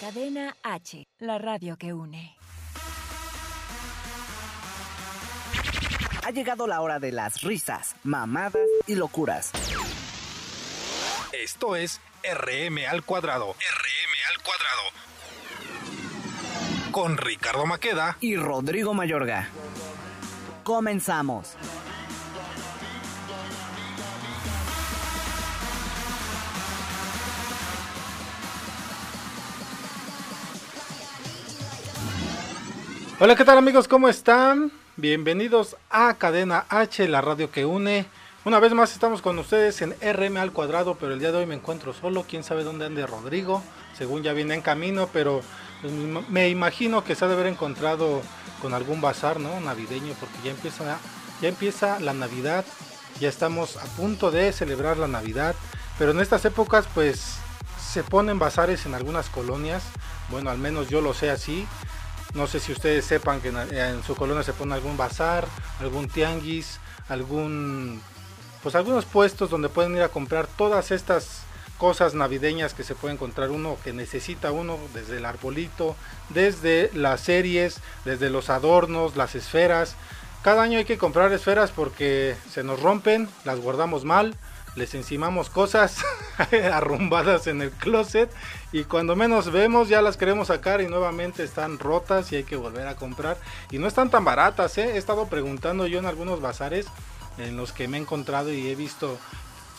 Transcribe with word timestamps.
Cadena 0.00 0.56
H, 0.62 1.08
la 1.18 1.38
radio 1.38 1.76
que 1.76 1.92
une. 1.92 2.36
Ha 6.24 6.30
llegado 6.30 6.68
la 6.68 6.80
hora 6.82 7.00
de 7.00 7.10
las 7.10 7.42
risas, 7.42 7.96
mamadas 8.04 8.62
y 8.86 8.94
locuras. 8.94 9.50
Esto 11.32 11.74
es 11.74 12.00
RM 12.22 12.86
al 12.88 13.02
cuadrado. 13.02 13.54
RM 13.54 14.14
al 14.30 14.42
cuadrado. 14.44 14.82
Con 16.92 17.16
Ricardo 17.16 17.66
Maqueda 17.66 18.18
y 18.20 18.36
Rodrigo 18.36 18.94
Mayorga. 18.94 19.48
Comenzamos. 20.62 21.56
Hola, 33.20 33.34
¿qué 33.34 33.44
tal 33.44 33.58
amigos? 33.58 33.88
¿Cómo 33.88 34.08
están? 34.08 34.70
Bienvenidos 34.94 35.74
a 35.90 36.14
Cadena 36.14 36.66
H, 36.68 37.08
la 37.08 37.20
radio 37.20 37.50
que 37.50 37.66
une. 37.66 38.06
Una 38.44 38.60
vez 38.60 38.72
más 38.74 38.92
estamos 38.92 39.22
con 39.22 39.36
ustedes 39.40 39.82
en 39.82 39.96
RM 40.00 40.36
al 40.36 40.52
cuadrado, 40.52 40.94
pero 40.94 41.14
el 41.14 41.18
día 41.18 41.32
de 41.32 41.38
hoy 41.38 41.46
me 41.46 41.56
encuentro 41.56 41.92
solo. 41.92 42.24
Quién 42.28 42.44
sabe 42.44 42.62
dónde 42.62 42.86
ande 42.86 43.04
Rodrigo, 43.08 43.60
según 43.98 44.22
ya 44.22 44.34
viene 44.34 44.54
en 44.54 44.60
camino, 44.60 45.08
pero 45.12 45.40
pues, 45.82 45.92
me 46.28 46.48
imagino 46.48 47.02
que 47.02 47.16
se 47.16 47.24
ha 47.24 47.28
de 47.28 47.34
haber 47.34 47.48
encontrado 47.48 48.22
con 48.62 48.72
algún 48.72 49.00
bazar, 49.00 49.40
¿no? 49.40 49.58
Navideño, 49.58 50.14
porque 50.20 50.38
ya 50.44 50.52
empieza, 50.52 51.00
ya 51.42 51.48
empieza 51.48 51.98
la 51.98 52.14
Navidad, 52.14 52.64
ya 53.18 53.28
estamos 53.28 53.78
a 53.78 53.84
punto 53.96 54.30
de 54.30 54.52
celebrar 54.52 54.96
la 54.96 55.08
Navidad, 55.08 55.56
pero 55.98 56.12
en 56.12 56.20
estas 56.20 56.44
épocas, 56.44 56.86
pues 56.94 57.34
se 57.84 58.04
ponen 58.04 58.38
bazares 58.38 58.86
en 58.86 58.94
algunas 58.94 59.28
colonias. 59.28 59.82
Bueno, 60.30 60.50
al 60.50 60.58
menos 60.58 60.88
yo 60.88 61.00
lo 61.00 61.14
sé 61.14 61.30
así 61.30 61.66
no 62.34 62.46
sé 62.46 62.60
si 62.60 62.72
ustedes 62.72 63.04
sepan 63.04 63.40
que 63.40 63.48
en, 63.48 64.02
su 64.02 64.14
colonia 64.14 64.42
se 64.42 64.52
pone 64.52 64.74
algún 64.74 64.96
bazar, 64.96 65.46
algún 65.80 66.08
tianguis, 66.08 66.78
algún 67.08 68.00
pues 68.62 68.74
algunos 68.74 69.04
puestos 69.04 69.50
donde 69.50 69.68
pueden 69.68 69.96
ir 69.96 70.02
a 70.02 70.08
comprar 70.08 70.46
todas 70.46 70.90
estas 70.90 71.42
cosas 71.78 72.14
navideñas 72.14 72.74
que 72.74 72.82
se 72.82 72.96
puede 72.96 73.14
encontrar 73.14 73.50
uno 73.50 73.76
que 73.84 73.92
necesita 73.92 74.50
uno 74.50 74.78
desde 74.94 75.18
el 75.18 75.24
arbolito, 75.24 75.94
desde 76.28 76.90
las 76.92 77.20
series, 77.20 77.80
desde 78.04 78.30
los 78.30 78.50
adornos, 78.50 79.16
las 79.16 79.36
esferas. 79.36 79.94
Cada 80.42 80.62
año 80.62 80.78
hay 80.78 80.84
que 80.84 80.98
comprar 80.98 81.32
esferas 81.32 81.70
porque 81.70 82.36
se 82.50 82.64
nos 82.64 82.82
rompen, 82.82 83.28
las 83.44 83.60
guardamos 83.60 84.04
mal 84.04 84.34
les 84.76 84.94
encimamos 84.94 85.50
cosas 85.50 86.04
arrumbadas 86.72 87.46
en 87.46 87.62
el 87.62 87.70
closet 87.70 88.30
y 88.72 88.84
cuando 88.84 89.16
menos 89.16 89.50
vemos 89.50 89.88
ya 89.88 90.02
las 90.02 90.16
queremos 90.16 90.48
sacar 90.48 90.80
y 90.80 90.88
nuevamente 90.88 91.42
están 91.42 91.78
rotas 91.78 92.32
y 92.32 92.36
hay 92.36 92.44
que 92.44 92.56
volver 92.56 92.86
a 92.86 92.96
comprar 92.96 93.36
y 93.70 93.78
no 93.78 93.88
están 93.88 94.10
tan 94.10 94.24
baratas, 94.24 94.78
¿eh? 94.78 94.94
he 94.94 94.96
estado 94.98 95.26
preguntando 95.26 95.86
yo 95.86 95.98
en 95.98 96.06
algunos 96.06 96.40
bazares 96.40 96.86
en 97.38 97.56
los 97.56 97.72
que 97.72 97.88
me 97.88 97.96
he 97.96 98.00
encontrado 98.00 98.52
y 98.52 98.68
he 98.68 98.74
visto 98.74 99.18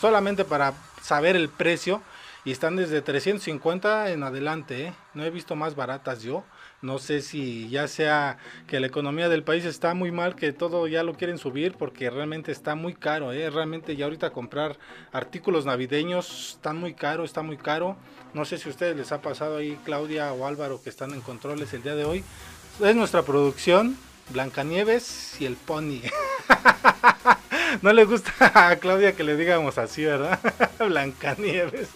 solamente 0.00 0.44
para 0.44 0.74
saber 1.02 1.36
el 1.36 1.48
precio 1.48 2.02
y 2.44 2.52
están 2.52 2.76
desde 2.76 3.02
350 3.02 4.10
en 4.10 4.22
adelante, 4.22 4.86
¿eh? 4.86 4.94
no 5.14 5.24
he 5.24 5.30
visto 5.30 5.56
más 5.56 5.76
baratas 5.76 6.22
yo 6.22 6.44
no 6.82 6.98
sé 6.98 7.20
si 7.20 7.68
ya 7.68 7.88
sea 7.88 8.38
que 8.66 8.80
la 8.80 8.86
economía 8.86 9.28
del 9.28 9.42
país 9.42 9.64
está 9.66 9.92
muy 9.92 10.10
mal, 10.10 10.34
que 10.34 10.52
todo 10.52 10.86
ya 10.86 11.02
lo 11.02 11.14
quieren 11.14 11.36
subir 11.36 11.74
porque 11.74 12.08
realmente 12.08 12.52
está 12.52 12.74
muy 12.74 12.94
caro. 12.94 13.32
¿eh? 13.32 13.50
Realmente 13.50 13.96
ya 13.96 14.06
ahorita 14.06 14.30
comprar 14.30 14.78
artículos 15.12 15.66
navideños 15.66 16.54
está 16.56 16.72
muy 16.72 16.94
caro, 16.94 17.24
está 17.24 17.42
muy 17.42 17.58
caro. 17.58 17.96
No 18.32 18.44
sé 18.46 18.56
si 18.56 18.68
a 18.68 18.70
ustedes 18.70 18.96
les 18.96 19.12
ha 19.12 19.20
pasado 19.20 19.58
ahí, 19.58 19.78
Claudia 19.84 20.32
o 20.32 20.46
Álvaro, 20.46 20.80
que 20.82 20.88
están 20.88 21.12
en 21.12 21.20
controles 21.20 21.72
el 21.74 21.82
día 21.82 21.94
de 21.94 22.04
hoy. 22.04 22.24
Es 22.82 22.96
nuestra 22.96 23.22
producción, 23.22 23.98
Blancanieves 24.30 25.38
y 25.38 25.44
el 25.44 25.56
Pony. 25.56 26.00
no 27.82 27.92
le 27.92 28.04
gusta 28.04 28.32
a 28.54 28.76
Claudia 28.76 29.14
que 29.14 29.24
le 29.24 29.36
digamos 29.36 29.76
así, 29.76 30.04
¿verdad? 30.04 30.38
Blancanieves. 30.78 31.90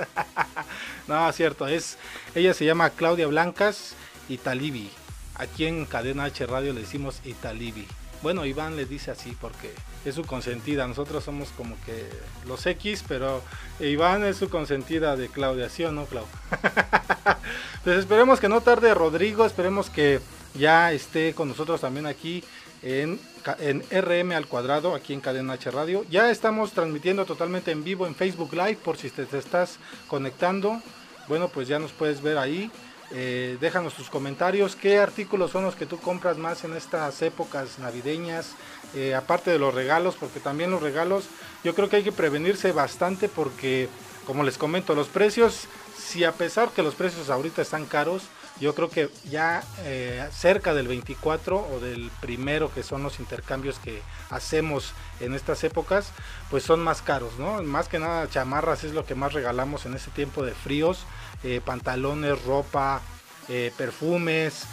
no, 1.08 1.32
cierto, 1.32 1.66
es 1.68 1.96
ella 2.34 2.52
se 2.52 2.66
llama 2.66 2.90
Claudia 2.90 3.26
Blancas 3.28 3.96
Italibi. 4.28 4.90
Aquí 5.36 5.66
en 5.66 5.84
Cadena 5.84 6.24
H 6.24 6.46
Radio 6.46 6.72
le 6.72 6.80
decimos 6.80 7.20
Italibi. 7.24 7.86
Bueno, 8.22 8.46
Iván 8.46 8.76
le 8.76 8.86
dice 8.86 9.10
así 9.10 9.36
porque 9.38 9.70
es 10.04 10.14
su 10.14 10.24
consentida. 10.24 10.86
Nosotros 10.86 11.24
somos 11.24 11.50
como 11.50 11.76
que 11.84 12.08
los 12.46 12.64
X, 12.64 13.04
pero 13.06 13.42
Iván 13.80 14.24
es 14.24 14.38
su 14.38 14.48
consentida 14.48 15.16
de 15.16 15.28
Claudia, 15.28 15.68
¿sí 15.68 15.84
o 15.84 15.92
no, 15.92 16.06
Clau? 16.06 16.24
pues 17.84 17.98
esperemos 17.98 18.40
que 18.40 18.48
no 18.48 18.62
tarde 18.62 18.94
Rodrigo, 18.94 19.44
esperemos 19.44 19.90
que 19.90 20.20
ya 20.54 20.92
esté 20.92 21.34
con 21.34 21.48
nosotros 21.48 21.80
también 21.80 22.06
aquí 22.06 22.42
en, 22.82 23.18
en 23.58 23.82
RM 23.90 24.32
al 24.32 24.46
cuadrado, 24.46 24.94
aquí 24.94 25.12
en 25.12 25.20
Cadena 25.20 25.54
H 25.54 25.70
Radio. 25.70 26.06
Ya 26.10 26.30
estamos 26.30 26.72
transmitiendo 26.72 27.26
totalmente 27.26 27.72
en 27.72 27.84
vivo 27.84 28.06
en 28.06 28.14
Facebook 28.14 28.54
Live, 28.54 28.78
por 28.82 28.96
si 28.96 29.10
te 29.10 29.26
estás 29.36 29.78
conectando. 30.08 30.80
Bueno, 31.28 31.48
pues 31.48 31.68
ya 31.68 31.78
nos 31.78 31.92
puedes 31.92 32.22
ver 32.22 32.38
ahí. 32.38 32.70
Eh, 33.10 33.58
déjanos 33.60 33.94
tus 33.94 34.10
comentarios. 34.10 34.76
¿Qué 34.76 34.98
artículos 34.98 35.50
son 35.50 35.64
los 35.64 35.74
que 35.74 35.86
tú 35.86 35.98
compras 36.00 36.36
más 36.36 36.64
en 36.64 36.74
estas 36.74 37.20
épocas 37.22 37.78
navideñas? 37.78 38.52
Eh, 38.94 39.14
aparte 39.14 39.50
de 39.50 39.58
los 39.58 39.74
regalos, 39.74 40.16
porque 40.18 40.40
también 40.40 40.70
los 40.70 40.82
regalos, 40.82 41.24
yo 41.62 41.74
creo 41.74 41.88
que 41.88 41.96
hay 41.96 42.04
que 42.04 42.12
prevenirse 42.12 42.72
bastante 42.72 43.28
porque, 43.28 43.88
como 44.26 44.42
les 44.42 44.58
comento, 44.58 44.94
los 44.94 45.08
precios, 45.08 45.66
si 45.98 46.24
a 46.24 46.32
pesar 46.32 46.70
que 46.70 46.82
los 46.82 46.94
precios 46.94 47.30
ahorita 47.30 47.62
están 47.62 47.86
caros, 47.86 48.22
yo 48.60 48.74
creo 48.74 48.88
que 48.88 49.10
ya 49.28 49.64
eh, 49.84 50.26
cerca 50.32 50.74
del 50.74 50.86
24 50.86 51.56
o 51.58 51.80
del 51.80 52.10
primero, 52.20 52.72
que 52.72 52.82
son 52.82 53.02
los 53.02 53.18
intercambios 53.18 53.78
que 53.78 54.00
hacemos 54.30 54.92
en 55.20 55.34
estas 55.34 55.64
épocas, 55.64 56.12
pues 56.50 56.62
son 56.62 56.80
más 56.80 57.02
caros, 57.02 57.36
¿no? 57.38 57.62
Más 57.62 57.88
que 57.88 57.98
nada 57.98 58.28
chamarras 58.28 58.84
es 58.84 58.92
lo 58.92 59.04
que 59.04 59.14
más 59.14 59.32
regalamos 59.32 59.86
en 59.86 59.94
este 59.94 60.10
tiempo 60.12 60.44
de 60.44 60.52
fríos 60.52 61.04
eh, 61.42 61.60
pantalones, 61.62 62.42
ropa, 62.44 63.02
eh, 63.48 63.72
perfumes. 63.76 64.64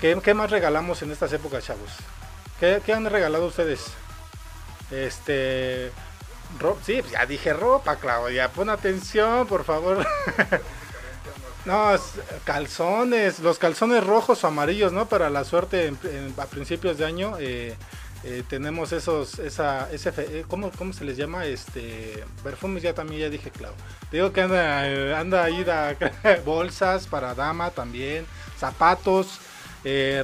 ¿Qué, 0.00 0.34
más 0.34 0.50
regalamos 0.50 1.02
en 1.02 1.10
estas 1.10 1.32
épocas, 1.32 1.64
chavos? 1.64 1.90
¿Qué, 2.58 2.80
han 2.92 3.04
regalado 3.04 3.46
ustedes? 3.46 3.92
Este. 4.90 5.92
sí, 6.84 7.02
pues 7.02 7.10
ya 7.12 7.26
dije 7.26 7.52
ropa, 7.52 7.96
Claudia. 7.96 8.48
Pon 8.48 8.70
atención, 8.70 9.46
por 9.46 9.64
favor. 9.64 10.06
no, 11.64 11.94
calzones. 12.44 13.40
Los 13.40 13.58
calzones 13.58 14.04
rojos 14.04 14.44
o 14.44 14.46
amarillos, 14.46 14.92
¿no? 14.92 15.06
Para 15.06 15.30
la 15.30 15.44
suerte 15.44 15.92
a 16.36 16.46
principios 16.46 16.98
de 16.98 17.06
año. 17.06 17.34
Eh, 17.38 17.76
eh, 18.22 18.42
tenemos 18.46 18.92
esos, 18.92 19.38
esa, 19.38 19.90
ese, 19.92 20.12
eh, 20.18 20.44
¿cómo, 20.46 20.70
¿cómo, 20.76 20.92
se 20.92 21.04
les 21.04 21.16
llama? 21.16 21.46
Este, 21.46 22.22
perfumes 22.42 22.82
ya 22.82 22.92
también, 22.92 23.22
ya 23.22 23.30
dije, 23.30 23.50
claro. 23.50 23.74
Digo 24.12 24.30
que 24.32 24.42
anda, 24.42 24.86
eh, 24.86 25.14
anda 25.14 25.42
ahí 25.42 25.64
bolsas 26.44 27.06
para 27.06 27.34
dama 27.34 27.70
también, 27.70 28.26
zapatos, 28.58 29.40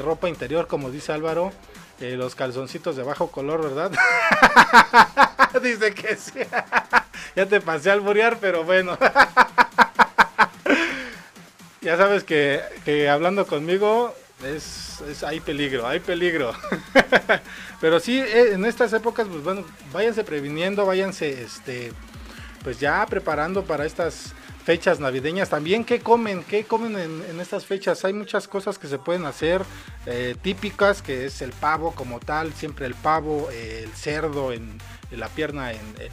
ropa 0.01 0.29
interior, 0.29 0.67
como 0.67 0.91
dice 0.91 1.13
Álvaro, 1.13 1.53
los 1.99 2.35
calzoncitos 2.35 2.97
de 2.97 3.03
bajo 3.03 3.31
color, 3.31 3.63
¿verdad? 3.63 3.91
dice 5.63 5.95
que 5.95 6.17
sí. 6.17 6.33
ya 7.37 7.47
te 7.47 7.63
pasé 7.63 7.91
al 7.91 8.01
borear, 8.01 8.37
pero 8.39 8.65
bueno. 8.65 8.99
Ya 11.87 11.97
sabes 11.97 12.25
que, 12.25 12.61
que 12.85 13.09
hablando 13.09 13.47
conmigo 13.47 14.13
es, 14.45 15.01
es, 15.09 15.23
hay 15.23 15.39
peligro, 15.39 15.87
hay 15.87 16.01
peligro. 16.01 16.53
Pero 17.81 18.01
sí, 18.01 18.19
eh, 18.19 18.55
en 18.55 18.65
estas 18.65 18.93
épocas, 18.93 19.29
pues 19.31 19.45
bueno, 19.45 19.65
váyanse 19.93 20.25
previniendo, 20.25 20.85
váyanse, 20.85 21.45
este, 21.45 21.93
pues 22.65 22.81
ya 22.81 23.07
preparando 23.07 23.63
para 23.63 23.87
estas 23.87 24.35
fechas 24.65 24.99
navideñas. 24.99 25.49
También, 25.49 25.85
¿qué 25.85 26.01
comen? 26.01 26.43
¿Qué 26.43 26.65
comen 26.65 26.99
en, 26.99 27.41
estas 27.41 27.65
fechas? 27.65 28.05
Hay 28.05 28.13
muchas 28.13 28.49
cosas 28.49 28.81
que 28.81 28.89
se 28.89 28.99
pueden 28.99 29.25
hacer 29.25 29.63
eh, 30.07 30.35
típicas, 30.43 31.03
que 31.03 31.27
es 31.27 31.41
el 31.41 31.53
pavo 31.53 31.95
como 31.95 32.19
tal, 32.19 32.53
siempre 32.53 32.87
el 32.87 32.97
pavo, 32.97 33.49
el 33.53 33.91
cerdo 33.93 34.53
en, 34.53 34.77
la 35.13 35.29
pierna, 35.29 35.71
en, 35.71 35.79
el, 36.01 36.11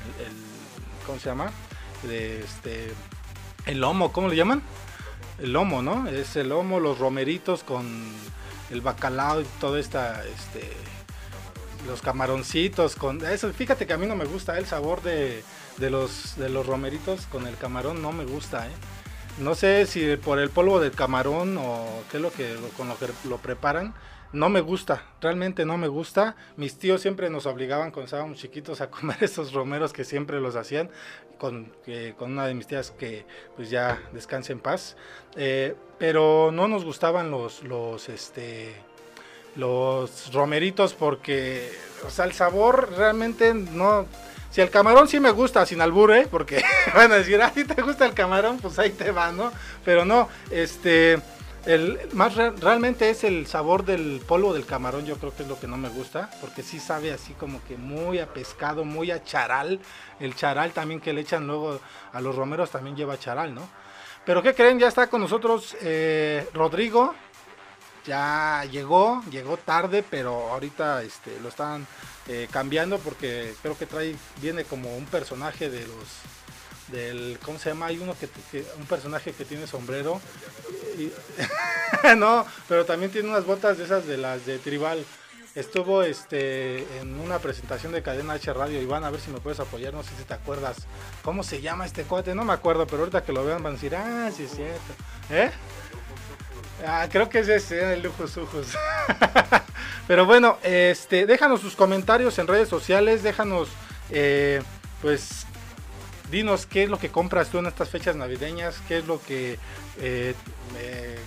¿cómo 1.07 1.17
se 1.17 1.29
llama? 1.29 1.51
este, 2.07 2.91
el 3.65 3.79
lomo, 3.79 4.11
¿cómo 4.11 4.27
le 4.27 4.35
llaman? 4.35 4.61
El 5.39 5.53
lomo, 5.53 5.81
¿no? 5.81 6.07
Es 6.07 6.35
el 6.35 6.49
lomo, 6.49 6.79
los 6.79 6.99
romeritos 6.99 7.63
con 7.63 7.85
el 8.71 8.81
bacalao 8.81 9.41
y 9.41 9.45
todo 9.59 9.77
esta, 9.77 10.23
este, 10.25 10.71
los 11.87 12.01
camaroncitos 12.01 12.95
con 12.95 13.23
eso. 13.25 13.51
Fíjate 13.51 13.85
que 13.85 13.93
a 13.93 13.97
mí 13.97 14.05
no 14.05 14.15
me 14.15 14.25
gusta 14.25 14.57
el 14.57 14.65
sabor 14.65 15.01
de, 15.01 15.43
de 15.77 15.89
los 15.89 16.37
de 16.37 16.49
los 16.49 16.65
romeritos 16.65 17.25
con 17.27 17.47
el 17.47 17.57
camarón, 17.57 18.01
no 18.01 18.11
me 18.11 18.25
gusta, 18.25 18.67
¿eh? 18.67 18.71
No 19.39 19.55
sé 19.55 19.87
si 19.87 20.15
por 20.17 20.37
el 20.37 20.51
polvo 20.51 20.79
del 20.79 20.91
camarón 20.91 21.57
o 21.57 22.03
qué 22.11 22.17
es 22.17 22.23
lo 22.23 22.31
que 22.31 22.55
con 22.77 22.87
lo 22.87 22.97
que 22.97 23.07
lo 23.27 23.37
preparan. 23.37 23.93
no 24.31 24.49
me 24.49 24.61
gusta, 24.61 25.03
realmente 25.21 25.65
no 25.65 25.77
me 25.77 25.87
gusta. 25.87 26.35
Mis 26.57 26.77
tíos 26.77 27.01
siempre 27.01 27.29
nos 27.29 27.45
obligaban 27.45 27.91
cuando 27.91 28.05
estábamos 28.05 28.37
chiquitos 28.37 28.81
a 28.81 28.89
comer 28.91 29.17
esos 29.21 29.53
romeros 29.53 29.93
que 29.93 30.03
siempre 30.03 30.39
los 30.39 30.55
hacían, 30.55 30.89
con, 31.43 31.69
con 32.17 32.31
una 32.31 32.47
de 32.47 32.53
mis 32.53 32.67
tías 32.67 32.91
que 32.91 33.25
pues 33.57 33.69
ya 33.69 34.01
descanse 34.13 34.53
en 34.53 34.61
paz. 34.61 34.95
Eh, 35.35 35.75
pero 35.97 36.51
no 36.53 36.69
nos 36.69 36.85
gustaban 36.85 37.31
los, 37.31 37.63
los, 37.63 38.07
este, 38.07 38.73
los 39.57 40.31
romeritos 40.31 40.93
porque, 40.93 41.69
o 42.07 42.09
sea, 42.09 42.23
el 42.23 42.31
sabor 42.31 42.93
realmente 42.95 43.53
no... 43.53 44.05
Si 44.51 44.61
el 44.61 44.69
camarón 44.69 45.09
sí 45.09 45.19
me 45.19 45.31
gusta, 45.31 45.65
sin 45.65 45.81
albur, 45.81 46.13
¿eh? 46.13 46.29
Porque 46.31 46.63
van 46.95 47.11
a 47.11 47.15
decir, 47.15 47.41
ah, 47.41 47.51
si 47.53 47.65
te 47.65 47.81
gusta 47.81 48.05
el 48.05 48.13
camarón, 48.13 48.59
pues 48.59 48.79
ahí 48.79 48.91
te 48.91 49.11
va, 49.11 49.33
¿no? 49.33 49.51
Pero 49.83 50.05
no, 50.05 50.29
este... 50.49 51.19
El, 51.65 51.97
más 52.11 52.35
realmente 52.35 53.09
es 53.09 53.23
el 53.23 53.47
sabor 53.47 53.85
del 53.85 54.21
polvo 54.27 54.53
del 54.53 54.65
camarón, 54.65 55.05
yo 55.05 55.15
creo 55.17 55.33
que 55.33 55.43
es 55.43 55.49
lo 55.49 55.57
que 55.57 55.67
no 55.67 55.77
me 55.77 55.87
gusta, 55.87 56.29
porque 56.41 56.61
sí 56.61 56.77
sabe 56.77 57.13
así 57.13 57.33
como 57.33 57.63
que 57.63 57.77
muy 57.77 58.19
a 58.19 58.27
pescado, 58.27 58.83
muy 58.83 59.11
a 59.11 59.23
charal. 59.23 59.79
El 60.19 60.35
charal 60.35 60.73
también 60.73 60.99
que 60.99 61.13
le 61.13 61.21
echan 61.21 61.47
luego 61.47 61.79
a 62.11 62.19
los 62.19 62.35
romeros 62.35 62.69
también 62.69 62.97
lleva 62.97 63.17
charal, 63.17 63.55
¿no? 63.55 63.61
Pero 64.25 64.43
¿qué 64.43 64.53
creen? 64.53 64.77
Ya 64.77 64.89
está 64.89 65.07
con 65.07 65.21
nosotros 65.21 65.75
eh, 65.81 66.47
Rodrigo. 66.53 67.13
Ya 68.05 68.65
llegó, 68.69 69.23
llegó 69.31 69.55
tarde, 69.55 70.03
pero 70.03 70.51
ahorita 70.51 71.03
este, 71.03 71.39
lo 71.39 71.47
están 71.47 71.87
eh, 72.27 72.49
cambiando 72.51 72.99
porque 72.99 73.53
creo 73.61 73.77
que 73.77 73.85
trae, 73.85 74.17
viene 74.41 74.65
como 74.65 74.97
un 74.97 75.05
personaje 75.05 75.69
de 75.69 75.87
los 75.87 76.32
del 76.93 77.37
¿cómo 77.43 77.59
se 77.59 77.69
llama? 77.69 77.87
Hay 77.87 77.99
uno 77.99 78.15
que, 78.17 78.63
un 78.77 78.85
personaje 78.85 79.33
que 79.33 79.43
tiene 79.43 79.67
sombrero 79.67 80.21
no, 82.17 82.45
pero 82.67 82.85
también 82.85 83.11
tiene 83.11 83.29
unas 83.29 83.45
botas 83.45 83.77
de 83.77 83.85
esas 83.85 84.05
de 84.07 84.17
las 84.17 84.45
de 84.45 84.59
tribal. 84.59 85.03
Estuvo 85.55 86.01
este 86.01 86.79
en 86.99 87.19
una 87.19 87.39
presentación 87.39 87.91
de 87.91 88.01
Cadena 88.01 88.33
H 88.33 88.51
Radio 88.53 88.81
Iván, 88.81 89.03
a 89.03 89.11
ver 89.11 89.19
si 89.19 89.29
me 89.29 89.39
puedes 89.39 89.59
apoyar, 89.59 89.93
no 89.93 90.01
sé 90.01 90.09
si 90.17 90.23
te 90.23 90.33
acuerdas. 90.33 90.77
¿Cómo 91.23 91.43
se 91.43 91.61
llama 91.61 91.85
este 91.85 92.03
cuate? 92.03 92.33
No 92.33 92.43
me 92.43 92.53
acuerdo, 92.53 92.87
pero 92.87 92.99
ahorita 92.99 93.23
que 93.23 93.33
lo 93.33 93.45
vean 93.45 93.61
van 93.61 93.73
a 93.73 93.75
decir, 93.75 93.95
"Ah, 93.95 94.31
sí 94.35 94.43
es 94.43 94.51
cierto." 94.51 94.93
¿Eh? 95.29 95.51
Ah, 96.85 97.07
creo 97.11 97.29
que 97.29 97.39
es 97.39 97.47
ese, 97.47 97.93
el 97.93 98.01
Lujos 98.01 98.35
Ujos. 98.35 98.67
pero 100.07 100.25
bueno, 100.25 100.57
este, 100.63 101.25
déjanos 101.25 101.61
sus 101.61 101.75
comentarios 101.75 102.37
en 102.39 102.47
redes 102.47 102.67
sociales, 102.67 103.21
déjanos 103.23 103.69
eh, 104.09 104.61
pues 105.01 105.45
dinos 106.33 106.65
qué 106.65 106.83
es 106.83 106.89
lo 106.89 106.97
que 106.97 107.09
compras 107.09 107.49
tú 107.49 107.59
en 107.59 107.67
estas 107.67 107.89
fechas 107.89 108.15
navideñas, 108.15 108.75
qué 108.87 108.97
es 108.97 109.07
lo 109.07 109.21
que 109.21 109.59
eh, 109.99 110.33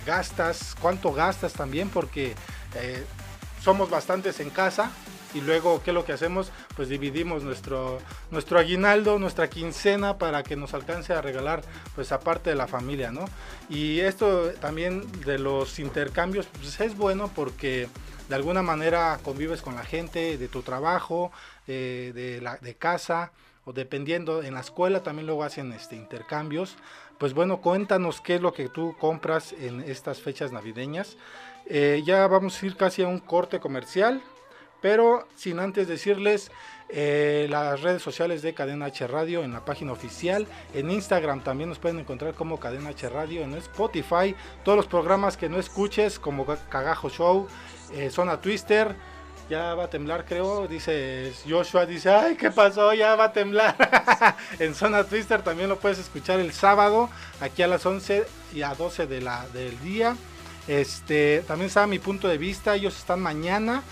gastas, 0.05 0.75
cuánto 0.79 1.13
gastas 1.13 1.53
también, 1.53 1.89
porque 1.89 2.35
eh, 2.75 3.03
somos 3.63 3.89
bastantes 3.89 4.39
en 4.41 4.49
casa 4.49 4.91
y 5.33 5.41
luego 5.41 5.81
qué 5.81 5.91
es 5.91 5.95
lo 5.95 6.03
que 6.05 6.13
hacemos, 6.13 6.51
pues 6.75 6.89
dividimos 6.89 7.43
nuestro, 7.43 7.99
nuestro 8.31 8.59
aguinaldo, 8.59 9.17
nuestra 9.17 9.49
quincena 9.49 10.17
para 10.17 10.43
que 10.43 10.55
nos 10.55 10.73
alcance 10.73 11.13
a 11.13 11.21
regalar 11.21 11.61
pues 11.95 12.11
aparte 12.11 12.49
de 12.49 12.55
la 12.55 12.67
familia, 12.67 13.11
¿no? 13.11 13.25
Y 13.69 14.01
esto 14.01 14.51
también 14.59 15.09
de 15.21 15.39
los 15.39 15.79
intercambios 15.79 16.47
pues 16.47 16.79
es 16.81 16.97
bueno 16.97 17.31
porque 17.33 17.87
de 18.27 18.35
alguna 18.35 18.61
manera 18.61 19.19
convives 19.23 19.61
con 19.61 19.75
la 19.75 19.83
gente 19.83 20.37
de 20.37 20.47
tu 20.49 20.63
trabajo, 20.63 21.31
eh, 21.67 22.11
de, 22.13 22.41
la, 22.41 22.57
de 22.57 22.75
casa, 22.75 23.31
o 23.67 23.73
dependiendo, 23.73 24.43
en 24.43 24.53
la 24.53 24.61
escuela 24.61 25.03
también 25.03 25.27
luego 25.27 25.43
hacen 25.43 25.73
este, 25.73 25.97
intercambios. 25.97 26.77
Pues 27.17 27.33
bueno, 27.33 27.57
cuéntanos 27.57 28.21
qué 28.21 28.35
es 28.35 28.41
lo 28.41 28.53
que 28.53 28.69
tú 28.69 28.95
compras 28.97 29.51
en 29.51 29.81
estas 29.81 30.21
fechas 30.21 30.53
navideñas. 30.53 31.17
Eh, 31.65 32.01
ya 32.05 32.25
vamos 32.27 32.63
a 32.63 32.65
ir 32.65 32.77
casi 32.77 33.03
a 33.03 33.09
un 33.09 33.19
corte 33.19 33.59
comercial, 33.59 34.23
pero 34.81 35.27
sin 35.35 35.59
antes 35.59 35.89
decirles 35.89 36.49
eh, 36.87 37.47
las 37.49 37.81
redes 37.81 38.01
sociales 38.01 38.41
de 38.41 38.53
Cadena 38.53 38.85
H 38.85 39.05
Radio 39.05 39.43
en 39.43 39.51
la 39.51 39.65
página 39.65 39.91
oficial, 39.91 40.47
en 40.73 40.89
Instagram 40.89 41.43
también 41.43 41.67
nos 41.67 41.79
pueden 41.79 41.99
encontrar 41.99 42.35
como 42.35 42.61
Cadena 42.61 42.91
H 42.91 43.09
Radio, 43.09 43.41
en 43.41 43.53
Spotify, 43.55 44.33
todos 44.63 44.77
los 44.77 44.87
programas 44.87 45.35
que 45.35 45.49
no 45.49 45.59
escuches 45.59 46.19
como 46.19 46.45
Cagajo 46.45 47.09
Show, 47.09 47.47
eh, 47.91 48.11
Zona 48.11 48.39
Twister, 48.39 48.95
ya 49.49 49.73
va 49.75 49.85
a 49.85 49.89
temblar, 49.89 50.25
creo. 50.25 50.67
Dice 50.67 51.33
Joshua, 51.47 51.85
dice, 51.85 52.09
ay, 52.09 52.35
¿qué 52.35 52.51
pasó? 52.51 52.93
Ya 52.93 53.15
va 53.15 53.25
a 53.25 53.33
temblar. 53.33 53.75
en 54.59 54.75
Zona 54.75 55.03
Twister 55.03 55.41
también 55.41 55.69
lo 55.69 55.79
puedes 55.79 55.99
escuchar 55.99 56.39
el 56.39 56.51
sábado, 56.53 57.09
aquí 57.39 57.61
a 57.61 57.67
las 57.67 57.85
11 57.85 58.25
y 58.53 58.61
a 58.61 58.73
12 58.73 59.07
de 59.07 59.21
la, 59.21 59.47
del 59.53 59.79
día. 59.81 60.15
Este, 60.67 61.43
también 61.47 61.67
está 61.67 61.87
mi 61.87 61.99
punto 61.99 62.27
de 62.27 62.37
vista, 62.37 62.75
ellos 62.75 62.97
están 62.97 63.21
mañana 63.21 63.83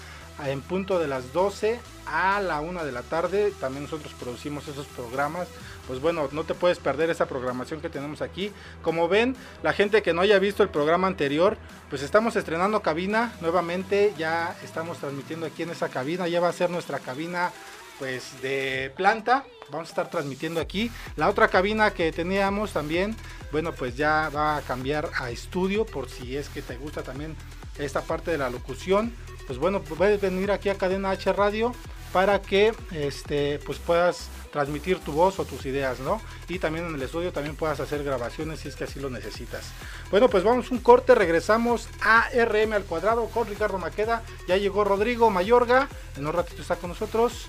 en 0.46 0.62
punto 0.62 1.00
de 1.00 1.08
las 1.08 1.32
12 1.32 1.80
a 2.06 2.42
la 2.42 2.60
1 2.62 2.84
de 2.84 2.92
la 2.92 3.02
tarde. 3.02 3.54
También 3.60 3.84
nosotros 3.84 4.14
producimos 4.20 4.68
esos 4.68 4.86
programas 4.88 5.48
pues 5.88 6.02
bueno, 6.02 6.30
no 6.32 6.44
te 6.44 6.54
puedes 6.54 6.80
perder 6.80 7.10
esa 7.10 7.28
programación 7.28 7.82
que 7.82 7.90
tenemos 7.90 8.22
aquí. 8.22 8.52
Como 8.82 9.08
ven, 9.08 9.36
la 9.64 9.74
gente 9.74 10.02
que 10.02 10.14
no 10.14 10.22
haya 10.22 10.40
visto 10.40 10.64
el 10.64 10.70
programa 10.70 11.08
anterior, 11.08 11.58
pues 11.90 12.02
estamos 12.02 12.36
estrenando 12.36 12.82
cabina 12.82 13.34
nuevamente, 13.42 14.14
ya 14.18 14.56
estamos 14.64 14.98
transmitiendo 14.98 15.46
aquí 15.46 15.64
en 15.64 15.70
esa 15.70 15.90
cabina, 15.90 16.28
ya 16.28 16.40
va 16.40 16.50
a 16.50 16.54
ser 16.54 16.70
nuestra 16.70 17.00
cabina 17.00 17.52
pues 18.00 18.42
de 18.42 18.92
planta, 18.96 19.46
vamos 19.70 19.88
a 19.90 19.92
estar 19.92 20.10
transmitiendo 20.10 20.60
aquí. 20.60 20.92
La 21.16 21.30
otra 21.30 21.48
cabina 21.48 21.92
que 21.92 22.12
teníamos 22.12 22.74
también, 22.74 23.16
bueno, 23.52 23.72
pues 23.74 23.96
ya 23.96 24.30
va 24.36 24.58
a 24.58 24.62
cambiar 24.62 25.10
a 25.18 25.30
estudio 25.30 25.86
por 25.86 26.10
si 26.10 26.36
es 26.36 26.50
que 26.50 26.62
te 26.62 26.78
gusta 26.78 27.04
también 27.04 27.36
esta 27.78 28.02
parte 28.02 28.32
de 28.32 28.38
la 28.38 28.50
locución. 28.50 29.14
Pues 29.48 29.60
bueno, 29.60 29.82
puedes 29.82 30.20
venir 30.20 30.52
aquí 30.52 30.70
a 30.70 30.76
Cadena 30.76 31.12
H 31.12 31.32
Radio 31.34 31.74
para 32.16 32.42
que 32.42 32.74
este 32.94 33.60
pues 33.66 33.78
puedas 33.78 34.30
transmitir 34.54 35.00
tu 35.00 35.12
voz 35.12 35.38
o 35.38 35.44
tus 35.44 35.66
ideas, 35.66 36.00
¿no? 36.00 36.22
Y 36.48 36.60
también 36.60 36.86
en 36.86 36.96
el 36.96 37.02
estudio 37.02 37.34
también 37.34 37.58
puedas 37.58 37.82
hacer 37.82 38.06
grabaciones 38.06 38.62
si 38.62 38.70
es 38.70 38.78
que 38.78 38.86
así 38.86 39.02
lo 39.02 39.10
necesitas. 39.10 39.74
Bueno, 40.12 40.30
pues 40.30 40.46
vamos 40.46 40.72
un 40.72 40.78
corte, 40.78 41.14
regresamos 41.14 41.90
a 42.02 42.30
RM 42.30 42.72
al 42.72 42.86
cuadrado 42.86 43.26
con 43.26 43.50
Ricardo 43.50 43.80
Maqueda. 43.80 44.24
Ya 44.48 44.56
llegó 44.56 44.86
Rodrigo 44.86 45.30
Mayorga, 45.30 45.90
en 46.16 46.26
un 46.26 46.32
ratito 46.32 46.62
está 46.62 46.78
con 46.78 46.92
nosotros. 46.92 47.48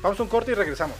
Vamos 0.00 0.18
un 0.20 0.28
corte 0.28 0.52
y 0.52 0.54
regresamos. 0.54 0.96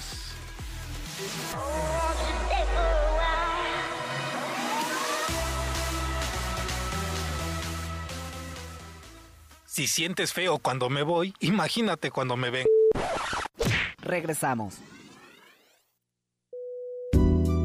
Si 9.64 9.86
sientes 9.86 10.34
feo 10.34 10.58
cuando 10.58 10.90
me 10.90 11.02
voy, 11.02 11.32
imagínate 11.40 12.10
cuando 12.10 12.36
me 12.36 12.50
ven. 12.50 12.66
Regresamos. 14.02 14.78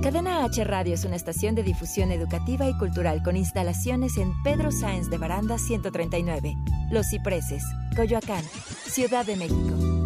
Cadena 0.03 0.43
H 0.43 0.61
Radio 0.65 0.93
es 0.95 1.05
una 1.05 1.15
estación 1.15 1.55
de 1.55 1.63
difusión 1.63 2.11
educativa 2.11 2.67
y 2.67 2.77
cultural 2.77 3.23
con 3.23 3.37
instalaciones 3.37 4.17
en 4.17 4.33
Pedro 4.44 4.69
Sáenz 4.69 5.09
de 5.09 5.18
Baranda 5.18 5.57
139, 5.57 6.53
Los 6.92 7.07
Cipreses, 7.09 7.63
Coyoacán, 7.95 8.44
Ciudad 8.85 9.25
de 9.25 9.37
México. 9.37 10.03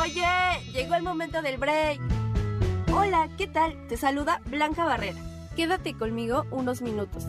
Oye, 0.00 0.72
llegó 0.72 0.94
el 0.94 1.02
momento 1.02 1.42
del 1.42 1.58
break. 1.58 2.19
Hola, 2.92 3.28
¿qué 3.38 3.46
tal? 3.46 3.86
Te 3.88 3.96
saluda 3.96 4.40
Blanca 4.46 4.84
Barrera. 4.84 5.18
Quédate 5.54 5.94
conmigo 5.96 6.44
unos 6.50 6.82
minutos. 6.82 7.24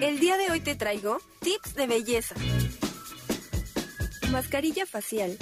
El 0.00 0.18
día 0.20 0.36
de 0.38 0.50
hoy 0.50 0.60
te 0.60 0.74
traigo 0.74 1.18
tips 1.40 1.74
de 1.74 1.86
belleza. 1.86 2.34
Mascarilla 4.30 4.86
facial. 4.86 5.36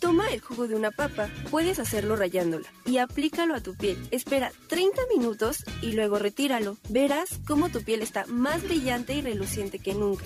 Toma 0.00 0.28
el 0.30 0.40
jugo 0.40 0.68
de 0.68 0.76
una 0.76 0.90
papa, 0.90 1.28
puedes 1.50 1.78
hacerlo 1.78 2.14
rayándola 2.14 2.68
y 2.84 2.98
aplícalo 2.98 3.54
a 3.54 3.60
tu 3.60 3.76
piel. 3.76 3.98
Espera 4.10 4.52
30 4.68 5.02
minutos 5.14 5.64
y 5.82 5.92
luego 5.92 6.18
retíralo. 6.18 6.76
Verás 6.88 7.40
cómo 7.46 7.68
tu 7.68 7.82
piel 7.82 8.02
está 8.02 8.26
más 8.26 8.62
brillante 8.62 9.14
y 9.14 9.22
reluciente 9.22 9.78
que 9.78 9.94
nunca. 9.94 10.24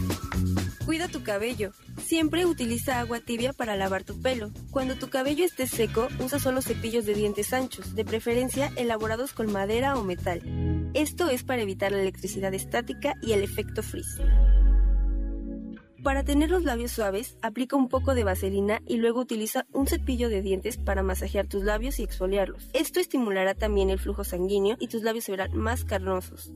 Cuida 0.85 1.07
tu 1.07 1.23
cabello. 1.23 1.71
Siempre 1.99 2.45
utiliza 2.45 2.99
agua 2.99 3.21
tibia 3.21 3.53
para 3.53 3.77
lavar 3.77 4.03
tu 4.03 4.21
pelo. 4.21 4.51
Cuando 4.73 4.97
tu 4.97 5.11
cabello 5.11 5.45
esté 5.45 5.69
seco, 5.69 6.09
usa 6.19 6.41
solo 6.41 6.61
cepillos 6.61 7.07
de 7.07 7.15
dientes 7.15 7.53
anchos, 7.53 7.95
de 7.95 8.05
preferencia 8.05 8.73
elaborados 8.77 9.33
con 9.33 9.53
madera 9.53 9.97
o 9.97 10.03
metal. 10.03 10.43
Esto 10.95 11.31
es 11.31 11.45
para 11.45 11.63
evitar 11.63 11.93
la 11.93 12.01
electricidad 12.01 12.53
estática 12.53 13.15
y 13.23 13.33
el 13.33 13.43
efecto 13.43 13.83
frizz. 13.83 14.19
Para 16.03 16.25
tener 16.25 16.51
los 16.51 16.65
labios 16.65 16.91
suaves, 16.91 17.39
aplica 17.43 17.77
un 17.77 17.89
poco 17.89 18.17
de 18.17 18.25
vaselina 18.25 18.83
y 18.85 18.97
luego 18.97 19.21
utiliza 19.21 19.67
un 19.73 19.87
cepillo 19.87 20.29
de 20.29 20.43
dientes 20.43 20.79
para 20.79 21.05
masajear 21.05 21.47
tus 21.47 21.63
labios 21.63 22.01
y 22.01 22.03
exfoliarlos. 22.03 22.71
Esto 22.73 22.99
estimulará 22.99 23.55
también 23.55 23.89
el 23.89 24.01
flujo 24.01 24.25
sanguíneo 24.25 24.77
y 24.81 24.89
tus 24.89 25.05
labios 25.05 25.27
se 25.27 25.31
verán 25.31 25.57
más 25.57 25.85
carnosos. 25.85 26.53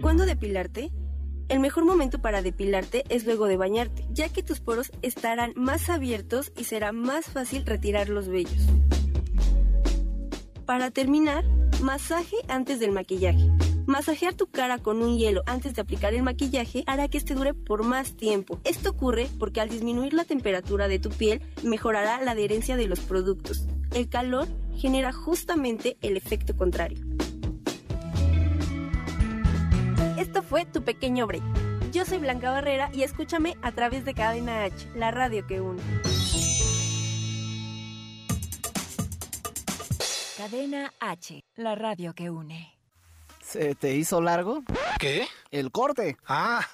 ¿Cuándo 0.00 0.26
depilarte? 0.26 0.90
El 1.48 1.60
mejor 1.60 1.84
momento 1.84 2.20
para 2.20 2.40
depilarte 2.40 3.04
es 3.10 3.26
luego 3.26 3.46
de 3.46 3.58
bañarte, 3.58 4.06
ya 4.10 4.30
que 4.30 4.42
tus 4.42 4.60
poros 4.60 4.90
estarán 5.02 5.52
más 5.56 5.90
abiertos 5.90 6.52
y 6.56 6.64
será 6.64 6.92
más 6.92 7.26
fácil 7.26 7.66
retirar 7.66 8.08
los 8.08 8.28
vellos. 8.28 8.66
Para 10.64 10.90
terminar, 10.90 11.44
masaje 11.82 12.36
antes 12.48 12.80
del 12.80 12.92
maquillaje. 12.92 13.50
Masajear 13.86 14.32
tu 14.32 14.46
cara 14.46 14.78
con 14.78 15.02
un 15.02 15.18
hielo 15.18 15.42
antes 15.44 15.74
de 15.74 15.82
aplicar 15.82 16.14
el 16.14 16.22
maquillaje 16.22 16.84
hará 16.86 17.08
que 17.08 17.18
este 17.18 17.34
dure 17.34 17.52
por 17.52 17.82
más 17.82 18.16
tiempo. 18.16 18.58
Esto 18.64 18.90
ocurre 18.90 19.28
porque 19.38 19.60
al 19.60 19.68
disminuir 19.68 20.14
la 20.14 20.24
temperatura 20.24 20.88
de 20.88 20.98
tu 20.98 21.10
piel 21.10 21.42
mejorará 21.62 22.22
la 22.22 22.30
adherencia 22.30 22.76
de 22.78 22.86
los 22.86 23.00
productos. 23.00 23.66
El 23.92 24.08
calor 24.08 24.48
genera 24.74 25.12
justamente 25.12 25.98
el 26.00 26.16
efecto 26.16 26.56
contrario. 26.56 27.04
Esto 30.24 30.42
fue 30.42 30.64
tu 30.64 30.82
pequeño 30.82 31.26
break. 31.26 31.42
Yo 31.92 32.06
soy 32.06 32.16
Blanca 32.16 32.50
Barrera 32.50 32.88
y 32.94 33.02
escúchame 33.02 33.58
a 33.60 33.72
través 33.72 34.06
de 34.06 34.14
Cadena 34.14 34.64
H, 34.64 34.88
la 34.94 35.10
radio 35.10 35.46
que 35.46 35.60
une. 35.60 35.82
Cadena 40.38 40.94
H, 40.98 41.44
la 41.56 41.74
radio 41.74 42.14
que 42.14 42.30
une. 42.30 42.74
¿Se 43.42 43.74
te 43.74 43.96
hizo 43.96 44.22
largo? 44.22 44.62
¿Qué? 44.98 45.26
El 45.50 45.70
corte. 45.70 46.16
Ah. 46.26 46.66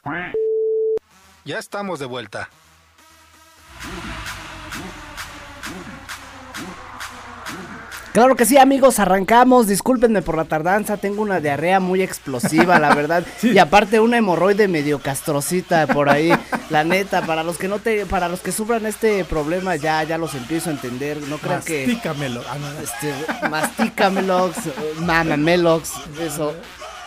Ya 1.44 1.58
estamos 1.58 1.98
de 1.98 2.06
vuelta. 2.06 2.48
Claro 8.12 8.34
que 8.34 8.44
sí, 8.44 8.58
amigos, 8.58 8.98
arrancamos. 8.98 9.68
Discúlpenme 9.68 10.20
por 10.20 10.36
la 10.36 10.44
tardanza, 10.44 10.96
tengo 10.96 11.22
una 11.22 11.38
diarrea 11.38 11.78
muy 11.78 12.02
explosiva, 12.02 12.78
la 12.78 12.94
verdad. 12.94 13.24
Y 13.42 13.58
aparte 13.58 14.00
una 14.00 14.18
hemorroide 14.18 14.68
medio 14.68 14.98
castrocita 14.98 15.86
por 15.86 16.08
ahí. 16.08 16.32
La 16.70 16.84
neta, 16.84 17.22
para 17.22 17.42
los 17.42 17.56
que 17.58 17.68
no 17.68 17.78
te 17.78 18.06
para 18.06 18.28
los 18.28 18.40
que 18.40 18.52
sufran 18.52 18.86
este 18.86 19.24
problema 19.24 19.76
ya 19.76 20.02
ya 20.04 20.18
los 20.18 20.34
empiezo 20.34 20.70
a 20.70 20.72
entender, 20.72 21.18
no 21.28 21.38
crean 21.38 21.62
que 21.62 21.86
Mastícamelo. 21.86 22.42
Ah, 22.48 22.56
este 22.82 23.12
mamamelox, 25.00 25.92
eso. 26.20 26.54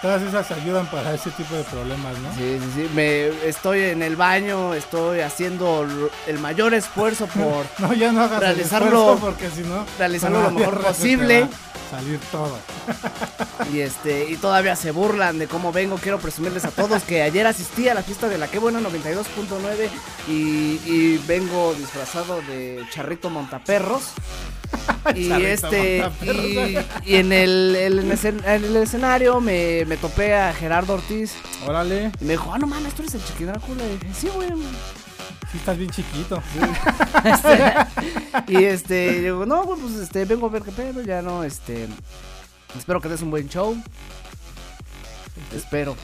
Todas 0.03 0.21
esas 0.21 0.51
ayudan 0.51 0.85
para 0.87 1.13
ese 1.15 1.31
tipo 1.31 1.55
de 1.55 1.63
problemas, 1.63 2.15
¿no? 2.19 2.29
Sí, 2.35 2.59
sí, 2.59 2.71
sí, 2.75 2.89
me 2.93 3.29
estoy 3.47 3.79
en 3.83 4.03
el 4.03 4.17
baño, 4.17 4.73
estoy 4.73 5.21
haciendo 5.21 5.87
el 6.27 6.39
mayor 6.39 6.73
esfuerzo 6.73 7.25
por 7.33 7.65
No, 7.79 7.93
ya 7.93 8.11
no 8.11 8.21
hagas 8.21 8.43
el 8.43 8.47
Realizarlo- 8.57 9.17
porque 9.17 9.49
si 9.49 9.61
no... 9.61 9.85
realizarlo 9.97 10.41
lo 10.43 10.51
mejor 10.51 10.81
posible. 10.83 11.47
Salir 11.89 12.19
todo. 12.31 12.57
y 13.73 13.79
este 13.79 14.29
y 14.29 14.35
todavía 14.37 14.75
se 14.75 14.91
burlan 14.91 15.37
de 15.39 15.47
cómo 15.47 15.71
vengo. 15.71 15.95
Quiero 15.97 16.17
presumirles 16.19 16.65
a 16.65 16.71
todos 16.71 17.03
que 17.03 17.21
ayer 17.21 17.45
asistí 17.47 17.87
a 17.87 17.93
la 17.93 18.01
fiesta 18.03 18.27
de 18.27 18.37
la 18.39 18.47
que 18.49 18.57
buena 18.59 18.79
92.9 18.81 19.89
y, 20.27 20.31
y 20.85 21.23
vengo 21.27 21.73
disfrazado 21.75 22.41
de 22.41 22.83
charrito 22.91 23.29
montaperros. 23.29 24.11
y 25.15 25.31
este 25.31 26.03
y, 26.21 26.77
y 27.11 27.15
en 27.15 27.31
el, 27.31 27.75
el- 27.75 27.99
en 27.99 28.11
el 28.11 28.17
escen- 28.17 28.45
en 28.45 28.63
el 28.65 28.75
escenario 28.77 29.39
me, 29.41 29.85
me 29.85 29.97
topé 29.97 30.33
a 30.35 30.53
Gerardo 30.53 30.93
Ortiz 30.95 31.33
Órale, 31.67 32.11
y 32.19 32.25
me 32.25 32.31
dijo, 32.31 32.51
ah 32.53 32.57
no 32.57 32.67
mames, 32.67 32.93
tú 32.93 33.01
eres 33.03 33.15
el 33.15 33.23
chiquín 33.25 33.47
Drácula. 33.47 33.83
Y 33.85 33.97
dije, 33.97 34.13
sí, 34.13 34.29
güey. 34.33 34.49
sí 35.51 35.57
estás 35.57 35.77
bien 35.77 35.89
chiquito. 35.89 36.41
Este, 37.23 37.73
y 38.47 38.63
este, 38.65 39.21
digo, 39.21 39.45
no, 39.45 39.63
güey, 39.63 39.79
pues 39.79 39.93
este, 39.95 40.25
vengo 40.25 40.47
a 40.47 40.49
ver 40.49 40.61
qué 40.63 40.71
pedo, 40.71 41.01
ya 41.01 41.21
no, 41.21 41.43
este, 41.43 41.87
espero 42.77 42.99
que 43.01 43.09
des 43.09 43.21
un 43.21 43.31
buen 43.31 43.47
show. 43.49 43.75
Espero, 45.55 45.95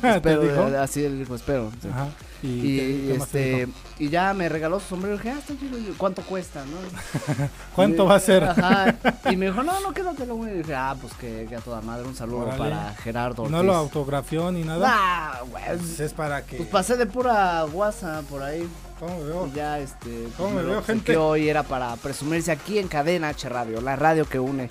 ¿Te 0.00 0.16
espero, 0.16 0.80
así 0.80 1.04
él 1.04 1.18
dijo, 1.18 1.34
espero. 1.34 1.70
sí. 1.82 1.88
Ajá. 1.90 2.08
Y, 2.42 2.46
Y, 2.48 2.76
¿qué- 3.06 3.12
qué 3.12 3.18
más 3.18 3.28
te 3.28 3.62
este, 3.62 3.72
y 4.00 4.08
ya 4.08 4.34
me 4.34 4.48
regaló 4.48 4.80
su 4.80 4.86
sombrero, 4.88 5.16
dije, 5.16 5.30
ah, 5.30 5.38
está 5.38 5.54
chido, 5.56 5.78
y 5.78 5.84
yo, 5.86 5.92
¿cuánto 5.96 6.22
cuesta, 6.22 6.64
no? 6.64 6.76
¿Cuánto 7.74 8.04
Y- 8.04 8.06
va 8.08 8.14
a 8.16 8.20
ser? 8.20 8.44
Ajá, 8.44 8.96
y 9.30 9.36
me 9.36 9.46
dijo, 9.46 9.62
no, 9.62 9.78
no, 9.80 9.92
quédatelo, 9.94 10.34
güey, 10.36 10.54
y 10.54 10.58
dije, 10.58 10.74
ah, 10.74 10.96
pues 11.00 11.12
que, 11.14 11.46
que 11.48 11.54
a 11.56 11.60
toda 11.60 11.80
madre, 11.82 12.06
un 12.08 12.16
saludo 12.16 12.38
Órale. 12.40 12.58
para 12.58 12.94
Gerardo 12.94 13.42
Ortiz. 13.42 13.52
No 13.56 13.62
lo 13.62 13.74
autografió 13.74 14.50
ni 14.50 14.62
nada. 14.64 14.88
Ah, 14.90 15.40
güey, 15.48 15.64
Pues 15.78 16.00
es 16.00 16.12
para 16.14 16.42
que... 16.44 16.56
pues 16.56 16.68
pasé 16.68 16.96
de 16.96 17.06
pura 17.06 17.62
guasa 17.64 18.22
por 18.28 18.42
ahí. 18.42 18.68
¿Cómo 18.98 19.18
me 19.18 19.24
veo? 19.24 19.46
Y 19.48 19.52
ya, 19.52 19.78
este. 19.80 20.28
¿Cómo 20.36 20.50
me 20.50 20.62
veo, 20.62 20.82
gente? 20.82 21.16
hoy 21.16 21.48
era 21.48 21.62
para 21.64 21.94
presumirse 21.96 22.52
aquí 22.52 22.78
en 22.78 22.86
Cadena 22.88 23.28
H 23.30 23.48
Radio, 23.48 23.80
la 23.80 23.96
radio 23.96 24.28
que 24.28 24.38
une. 24.38 24.68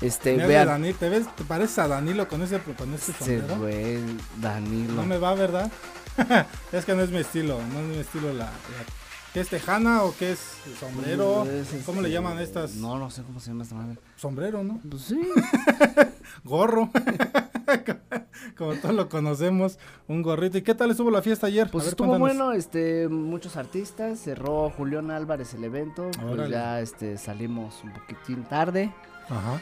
Este, 0.00 0.32
Mira 0.34 0.46
vean. 0.46 0.66
Dani, 0.68 0.92
¿te 0.92 1.08
ves? 1.08 1.26
¿Te 1.34 1.42
pareces 1.44 1.78
a 1.80 1.88
Danilo 1.88 2.28
con 2.28 2.42
ese, 2.42 2.58
con 2.60 2.92
ese 2.94 3.12
sombrero? 3.12 3.56
güey, 3.58 3.98
Danilo. 4.40 4.94
No 4.94 5.02
me 5.04 5.18
va, 5.18 5.34
¿verdad? 5.34 5.70
es 6.72 6.84
que 6.84 6.94
no 6.94 7.02
es 7.02 7.10
mi 7.10 7.18
estilo, 7.18 7.58
no 7.72 7.80
es 7.80 7.86
mi 7.86 7.96
estilo 7.98 8.28
la... 8.32 8.44
la- 8.44 8.50
¿Qué 9.32 9.40
es 9.40 9.48
tejana 9.48 10.02
o 10.02 10.14
qué 10.18 10.32
es 10.32 10.40
sombrero? 10.78 11.44
Es, 11.46 11.68
¿Cómo 11.86 12.00
este, 12.00 12.08
le 12.08 12.10
llaman 12.14 12.38
estas? 12.38 12.74
No, 12.74 12.98
no 12.98 13.08
sé 13.10 13.22
cómo 13.22 13.40
se 13.40 13.48
llama 13.48 13.62
esta 13.62 13.74
madre. 13.74 13.96
Sombrero, 14.16 14.62
¿no? 14.62 14.78
Pues 14.90 15.04
sí. 15.04 15.18
Gorro. 16.44 16.90
Como 18.58 18.74
todos 18.74 18.94
lo 18.94 19.08
conocemos, 19.08 19.78
un 20.06 20.20
gorrito. 20.20 20.58
¿Y 20.58 20.62
qué 20.62 20.74
tal 20.74 20.90
estuvo 20.90 21.10
la 21.10 21.22
fiesta 21.22 21.46
ayer? 21.46 21.70
Pues 21.70 21.84
ver, 21.84 21.92
estuvo 21.92 22.08
cuéntanos. 22.08 22.36
bueno, 22.36 22.52
este, 22.52 23.08
muchos 23.08 23.56
artistas, 23.56 24.18
cerró 24.18 24.68
Julián 24.70 25.10
Álvarez 25.10 25.54
el 25.54 25.64
evento, 25.64 26.10
pues 26.20 26.50
ya 26.50 26.80
este 26.80 27.16
salimos 27.16 27.82
un 27.84 27.92
poquitín 27.94 28.44
tarde, 28.44 28.92
Ajá. 29.30 29.60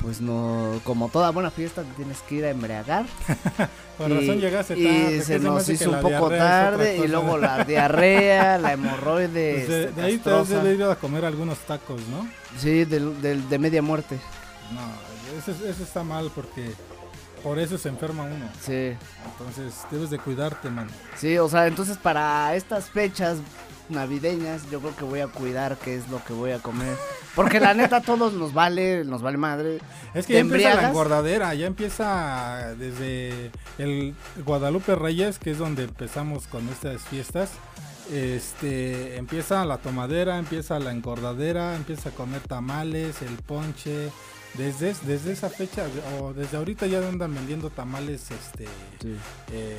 Pues 0.00 0.20
no, 0.20 0.80
como 0.84 1.08
toda 1.08 1.30
buena 1.30 1.50
fiesta 1.50 1.82
te 1.82 1.92
tienes 1.94 2.20
que 2.22 2.34
ir 2.36 2.44
a 2.44 2.50
embriagar. 2.50 3.06
Por 3.98 4.10
Y- 4.10 4.14
razón 4.14 4.40
llegaste 4.40 4.78
y 4.78 4.84
tarde. 4.84 5.22
se 5.22 5.32
¿qué 5.34 5.38
me 5.38 5.44
nos 5.50 5.68
hizo 5.68 5.90
un 5.90 6.00
poco 6.00 6.28
tarde 6.30 6.96
y 6.98 7.08
luego 7.08 7.38
la 7.38 7.64
diarrea, 7.64 8.58
la 8.58 8.72
hemorroide. 8.72 9.54
Pues 9.54 9.68
de, 9.68 9.92
de 9.92 10.02
ahí 10.02 10.18
te 10.18 10.30
has 10.30 10.48
de 10.48 10.74
ir 10.74 10.82
a 10.82 10.96
comer 10.96 11.24
algunos 11.24 11.58
tacos, 11.60 12.00
¿no? 12.08 12.28
Sí, 12.58 12.84
del- 12.84 13.48
de 13.48 13.58
media 13.58 13.82
muerte. 13.82 14.18
No, 14.72 14.80
eso, 15.38 15.64
eso 15.66 15.82
está 15.82 16.02
mal 16.02 16.30
porque 16.34 16.72
por 17.42 17.58
eso 17.58 17.78
se 17.78 17.88
enferma 17.88 18.24
uno. 18.24 18.46
Sí, 18.60 18.94
Entonces 19.32 19.74
debes 19.90 20.10
de 20.10 20.18
cuidarte, 20.18 20.70
man. 20.70 20.88
sí, 21.16 21.38
o 21.38 21.48
sea, 21.48 21.66
entonces 21.66 21.96
para 21.98 22.54
estas 22.56 22.86
fechas 22.90 23.38
navideñas 23.88 24.70
yo 24.70 24.80
creo 24.80 24.96
que 24.96 25.04
voy 25.04 25.20
a 25.20 25.28
cuidar 25.28 25.76
qué 25.76 25.96
es 25.96 26.08
lo 26.08 26.22
que 26.24 26.32
voy 26.32 26.52
a 26.52 26.58
comer. 26.58 26.96
Porque 27.34 27.60
la 27.60 27.74
neta 27.74 27.96
a 27.96 28.00
todos 28.00 28.32
nos 28.34 28.54
vale, 28.54 29.04
nos 29.04 29.22
vale 29.22 29.36
madre. 29.36 29.78
Es 30.14 30.26
que 30.26 30.34
¿Te 30.34 30.38
ya 30.38 30.40
empieza 30.40 30.74
la 30.74 30.88
engordadera, 30.88 31.54
ya 31.54 31.66
empieza 31.66 32.74
desde 32.78 33.50
el 33.78 34.14
Guadalupe 34.44 34.94
Reyes, 34.94 35.38
que 35.38 35.50
es 35.50 35.58
donde 35.58 35.84
empezamos 35.84 36.46
con 36.46 36.68
estas 36.68 37.02
fiestas. 37.02 37.50
Este, 38.12 39.16
empieza 39.16 39.64
la 39.64 39.78
tomadera, 39.78 40.38
empieza 40.38 40.78
la 40.78 40.92
engordadera, 40.92 41.74
empieza 41.74 42.10
a 42.10 42.12
comer 42.12 42.42
tamales, 42.42 43.22
el 43.22 43.36
ponche. 43.36 44.10
Desde, 44.56 44.94
desde 45.04 45.32
esa 45.32 45.50
fecha, 45.50 45.84
o 46.20 46.32
desde 46.32 46.56
ahorita 46.56 46.86
ya 46.86 46.98
andan 47.08 47.34
vendiendo 47.34 47.70
tamales 47.70 48.30
este, 48.30 48.66
eh, 49.52 49.76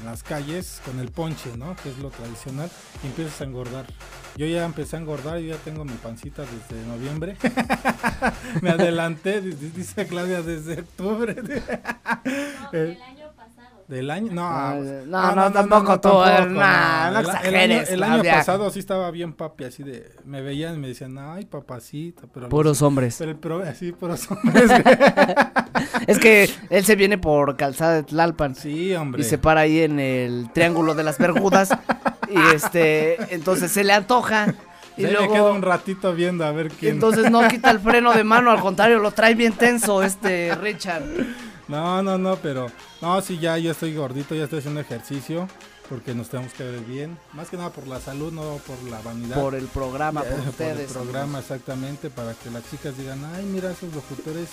en 0.00 0.04
las 0.04 0.24
calles 0.24 0.80
con 0.84 0.98
el 0.98 1.12
ponche, 1.12 1.56
¿no? 1.56 1.76
Que 1.76 1.90
es 1.90 1.98
lo 1.98 2.10
tradicional. 2.10 2.68
Y 3.04 3.06
empiezas 3.06 3.40
a 3.40 3.44
engordar. 3.44 3.86
Yo 4.36 4.44
ya 4.46 4.64
empecé 4.64 4.96
a 4.96 4.98
engordar, 5.00 5.38
yo 5.38 5.54
ya 5.54 5.60
tengo 5.62 5.84
mi 5.84 5.92
pancita 5.94 6.42
desde 6.42 6.84
noviembre. 6.86 7.36
Me 8.62 8.70
adelanté, 8.70 9.40
di- 9.40 9.52
di- 9.54 9.70
dice 9.70 10.06
Claudia, 10.08 10.42
desde 10.42 10.80
octubre. 10.80 11.36
Eh, 12.72 12.98
¿Del 13.88 14.10
año? 14.10 14.32
No, 14.32 14.50
No, 14.50 14.76
pues- 14.82 15.06
no, 15.06 15.34
no, 15.36 15.52
tampoco 15.52 16.00
tú, 16.00 16.08
eh, 16.24 16.40
no 16.40 16.46
El- 16.46 16.56
el, 16.56 16.62
año, 16.62 17.20
exageres, 17.20 17.90
el 17.90 18.02
año 18.02 18.22
pasado 18.24 18.68
sí 18.70 18.80
estaba 18.80 19.10
bien 19.12 19.32
papi, 19.32 19.62
así 19.64 19.84
de, 19.84 20.10
me 20.24 20.42
veían 20.42 20.74
y 20.74 20.78
me 20.78 20.88
decían, 20.88 21.16
ay 21.18 21.44
papacito, 21.44 22.28
pero... 22.34 22.48
Puros 22.48 22.82
hombres. 22.82 23.14
Pero 23.18 23.30
el 23.30 23.36
pro- 23.36 23.62
así, 23.62 23.92
puros 23.92 24.28
hombres. 24.30 24.70
Es 26.06 26.18
que 26.18 26.48
él 26.70 26.84
se 26.84 26.94
viene 26.96 27.18
por 27.18 27.56
calzada 27.56 27.94
de 27.94 28.02
Tlalpan. 28.02 28.54
sí, 28.54 28.94
hombre. 28.94 29.22
Y 29.22 29.24
se 29.24 29.38
para 29.38 29.62
ahí 29.62 29.80
en 29.80 29.98
el 30.00 30.50
triángulo 30.52 30.94
de 30.94 31.02
las 31.04 31.18
Bermudas. 31.18 31.70
y 32.30 32.54
este, 32.54 33.34
entonces 33.34 33.70
se 33.72 33.82
le 33.84 33.92
antoja. 33.92 34.54
Y 34.96 35.02
Sí, 35.02 35.06
me 35.08 35.08
quedo 35.10 35.26
luego, 35.28 35.50
un 35.52 35.62
ratito 35.62 36.14
viendo 36.14 36.44
a 36.44 36.52
ver 36.52 36.70
quién... 36.70 36.94
entonces 36.94 37.30
no 37.30 37.46
quita 37.48 37.70
el 37.70 37.80
freno 37.80 38.12
de 38.14 38.24
mano, 38.24 38.50
al 38.50 38.60
contrario, 38.60 38.98
lo 38.98 39.10
trae 39.10 39.34
bien 39.34 39.52
tenso 39.52 40.02
este 40.02 40.54
Richard. 40.54 41.02
No, 41.68 42.02
no, 42.02 42.16
no, 42.18 42.36
pero... 42.36 42.66
No, 43.00 43.20
sí, 43.20 43.38
ya 43.38 43.58
yo 43.58 43.72
estoy 43.72 43.94
gordito, 43.94 44.34
ya 44.34 44.44
estoy 44.44 44.60
haciendo 44.60 44.80
ejercicio. 44.80 45.48
Porque 45.88 46.14
nos 46.16 46.28
tenemos 46.28 46.52
que 46.52 46.64
ver 46.64 46.80
bien. 46.80 47.16
Más 47.32 47.48
que 47.48 47.56
nada 47.56 47.70
por 47.70 47.86
la 47.86 48.00
salud, 48.00 48.32
no 48.32 48.58
por 48.66 48.82
la 48.90 49.00
vanidad. 49.02 49.40
Por 49.40 49.54
el 49.54 49.66
programa, 49.66 50.22
Eh, 50.22 50.30
por 50.30 50.40
por 50.40 50.48
ustedes. 50.48 50.80
el 50.80 50.86
programa, 50.86 51.38
exactamente. 51.38 52.10
Para 52.10 52.34
que 52.34 52.50
las 52.50 52.68
chicas 52.68 52.98
digan, 52.98 53.24
ay, 53.36 53.44
mira, 53.44 53.70
esos 53.70 53.94
locutores 53.94 54.48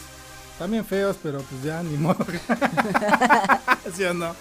también 0.59 0.85
feos, 0.85 1.17
pero 1.23 1.39
pues 1.41 1.63
ya 1.63 1.81
ni 1.81 1.97
modo. 1.97 2.23
¿Sí 3.95 4.03
o 4.03 4.13
no? 4.13 4.35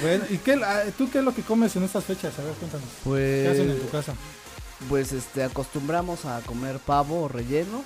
Bueno, 0.00 0.24
¿y 0.30 0.38
qué, 0.38 0.54
ah, 0.64 0.84
tú 0.96 1.10
qué 1.10 1.18
es 1.18 1.24
lo 1.24 1.34
que 1.34 1.42
comes 1.42 1.76
en 1.76 1.84
estas 1.84 2.04
fechas? 2.04 2.38
A 2.38 2.42
ver, 2.42 2.54
cuéntanos. 2.54 2.88
¿Qué 3.04 3.48
hacen 3.50 3.70
en 3.70 3.76
tu 3.78 3.86
Pues, 3.86 3.92
casa? 3.92 4.14
pues 4.88 5.12
este, 5.12 5.42
acostumbramos 5.44 6.24
a 6.24 6.40
comer 6.40 6.78
pavo 6.78 7.28
relleno 7.28 7.82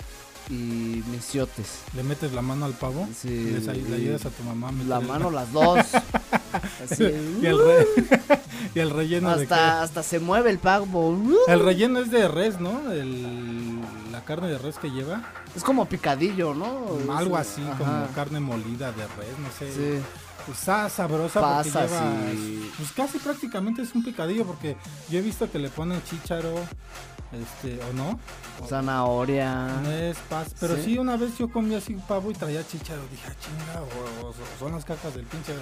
y 0.50 1.02
misiotes. 1.10 1.80
¿Le 1.94 2.02
metes 2.02 2.32
la 2.32 2.42
mano 2.42 2.64
al 2.66 2.72
pavo? 2.72 3.08
Sí, 3.16 3.50
¿Les 3.52 3.68
ay- 3.68 3.84
¿Le 3.88 3.96
ayudas 3.96 4.26
a 4.26 4.30
tu 4.30 4.42
mamá? 4.42 4.68
a 4.68 4.72
La 4.88 5.00
mano, 5.00 5.30
las 5.30 5.52
dos. 5.52 5.78
Así, 6.90 7.04
y, 7.40 7.46
el 7.46 7.58
re- 7.58 7.86
y 8.74 8.78
el 8.80 8.90
relleno 8.90 9.34
de 9.36 9.42
hasta, 9.44 9.82
hasta 9.82 10.02
se 10.02 10.20
mueve 10.20 10.50
el 10.50 10.58
pavo. 10.58 11.16
El 11.48 11.60
relleno 11.60 12.00
es 12.00 12.10
de 12.10 12.28
res, 12.28 12.60
¿no? 12.60 12.90
El- 12.92 13.80
la 14.10 14.24
carne 14.24 14.48
de 14.48 14.58
res 14.58 14.76
que 14.78 14.90
lleva. 14.90 15.22
Es 15.56 15.62
como 15.64 15.86
picadillo, 15.86 16.54
¿no? 16.54 16.86
Algo 17.16 17.38
Es- 17.38 17.48
así, 17.48 17.62
ajá. 17.62 17.78
como 17.78 18.06
carne 18.14 18.40
molida 18.40 18.92
de 18.92 19.02
res, 19.06 19.38
no 19.38 19.48
sé. 19.58 19.72
Sí. 19.72 20.02
Pues 20.44 20.58
está 20.58 20.88
sabrosa 20.90 21.40
Pasas 21.40 21.88
porque 21.88 22.04
lleva. 22.04 22.32
y- 22.34 22.70
Pues 22.76 22.92
casi 22.92 23.18
prácticamente 23.18 23.82
es 23.82 23.94
un 23.94 24.02
picadillo 24.04 24.44
porque 24.44 24.76
yo 25.08 25.18
he 25.18 25.22
visto 25.22 25.50
que 25.50 25.58
le 25.58 25.68
ponen 25.70 26.02
chícharo, 26.04 26.52
este, 27.32 27.80
o 27.84 27.92
no. 27.94 28.18
Zanahoria. 28.68 29.66
No 29.82 29.90
es 29.90 30.16
paz. 30.28 30.48
Pero 30.60 30.76
¿Sí? 30.76 30.82
sí. 30.84 30.98
una 30.98 31.16
vez 31.16 31.36
yo 31.38 31.50
comí 31.50 31.74
así 31.74 31.94
pavo 32.06 32.30
y 32.30 32.34
traía 32.34 32.66
chícharo. 32.66 33.00
Dije, 33.10 33.28
ah, 33.28 33.34
chinga, 33.40 33.82
o, 34.22 34.28
o 34.28 34.34
son 34.58 34.72
las 34.72 34.84
cacas 34.84 35.14
del 35.14 35.24
pinche 35.24 35.52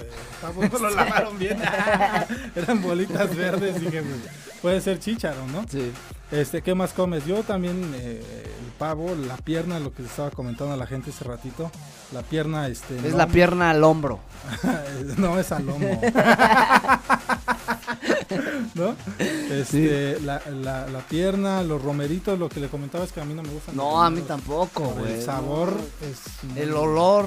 pavo. 0.41 0.61
No 0.63 0.79
lo 0.89 0.89
lavaron 0.89 1.37
bien. 1.39 1.57
Eran 2.55 2.81
bolitas 2.81 3.35
verdes. 3.35 3.79
Dije, 3.79 4.01
pues, 4.03 4.19
puede 4.61 4.81
ser 4.81 4.99
chícharo, 4.99 5.45
¿no? 5.47 5.65
Sí. 5.69 5.91
Este, 6.31 6.61
¿qué 6.61 6.75
más 6.75 6.93
comes? 6.93 7.25
Yo 7.25 7.43
también 7.43 7.91
eh, 7.95 8.21
el 8.65 8.71
pavo, 8.77 9.13
la 9.15 9.35
pierna, 9.37 9.79
lo 9.79 9.93
que 9.93 10.03
estaba 10.03 10.29
comentando 10.31 10.73
a 10.73 10.77
la 10.77 10.85
gente 10.87 11.09
hace 11.09 11.25
ratito. 11.25 11.69
La 12.13 12.21
pierna, 12.21 12.67
este. 12.67 12.95
Es 12.97 13.11
no- 13.11 13.17
la 13.17 13.27
pierna 13.27 13.71
al 13.71 13.83
hombro. 13.83 14.19
no, 15.17 15.39
es 15.39 15.51
al 15.51 15.65
lomo. 15.65 15.99
¿No? 18.75 18.95
Este, 19.51 20.19
la, 20.21 20.41
la, 20.49 20.87
la 20.87 20.99
pierna, 20.99 21.63
los 21.63 21.81
romeritos, 21.81 22.37
lo 22.39 22.49
que 22.49 22.59
le 22.59 22.67
comentaba 22.67 23.03
es 23.03 23.11
que 23.11 23.21
a 23.21 23.25
mí 23.25 23.33
no 23.33 23.43
me 23.43 23.49
gustan. 23.49 23.75
No, 23.75 24.01
a 24.01 24.09
mí 24.09 24.21
tampoco, 24.21 24.83
güey. 24.97 25.13
El 25.15 25.21
sabor 25.23 25.73
no. 25.73 26.07
es. 26.07 26.57
El 26.57 26.73
olor. 26.73 27.25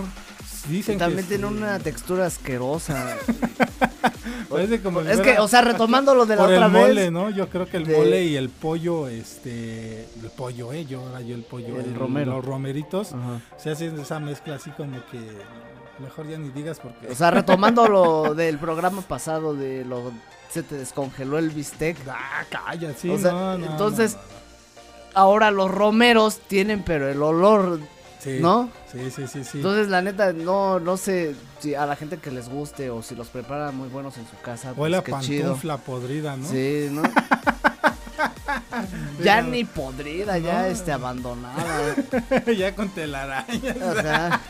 Dicen 0.68 0.96
también 0.99 1.23
que 1.26 1.37
tiene 1.37 1.46
sí. 1.46 1.54
una 1.54 1.78
textura 1.78 2.25
asquerosa. 2.26 3.16
Parece 4.49 4.80
como 4.82 5.00
es 5.00 5.20
que, 5.20 5.38
o 5.38 5.49
sea, 5.49 5.62
retomando 5.62 6.14
lo 6.14 6.26
de 6.26 6.37
la 6.37 6.42
por 6.42 6.52
otra 6.52 6.66
el 6.66 6.73
vez. 6.73 6.82
mole, 6.88 7.11
¿no? 7.11 7.30
Yo 7.30 7.49
creo 7.49 7.66
que 7.66 7.76
el 7.78 7.84
de- 7.87 7.96
mole 7.96 8.25
y 8.25 8.37
el 8.37 8.49
pollo, 8.49 9.08
este, 9.08 10.04
el 10.23 10.30
pollo, 10.37 10.73
eh, 10.73 10.84
yo 10.87 11.00
ahora 11.00 11.20
yo 11.20 11.34
el 11.34 11.42
pollo, 11.42 11.78
El 11.80 11.94
romero. 11.94 12.32
los 12.37 12.44
romeritos, 12.44 13.12
Ajá. 13.12 13.40
se 13.58 13.70
hacen 13.70 13.99
esa 13.99 14.20
mezcla 14.20 14.54
así 14.54 14.70
como 14.70 15.04
que 15.11 15.18
mejor 15.99 16.28
ya 16.28 16.38
ni 16.38 16.49
digas 16.50 16.80
porque 16.80 17.08
O 17.08 17.14
sea, 17.14 17.30
retomando 17.30 17.87
lo 17.88 18.34
del 18.34 18.58
programa 18.58 19.02
pasado 19.02 19.54
de 19.54 19.84
lo 19.84 20.12
se 20.54 20.62
te 20.62 20.76
descongeló 20.76 21.38
el 21.38 21.50
bistec. 21.50 21.96
ah, 22.08 22.44
calla, 22.49 22.94
sí, 22.94 23.11
O 23.11 23.18
sea, 23.18 23.32
no, 23.32 23.58
no, 23.58 23.66
entonces- 23.66 24.14
no, 24.14 24.34
Ahora 25.16 25.52
los 25.52 25.70
romeros 25.70 26.40
tienen, 26.49 26.82
pero 26.82 27.08
el 27.08 27.23
olor, 27.23 27.78
no. 27.78 27.87
Sí, 28.18 28.38
¿no? 28.40 28.68
Sí, 28.90 29.11
sí, 29.14 29.28
sí, 29.28 29.44
sí. 29.44 29.58
Entonces, 29.58 29.87
la 29.88 30.00
neta, 30.02 30.32
no, 30.32 30.80
no 30.80 30.96
sé 30.96 31.37
si 31.61 31.75
a 31.76 31.84
la 31.87 31.94
gente 31.94 32.16
que 32.16 32.30
les 32.32 32.49
guste 32.49 32.90
o 32.90 33.00
si 33.02 33.14
los 33.14 33.28
preparan 33.28 33.76
muy 33.76 33.88
buenos 33.88 34.16
en 34.16 34.26
su 34.26 34.37
casa. 34.42 34.68
pues, 34.70 34.78
Huele 34.78 34.96
a 34.96 35.04
qué 35.04 35.12
chido. 35.20 35.44
pantufla 35.50 35.76
podrida, 35.76 36.37
¿no? 36.37 36.49
Sí, 36.49 36.88
¿no? 36.90 37.02
ya 39.23 39.40
ni 39.42 39.64
podrida, 39.64 40.38
ya 40.38 40.68
este 40.68 40.92
abandonada. 40.92 41.94
ya 42.56 42.75
con 42.75 42.88
telarañas. 42.88 43.76
O 43.82 43.94
sea, 44.00 44.40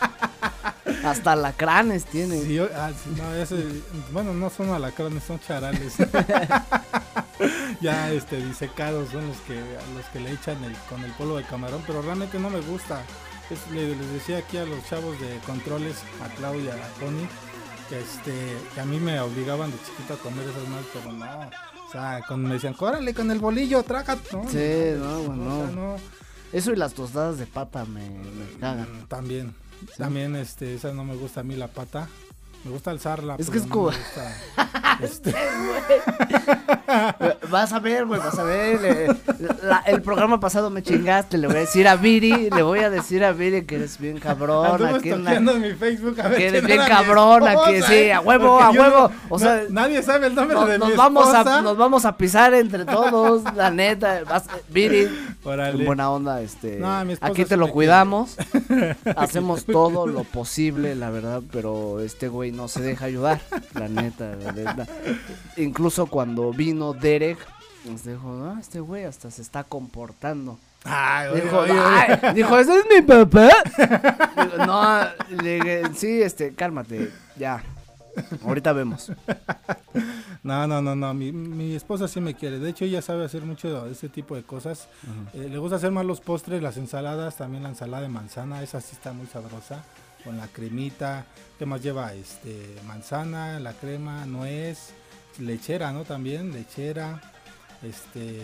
hasta 1.04 1.33
alacranes 1.33 2.04
tiene. 2.04 2.40
Sí, 2.42 2.54
yo- 2.54 2.68
ah, 2.76 2.90
sí, 2.92 3.11
no, 3.16 3.35
ese- 3.35 3.83
bueno, 4.12 4.33
no 4.35 4.50
son 4.50 4.71
alacranes, 4.71 5.23
son 5.25 5.40
charales. 5.40 5.94
ya 7.80 8.11
este 8.12 8.44
disecados 8.44 9.11
son 9.11 9.26
los 9.28 9.37
que 9.38 9.54
los 9.94 10.04
que 10.12 10.21
le 10.21 10.33
echan 10.33 10.62
el, 10.64 10.75
con 10.88 11.02
el 11.04 11.12
polvo 11.12 11.37
de 11.37 11.44
camarón, 11.44 11.83
pero 11.87 12.02
realmente 12.02 12.38
no 12.38 12.50
me 12.50 12.61
gusta. 12.61 13.02
Es- 13.50 13.71
le- 13.73 13.94
les 13.97 14.12
decía 14.12 14.38
aquí 14.38 14.56
a 14.56 14.64
los 14.64 14.85
chavos 14.88 15.18
de 15.21 15.38
controles, 15.47 15.97
a 16.25 16.28
Claudia, 16.37 16.73
a 16.75 17.00
Tony, 17.00 17.26
que 17.88 18.00
este 18.00 18.56
que 18.75 18.80
a 18.80 18.85
mí 18.85 18.99
me 18.99 19.21
obligaban 19.21 19.71
de 19.71 19.76
chiquito 19.85 20.14
a 20.14 20.16
comer 20.18 20.49
esas 20.49 20.68
más, 20.68 20.85
pero 20.92 21.12
no. 21.12 21.50
O 21.88 21.92
sea, 21.92 22.23
cuando 22.26 22.49
me 22.49 22.54
decían, 22.54 22.75
órale 22.78 23.14
con 23.14 23.30
el 23.30 23.38
bolillo, 23.38 23.83
traga, 23.83 24.16
¿no? 24.33 24.49
Sí, 24.50 24.94
no, 24.99 25.18
bueno, 25.21 25.54
O 25.62 25.66
sea, 25.66 25.75
no. 25.76 25.97
Eso 26.52 26.73
y 26.73 26.76
las 26.76 26.94
tostadas 26.94 27.38
de 27.38 27.47
pata 27.47 27.85
me, 27.85 28.09
me 28.09 28.59
cagan. 28.61 29.02
Mm, 29.02 29.06
También. 29.06 29.54
También, 29.96 30.36
este, 30.36 30.74
esa 30.74 30.92
no 30.92 31.04
me 31.04 31.16
gusta 31.16 31.40
a 31.40 31.44
mí 31.44 31.56
la 31.56 31.68
pata. 31.68 32.08
Me 32.64 32.71
gusta 32.71 32.90
alzarla. 32.90 33.37
Es 33.38 33.50
que 33.50 33.59
es 33.59 33.66
como- 33.66 33.90
me 33.90 33.97
gusta, 33.99 34.33
este, 35.02 35.34
Vas 37.50 37.73
a 37.73 37.78
ver, 37.78 38.06
güey, 38.06 38.21
vas 38.21 38.38
a 38.38 38.43
ver. 38.43 38.80
le- 38.80 39.06
la- 39.62 39.82
el 39.86 40.02
programa 40.02 40.41
pasado 40.41 40.71
me 40.71 40.82
chingaste. 40.82 41.38
Le 41.38 41.47
voy 41.47 41.56
a 41.56 41.60
decir 41.60 41.86
a 41.88 41.97
Viri, 41.97 42.50
le 42.50 42.62
voy 42.62 42.80
a 42.80 42.91
decir 42.91 43.25
a 43.25 43.32
Viri 43.32 43.65
que 43.65 43.76
eres 43.76 43.99
bien 43.99 44.19
cabrón. 44.19 44.84
Aquí 44.86 45.10
en 45.10 45.25
la- 45.25 45.41
mi 45.41 45.73
Facebook 45.73 46.21
a 46.21 46.28
ver 46.28 46.38
que 46.38 46.47
eres 46.49 46.65
bien 46.65 46.80
cabrona, 46.86 47.54
que 47.67 47.82
sí, 47.82 47.95
¿eh? 47.95 48.12
a 48.12 48.21
huevo, 48.21 48.58
Porque 48.58 48.78
a 48.78 48.82
huevo, 48.82 49.08
no- 49.08 49.12
o 49.28 49.38
sea, 49.38 49.62
no- 49.65 49.71
nadie 49.71 50.02
sabe 50.02 50.26
el 50.28 50.34
nombre 50.34 50.54
No- 50.56 50.67
de 50.67 50.78
nos, 50.78 50.91
mi 50.91 50.97
vamos 50.97 51.28
esposa. 51.28 51.58
a, 51.58 51.62
nos 51.62 51.76
vamos 51.76 52.04
a 52.04 52.17
pisar 52.17 52.54
entre 52.54 52.84
todos, 52.84 53.43
la 53.54 53.71
neta. 53.71 54.23
Vas, 54.28 54.45
Viri, 54.69 55.08
buena 55.84 56.10
onda, 56.10 56.41
este. 56.41 56.80
Aquí 57.21 57.45
te 57.45 57.56
lo 57.56 57.69
cuidamos. 57.69 58.36
Hacemos 59.17 59.65
todo 59.67 60.06
lo 60.06 60.25
posible, 60.25 60.95
la 60.95 61.10
verdad, 61.10 61.43
pero 61.52 62.00
este 62.00 62.28
güey 62.28 62.52
no 62.54 62.69
se 62.69 62.82
deja 62.82 63.04
ayudar, 63.06 63.40
la 63.75 63.88
neta, 63.88 64.34
la 64.36 64.52
neta. 64.52 64.86
Incluso 65.56 66.06
cuando 66.06 66.52
vino 66.52 66.93
Derek, 66.93 67.38
nos 67.84 68.04
dijo, 68.04 68.32
no, 68.32 68.58
este 68.58 68.80
güey 68.80 69.04
hasta 69.04 69.30
se 69.30 69.43
está 69.43 69.64
comportando. 69.64 70.58
Ay, 70.84 71.28
oye, 71.28 71.40
Dijo, 71.43 71.58
oye, 71.58 71.73
oye. 71.73 71.80
"Ay", 71.82 72.34
dijo, 72.34 72.58
¿ese 72.58 72.78
es 72.78 72.84
mi 72.95 73.02
papá? 73.02 73.49
No, 74.67 75.00
le 75.43 75.54
dije, 75.54 75.82
sí, 75.95 76.23
este, 76.23 76.54
cálmate, 76.54 77.10
ya. 77.36 77.62
Ahorita 78.45 78.73
vemos. 78.73 79.10
No, 80.45 80.67
no, 80.69 80.80
no, 80.82 80.95
no. 80.95 81.14
Mi, 81.14 81.32
mi 81.32 81.75
esposa 81.75 82.06
sí 82.06 82.21
me 82.21 82.34
quiere. 82.34 82.58
De 82.60 82.71
hecho, 82.71 82.84
ella 82.84 83.02
sabe 83.02 83.25
hacer 83.25 83.43
mucho 83.43 83.84
de 83.86 83.93
ese 83.93 84.08
tipo 84.08 84.36
de 84.36 84.43
cosas. 84.45 84.88
Eh, 85.32 85.49
le 85.50 85.58
gusta 85.58 85.76
hacer 85.76 85.90
más 85.90 86.04
los 86.04 86.21
postres, 86.21 86.62
las 86.62 86.76
ensaladas, 86.76 87.36
también 87.36 87.62
la 87.64 87.71
ensalada 87.71 88.02
de 88.02 88.08
manzana. 88.10 88.62
Esa 88.62 88.80
sí 88.80 88.90
está 88.93 89.12
muy 89.12 89.26
sabrosa. 89.26 89.82
Con 90.25 90.37
la 90.39 90.49
cremita. 90.49 91.26
¿Qué 91.58 91.67
más 91.67 91.82
lleva? 91.82 92.13
Este, 92.15 92.76
manzana, 92.87 93.60
la 93.60 93.73
crema, 93.75 94.25
nuez, 94.26 94.91
lechera, 95.39 95.93
¿no? 95.93 96.04
También, 96.04 96.52
lechera. 96.52 97.21
Este, 97.82 98.41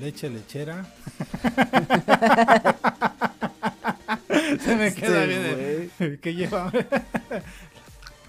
leche 0.00 0.30
lechera. 0.30 0.86
Se 4.64 4.76
me 4.76 4.94
queda 4.94 5.24
Este 5.24 5.88
bien. 5.98 6.18
¿Qué 6.20 6.34
lleva? 6.34 6.72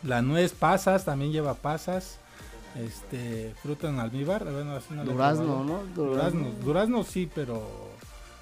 La 0.04 0.22
nuez 0.22 0.52
pasas, 0.54 1.06
también 1.06 1.32
lleva 1.32 1.54
pasas. 1.56 2.18
Este, 2.76 3.54
fruta 3.62 3.90
en 3.90 4.00
almíbar. 4.00 4.44
Bueno, 4.44 4.76
así 4.76 4.94
no 4.94 5.04
Durazno. 5.06 5.64
Durazno, 5.96 6.52
durazno 6.64 7.04
sí, 7.04 7.30
pero 7.34 7.68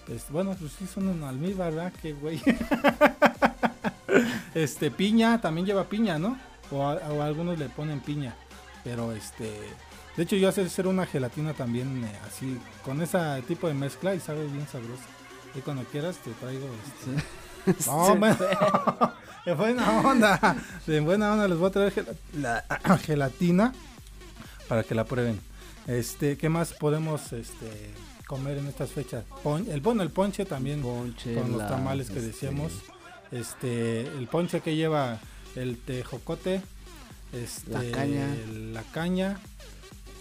es- 0.08 0.30
bueno, 0.30 0.56
pues 0.60 0.72
sí 0.74 0.86
son 0.88 1.10
en 1.10 1.24
almíbar, 1.24 1.74
¿verdad? 1.74 1.94
Qué 2.02 2.14
güey. 2.14 2.42
este, 4.56 4.92
piña, 4.92 5.40
también 5.42 5.66
lleva 5.68 5.86
piña, 5.90 6.18
¿no? 6.20 6.38
O, 6.72 6.84
a- 6.86 6.96
o 7.12 7.22
algunos 7.22 7.58
le 7.58 7.70
ponen 7.70 8.00
piña. 8.02 8.36
Pero 8.84 9.12
este, 9.12 9.52
de 10.16 10.24
hecho 10.24 10.36
yo 10.36 10.50
hace 10.50 10.62
hacer 10.62 10.88
una 10.88 11.06
gelatina 11.06 11.54
también 11.54 12.04
eh, 12.04 12.12
así, 12.28 12.58
con 12.86 13.02
ese 13.02 13.18
tipo 13.48 13.68
de 13.68 13.74
mezcla 13.74 14.14
y 14.16 14.20
sabe 14.20 14.46
bien 14.48 14.68
sabroso. 14.68 15.04
Y 15.56 15.60
cuando 15.62 15.84
quieras 15.86 16.18
te 16.18 16.32
traigo 16.32 16.68
este. 16.86 17.24
No, 17.86 18.06
Sí. 18.06 18.14
bueno, 18.18 18.38
de 19.46 19.54
buena 19.54 20.00
onda. 20.00 20.56
De 20.86 21.02
buena 21.02 21.34
onda 21.34 21.50
les 21.50 21.58
voy 21.58 21.68
a 21.68 21.72
traer 21.72 21.94
gel- 21.94 22.16
la 22.40 22.64
gelatina 23.06 23.74
para 24.70 24.84
que 24.84 24.96
la 24.96 25.04
prueben. 25.04 25.40
Este, 25.86 26.38
¿qué 26.38 26.48
más 26.48 26.72
podemos 26.72 27.34
este 27.34 27.94
comer 28.26 28.58
en 28.60 28.68
estas 28.68 28.92
fechas? 28.92 29.26
Pon- 29.44 29.68
el 29.70 29.82
bueno, 29.82 30.02
el 30.02 30.12
ponche 30.12 30.46
también 30.46 30.82
Ponche, 30.82 31.34
con 31.36 31.52
los 31.52 31.68
tamales 31.68 32.10
que 32.10 32.22
decíamos. 32.22 32.72
Este, 32.72 32.92
el 33.32 34.28
ponche 34.32 34.62
que 34.62 34.76
lleva 34.76 35.20
el 35.56 35.78
tejocote, 35.78 36.62
este, 37.34 37.72
La 37.72 37.92
caña. 37.92 38.28
la 38.74 38.84
caña, 38.84 39.38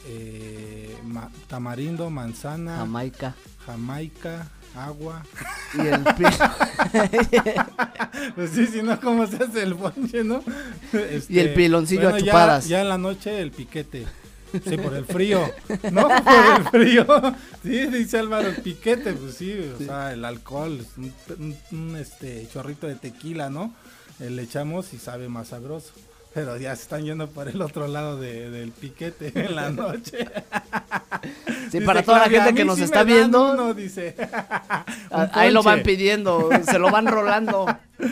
eh, 0.09 0.97
ma- 1.05 1.31
tamarindo, 1.49 2.11
manzana, 2.11 2.79
Jamaica. 2.79 3.35
jamaica, 3.65 4.49
agua. 4.75 5.23
Y 5.75 5.81
el 5.87 6.05
Pues 8.35 8.51
sí, 8.51 8.67
si 8.67 8.83
no, 8.83 8.99
¿cómo 9.01 9.27
se 9.27 9.37
hace 9.43 9.63
el 9.63 9.75
ponche, 9.77 10.25
no? 10.25 10.43
Este, 10.93 11.33
Y 11.33 11.39
el 11.39 11.55
piloncillo 11.55 12.09
a 12.09 12.13
ya- 12.13 12.19
chupadas. 12.19 12.69
Ya, 12.69 12.81
en 12.83 12.89
la 12.89 12.99
noche 12.99 13.41
el 13.41 13.51
piquete. 13.51 14.07
Sí, 14.65 14.77
por 14.77 14.95
el 14.95 15.05
frío. 15.05 15.51
No, 15.93 16.09
por 16.09 16.57
el 16.57 16.65
frío. 16.71 17.07
Sí, 17.63 17.87
dice 17.87 18.19
Álvaro, 18.19 18.49
el 18.49 18.57
piquete, 18.57 19.13
pues 19.15 19.35
sí, 19.35 19.55
o 19.75 19.79
sea, 19.85 20.13
el 20.13 20.25
alcohol, 20.25 20.85
un, 20.97 21.13
un- 21.39 21.57
un, 21.73 21.97
este 21.97 22.47
chorrito 22.53 22.87
de 22.87 22.95
tequila, 22.97 23.51
¿no? 23.51 23.75
Eh, 24.21 24.31
le 24.31 24.43
echamos 24.43 24.93
y 24.95 24.99
sabe 24.99 25.29
más 25.29 25.49
sabroso. 25.49 25.93
Pero 26.35 26.59
ya 26.59 26.77
se 26.77 26.83
están 26.83 27.03
yendo 27.05 27.29
por 27.29 27.49
el 27.49 27.63
otro 27.63 27.89
lado 27.89 28.19
de- 28.19 28.51
del 28.51 28.71
piquete 28.71 29.33
en 29.35 29.55
la 29.55 29.71
noche. 29.71 30.27
Sí, 31.71 31.79
Dice 31.79 31.81
para 31.87 32.03
toda 32.05 32.19
la 32.21 32.25
gente 32.29 32.51
"A 32.51 32.53
que 32.53 32.65
nos 32.65 32.77
sí 32.77 32.85
está 32.85 33.03
viendo, 33.03 33.53
uno", 33.53 33.75
dice. 33.75 34.15
Ahí 35.33 35.51
lo 35.51 35.63
van 35.65 35.83
pidiendo, 35.83 36.49
se 36.65 36.79
lo 36.79 36.91
van 36.91 37.07
rolando. 37.07 37.67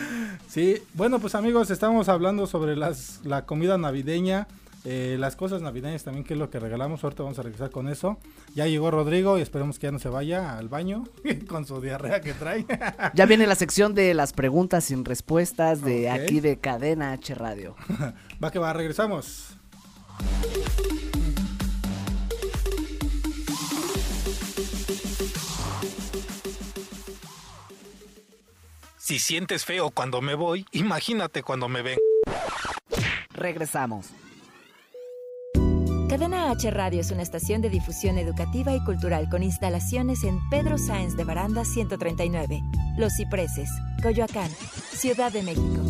Sí, 0.49 0.81
bueno, 0.93 1.19
pues 1.19 1.35
amigos, 1.35 1.69
estamos 1.69 2.07
hablando 2.07 2.47
sobre 2.47 2.77
las, 2.77 3.19
la 3.25 3.45
comida 3.45 3.77
navideña. 3.77 4.47
Eh, 4.85 5.17
las 5.19 5.35
cosas 5.35 5.63
navideñas 5.63 6.03
también, 6.03 6.23
que 6.23 6.35
es 6.35 6.39
lo 6.39 6.51
que 6.51 6.59
regalamos. 6.59 7.03
Ahorita 7.03 7.23
vamos 7.23 7.39
a 7.39 7.41
regresar 7.41 7.71
con 7.71 7.89
eso. 7.89 8.19
Ya 8.53 8.67
llegó 8.67 8.91
Rodrigo 8.91 9.39
y 9.39 9.41
esperemos 9.41 9.79
que 9.79 9.87
ya 9.87 9.91
no 9.91 9.97
se 9.97 10.09
vaya 10.09 10.57
al 10.57 10.69
baño 10.69 11.05
con 11.47 11.65
su 11.65 11.81
diarrea 11.81 12.21
que 12.21 12.33
trae. 12.33 12.65
Ya 13.15 13.25
viene 13.25 13.47
la 13.47 13.55
sección 13.55 13.95
de 13.95 14.13
las 14.13 14.33
preguntas 14.33 14.85
sin 14.85 15.03
respuestas 15.03 15.81
de 15.81 16.09
aquí 16.09 16.39
de 16.39 16.57
Cadena 16.57 17.13
H 17.13 17.33
Radio. 17.33 17.75
va 18.43 18.51
que 18.51 18.59
va, 18.59 18.73
regresamos. 18.73 19.57
Si 28.97 29.19
sientes 29.19 29.65
feo 29.65 29.91
cuando 29.91 30.21
me 30.21 30.35
voy, 30.35 30.65
imagínate 30.71 31.43
cuando 31.43 31.69
me 31.69 31.81
ven. 31.81 31.99
Regresamos. 33.33 34.07
Cadena 36.15 36.49
H 36.49 36.71
Radio 36.71 37.01
es 37.01 37.11
una 37.11 37.23
estación 37.23 37.61
de 37.61 37.69
difusión 37.69 38.17
educativa 38.17 38.71
y 38.71 38.81
cultural 38.85 39.27
con 39.29 39.43
instalaciones 39.43 40.23
en 40.23 40.39
Pedro 40.49 40.77
Sáenz 40.77 41.17
de 41.17 41.25
Baranda 41.25 41.65
139, 41.65 42.61
Los 42.97 43.17
Cipreses, 43.17 43.69
Coyoacán, 44.01 44.49
Ciudad 44.93 45.33
de 45.33 45.43
México. 45.43 45.81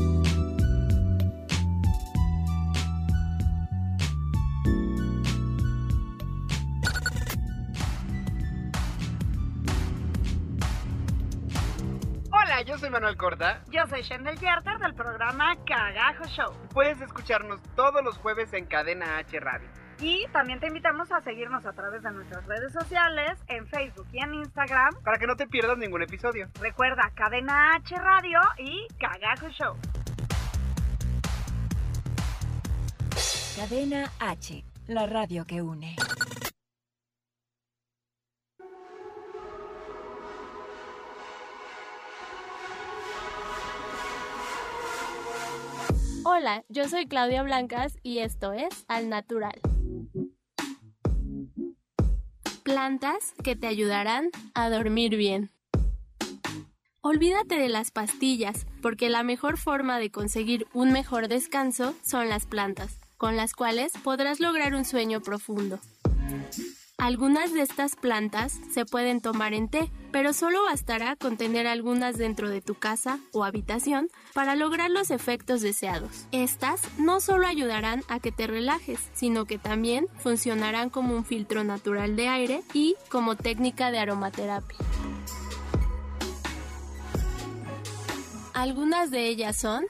Hola, 12.31 12.63
yo 12.65 12.79
soy 12.79 12.89
Manuel 12.89 13.15
Corta. 13.15 13.61
Yo 13.69 13.85
soy 13.87 14.01
Shendel 14.01 14.39
Yerter 14.39 14.79
del 14.79 14.95
programa 14.95 15.55
Cagajo 15.67 16.25
Show. 16.25 16.51
Puedes 16.73 16.99
escucharnos 16.99 17.61
todos 17.75 18.03
los 18.03 18.17
jueves 18.17 18.51
en 18.53 18.65
Cadena 18.65 19.19
H 19.19 19.39
Radio. 19.39 19.84
Y 19.99 20.27
también 20.33 20.59
te 20.59 20.67
invitamos 20.67 21.11
a 21.11 21.21
seguirnos 21.21 21.65
a 21.65 21.73
través 21.73 22.03
de 22.03 22.11
nuestras 22.11 22.45
redes 22.45 22.73
sociales, 22.73 23.39
en 23.47 23.65
Facebook 23.67 24.07
y 24.11 24.19
en 24.19 24.33
Instagram. 24.33 24.93
Para 25.03 25.17
que 25.17 25.25
no 25.25 25.35
te 25.35 25.47
pierdas 25.47 25.77
ningún 25.77 26.01
episodio. 26.01 26.49
Recuerda 26.59 27.11
Cadena 27.15 27.75
H 27.75 27.95
Radio 27.95 28.39
y 28.57 28.87
Cagajo 28.99 29.49
Show. 29.49 29.75
Cadena 33.55 34.11
H, 34.19 34.65
la 34.87 35.05
radio 35.05 35.45
que 35.45 35.61
une. 35.61 35.95
Hola, 46.27 46.65
yo 46.69 46.89
soy 46.89 47.07
Claudia 47.07 47.43
Blancas 47.43 47.97
y 48.03 48.17
esto 48.17 48.51
es 48.51 48.83
Al 48.89 49.09
Natural. 49.09 49.61
Plantas 52.65 53.35
que 53.43 53.55
te 53.55 53.67
ayudarán 53.67 54.31
a 54.55 54.71
dormir 54.71 55.17
bien. 55.17 55.51
Olvídate 57.01 57.59
de 57.59 57.69
las 57.69 57.91
pastillas, 57.91 58.65
porque 58.81 59.07
la 59.07 59.21
mejor 59.21 59.59
forma 59.59 59.99
de 59.99 60.09
conseguir 60.09 60.65
un 60.73 60.91
mejor 60.91 61.27
descanso 61.27 61.93
son 62.01 62.27
las 62.27 62.47
plantas, 62.47 62.99
con 63.17 63.37
las 63.37 63.53
cuales 63.53 63.93
podrás 64.03 64.39
lograr 64.39 64.73
un 64.73 64.83
sueño 64.83 65.21
profundo. 65.21 65.79
Algunas 66.97 67.53
de 67.53 67.61
estas 67.61 67.97
plantas 67.97 68.57
se 68.73 68.85
pueden 68.85 69.19
tomar 69.19 69.53
en 69.53 69.67
té, 69.67 69.91
pero 70.13 70.31
solo 70.31 70.63
bastará 70.63 71.17
con 71.17 71.35
tener 71.35 71.67
algunas 71.67 72.17
dentro 72.17 72.49
de 72.49 72.61
tu 72.61 72.75
casa 72.75 73.19
o 73.33 73.43
habitación 73.43 74.07
para 74.33 74.55
lograr 74.55 74.89
los 74.89 75.11
efectos 75.11 75.59
deseados. 75.59 76.25
Estas 76.31 76.81
no 76.97 77.19
solo 77.19 77.47
ayudarán 77.47 78.01
a 78.07 78.21
que 78.21 78.31
te 78.31 78.47
relajes, 78.47 78.99
sino 79.13 79.43
que 79.43 79.57
también 79.57 80.07
funcionarán 80.19 80.89
como 80.89 81.15
un 81.15 81.25
filtro 81.25 81.65
natural 81.65 82.15
de 82.15 82.29
aire 82.29 82.63
y 82.73 82.95
como 83.09 83.35
técnica 83.35 83.91
de 83.91 83.99
aromaterapia. 83.99 84.77
Algunas 88.53 89.11
de 89.11 89.27
ellas 89.27 89.57
son 89.57 89.85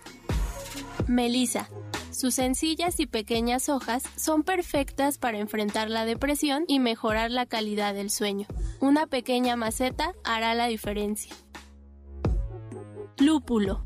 Melisa. 1.07 1.69
Sus 2.15 2.36
sencillas 2.36 3.01
y 3.01 3.08
pequeñas 3.08 3.67
hojas 3.67 4.04
son 4.15 4.43
perfectas 4.43 5.17
para 5.17 5.38
enfrentar 5.38 5.89
la 5.89 6.06
depresión 6.06 6.63
y 6.65 6.80
mejorar 6.80 7.30
la 7.30 7.45
calidad 7.45 7.93
del 7.93 8.10
sueño. 8.10 8.47
Una 8.80 9.06
pequeña 9.06 9.58
maceta 9.58 10.13
hará 10.23 10.56
la 10.56 10.67
diferencia. 10.67 11.36
Lúpulo. 13.17 13.84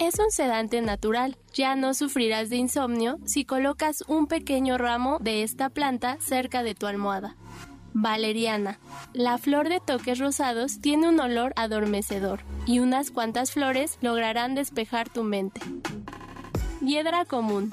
Es 0.00 0.18
un 0.18 0.32
sedante 0.32 0.82
natural. 0.82 1.36
Ya 1.54 1.76
no 1.76 1.94
sufrirás 1.94 2.50
de 2.50 2.56
insomnio 2.56 3.18
si 3.24 3.44
colocas 3.44 4.02
un 4.08 4.26
pequeño 4.26 4.76
ramo 4.76 5.18
de 5.20 5.44
esta 5.44 5.70
planta 5.70 6.16
cerca 6.18 6.64
de 6.64 6.74
tu 6.74 6.88
almohada. 6.88 7.36
Valeriana. 7.92 8.80
La 9.12 9.38
flor 9.38 9.68
de 9.68 9.78
toques 9.78 10.18
rosados 10.18 10.80
tiene 10.80 11.08
un 11.08 11.20
olor 11.20 11.52
adormecedor 11.54 12.40
y 12.66 12.80
unas 12.80 13.12
cuantas 13.12 13.52
flores 13.52 13.96
lograrán 14.00 14.56
despejar 14.56 15.08
tu 15.08 15.22
mente. 15.22 15.60
Hiedra 16.80 17.24
común. 17.24 17.70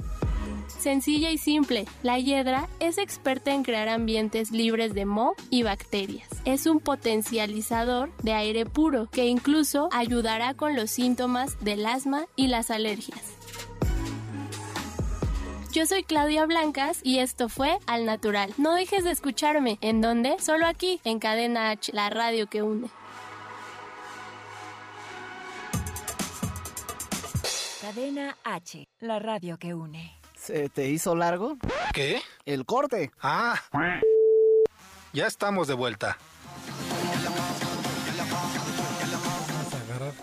Sencilla 0.67 1.31
y 1.31 1.37
simple, 1.37 1.85
la 2.03 2.19
hiedra 2.19 2.67
es 2.79 2.97
experta 2.97 3.53
en 3.53 3.63
crear 3.63 3.87
ambientes 3.87 4.51
libres 4.51 4.93
de 4.93 5.05
moho 5.05 5.35
y 5.49 5.63
bacterias. 5.63 6.27
Es 6.45 6.65
un 6.65 6.79
potencializador 6.79 8.11
de 8.21 8.33
aire 8.33 8.65
puro 8.65 9.07
que 9.09 9.25
incluso 9.25 9.89
ayudará 9.91 10.53
con 10.53 10.75
los 10.75 10.91
síntomas 10.91 11.57
del 11.63 11.85
asma 11.85 12.25
y 12.35 12.47
las 12.47 12.69
alergias. 12.69 13.21
Yo 15.71 15.85
soy 15.85 16.03
Claudia 16.03 16.45
Blancas 16.45 16.99
y 17.03 17.19
esto 17.19 17.49
fue 17.49 17.77
Al 17.85 18.05
Natural. 18.05 18.53
No 18.57 18.73
dejes 18.73 19.03
de 19.03 19.11
escucharme. 19.11 19.77
¿En 19.81 20.01
dónde? 20.01 20.35
Solo 20.39 20.65
aquí, 20.65 20.99
en 21.03 21.19
Cadena 21.19 21.69
H, 21.69 21.93
la 21.93 22.09
radio 22.09 22.47
que 22.47 22.63
une. 22.63 22.89
Cadena 27.87 28.35
H, 28.43 28.85
la 28.99 29.17
radio 29.17 29.57
que 29.57 29.73
une. 29.73 30.19
¿Se 30.35 30.67
te 30.67 30.89
hizo 30.89 31.15
largo? 31.15 31.55
¿Qué? 31.93 32.21
El 32.45 32.65
corte. 32.65 33.11
Ah. 33.21 33.61
Ya 35.13 35.25
estamos 35.25 35.69
de 35.69 35.73
vuelta. 35.73 36.17
Vamos 39.47 39.73
a 39.73 39.77
agarrar. 39.77 40.13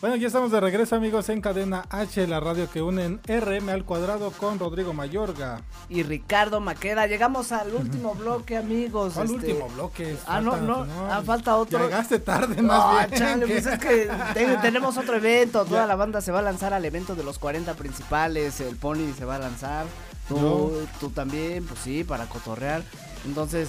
Bueno, 0.00 0.16
ya 0.16 0.28
estamos 0.28 0.50
de 0.50 0.60
regreso 0.60 0.96
amigos 0.96 1.28
en 1.28 1.42
Cadena 1.42 1.84
H, 1.90 2.26
la 2.26 2.40
radio 2.40 2.70
que 2.70 2.80
unen 2.80 3.20
RM 3.26 3.68
al 3.68 3.84
cuadrado 3.84 4.30
con 4.30 4.58
Rodrigo 4.58 4.94
Mayorga. 4.94 5.60
Y 5.90 6.02
Ricardo 6.04 6.58
Maqueda. 6.58 7.06
Llegamos 7.06 7.52
al 7.52 7.74
último 7.74 8.14
bloque, 8.14 8.56
amigos. 8.56 9.12
¿Cuál 9.12 9.26
este- 9.26 9.36
último 9.52 9.68
bloque? 9.68 10.16
Ah, 10.26 10.40
no, 10.40 10.52
Falta- 10.52 10.66
no, 10.66 10.86
ah, 11.10 11.22
falta 11.22 11.56
otro. 11.58 11.80
Llegaste 11.84 12.18
tarde 12.18 12.62
No, 12.62 12.68
más 12.94 13.08
bien. 13.10 13.20
chale, 13.20 13.46
pues 13.46 13.66
es 13.66 13.78
que 13.78 14.10
te- 14.32 14.56
tenemos 14.62 14.96
otro 14.96 15.16
evento. 15.16 15.66
Toda 15.66 15.82
Ya. 15.82 15.86
la 15.86 15.96
banda 15.96 16.22
se 16.22 16.32
va 16.32 16.38
a 16.38 16.42
lanzar 16.42 16.72
al 16.72 16.84
evento 16.86 17.14
de 17.14 17.22
los 17.22 17.38
40 17.38 17.74
principales. 17.74 18.58
El 18.62 18.76
Pony 18.76 19.12
se 19.18 19.26
va 19.26 19.34
a 19.36 19.38
lanzar. 19.40 19.84
Tú, 20.28 20.72
tú 20.98 21.10
también, 21.10 21.66
pues 21.66 21.78
sí, 21.80 22.04
para 22.04 22.24
cotorrear. 22.24 22.82
Entonces, 23.26 23.68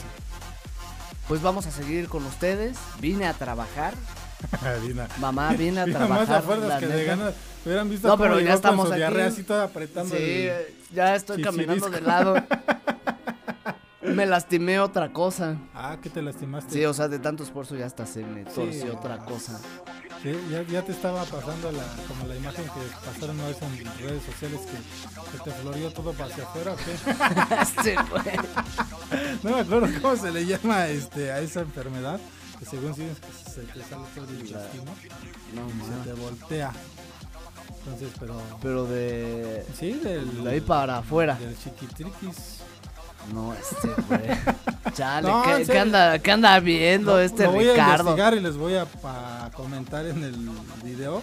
pues 1.28 1.42
vamos 1.42 1.66
a 1.66 1.72
seguir 1.72 2.08
con 2.08 2.26
ustedes. 2.26 2.78
Vine 3.02 3.28
a 3.28 3.34
trabajar. 3.34 3.96
Dina. 4.86 5.08
Mamá, 5.20 5.54
vine 5.54 5.82
a 5.82 5.86
Dina, 5.88 6.00
más 6.08 6.26
trabajar. 6.28 6.58
la 6.60 6.80
que 6.80 6.88
de 6.88 7.04
ganas. 7.06 7.34
Hubieran 7.66 7.90
visto 7.90 8.08
No, 8.08 8.18
pero 8.18 8.40
ya 8.40 8.46
con 8.48 8.56
estamos 8.56 8.86
su 8.88 8.94
aquí. 8.94 9.00
diarrea 9.00 9.28
así 9.28 9.44
toda 9.44 9.66
apretando 9.66 10.16
Sí, 10.16 10.48
el- 10.48 10.76
ya 10.94 11.16
estoy 11.16 11.42
caminando 11.42 11.90
de 11.90 12.02
lado. 12.02 12.36
Me 14.02 14.26
lastimé 14.26 14.80
otra 14.80 15.14
cosa. 15.14 15.58
Ah, 15.76 15.98
que 16.02 16.10
te 16.10 16.22
lastimaste. 16.24 16.74
Sí, 16.74 16.84
o 16.86 16.94
sea, 16.94 17.08
de 17.08 17.20
tanto 17.20 17.44
esfuerzo 17.44 17.76
ya 17.76 17.86
hasta 17.86 18.06
se 18.08 18.24
me 18.26 18.44
Sí. 18.46 18.52
torció 18.56 18.94
otra 18.98 19.18
cosa. 19.20 19.60
Sí, 20.24 20.36
ya, 20.52 20.64
ya 20.64 20.82
te 20.82 20.92
estaba 20.92 21.24
pasando 21.24 21.72
la, 21.72 21.84
como 22.08 22.28
la 22.28 22.36
imagen 22.36 22.66
que 22.66 23.06
pasaron 23.06 23.36
una 23.40 23.48
vez 23.48 23.58
en 23.62 23.86
redes 24.08 24.24
sociales 24.24 24.60
que, 24.62 25.38
que 25.38 25.44
te 25.44 25.52
florió 25.52 25.94
todo 25.94 26.14
para 26.14 26.26
hacia 26.32 26.44
afuera, 26.44 26.74
¿o 26.74 26.76
qué? 26.78 27.84
Sí. 27.84 27.94
No 29.44 29.52
me 29.56 29.62
acuerdo 29.62 29.88
cómo 30.02 30.16
se 30.16 30.32
le 30.32 30.46
llama 30.46 30.88
este, 30.88 31.32
a 31.32 31.40
esa 31.40 31.62
enfermedad, 31.62 32.20
que 32.62 32.66
según 32.70 32.94
sí 32.96 33.04
es 33.04 33.20
que 33.20 33.52
se 33.52 33.62
te 33.62 33.80
sale 33.84 34.04
todo 34.16 34.26
el 34.26 34.40
intestino 34.40 34.84
No, 35.56 36.04
se 36.04 36.10
te 36.10 36.14
voltea. 36.14 36.72
Entonces, 37.80 38.10
pero... 38.20 38.40
Pero 38.62 38.86
de. 38.86 39.66
Sí, 39.80 39.94
del... 39.94 40.44
De 40.44 40.52
ahí 40.52 40.62
para 40.62 41.00
afuera. 41.00 41.36
Del 41.36 41.58
chiquitriquis. 41.58 42.58
No, 43.34 43.54
este, 43.54 43.88
güey. 44.08 44.22
Chale, 44.94 45.28
No, 45.28 45.44
¿qué, 45.66 45.80
anda, 45.80 46.20
qué 46.20 46.32
anda 46.32 46.60
viendo 46.60 47.20
este 47.20 47.44
lo 47.46 47.52
voy 47.54 47.68
a 47.70 47.72
Ricardo? 47.74 47.94
investigar 48.12 48.34
y 48.36 48.40
les 48.42 48.56
voy 48.58 48.76
a 48.76 48.86
pa- 48.86 49.50
comentar 49.56 50.06
en 50.06 50.24
el 50.24 50.36
video, 50.84 51.22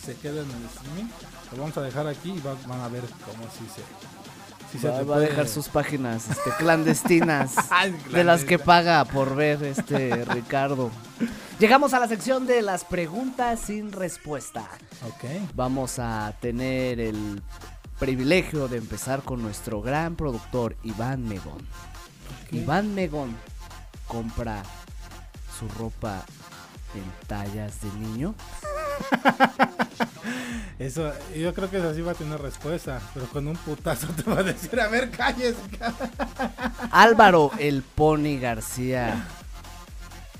si 0.00 0.06
se 0.06 0.16
queda 0.16 0.42
en 0.42 0.50
el 0.50 0.64
streaming. 0.74 1.10
Lo 1.52 1.58
vamos 1.62 1.76
a 1.76 1.82
dejar 1.82 2.06
aquí 2.08 2.30
y 2.32 2.40
va- 2.40 2.54
van 2.66 2.80
a 2.80 2.88
ver 2.88 3.02
cómo 3.24 3.44
si 3.52 3.64
se... 3.72 3.82
Si 4.70 4.78
se 4.78 4.88
Va, 4.88 5.02
va 5.02 5.16
a 5.16 5.20
dejar 5.20 5.48
sus 5.48 5.68
páginas 5.68 6.28
este, 6.30 6.50
clandestinas 6.58 7.54
de 8.12 8.24
las 8.24 8.44
que 8.44 8.58
paga 8.58 9.04
por 9.04 9.34
ver 9.34 9.62
este 9.64 10.24
Ricardo. 10.24 10.90
Llegamos 11.58 11.92
a 11.92 11.98
la 11.98 12.08
sección 12.08 12.46
de 12.46 12.62
las 12.62 12.84
preguntas 12.84 13.60
sin 13.60 13.92
respuesta. 13.92 14.68
Ok. 15.06 15.52
Vamos 15.54 15.98
a 15.98 16.34
tener 16.40 17.00
el 17.00 17.42
privilegio 17.98 18.66
de 18.66 18.78
empezar 18.78 19.22
con 19.22 19.42
nuestro 19.42 19.82
gran 19.82 20.16
productor 20.16 20.76
Iván 20.84 21.28
Megón. 21.28 21.66
Iván 22.50 22.94
Megón 22.94 23.36
compra 24.06 24.62
su 25.58 25.68
ropa 25.68 26.24
en 26.94 27.26
tallas 27.26 27.80
de 27.82 27.92
niño. 27.98 28.34
Eso, 30.78 31.12
yo 31.36 31.52
creo 31.52 31.68
que 31.68 31.76
eso 31.76 31.94
sí 31.94 32.00
va 32.00 32.12
a 32.12 32.14
tener 32.14 32.40
respuesta, 32.40 33.02
pero 33.12 33.26
con 33.26 33.46
un 33.46 33.54
putazo 33.54 34.06
te 34.08 34.22
va 34.22 34.38
a 34.38 34.42
decir, 34.42 34.80
a 34.80 34.88
ver, 34.88 35.10
calles. 35.10 35.54
Álvaro 36.90 37.50
el 37.58 37.82
Pony 37.82 38.38
García 38.40 39.26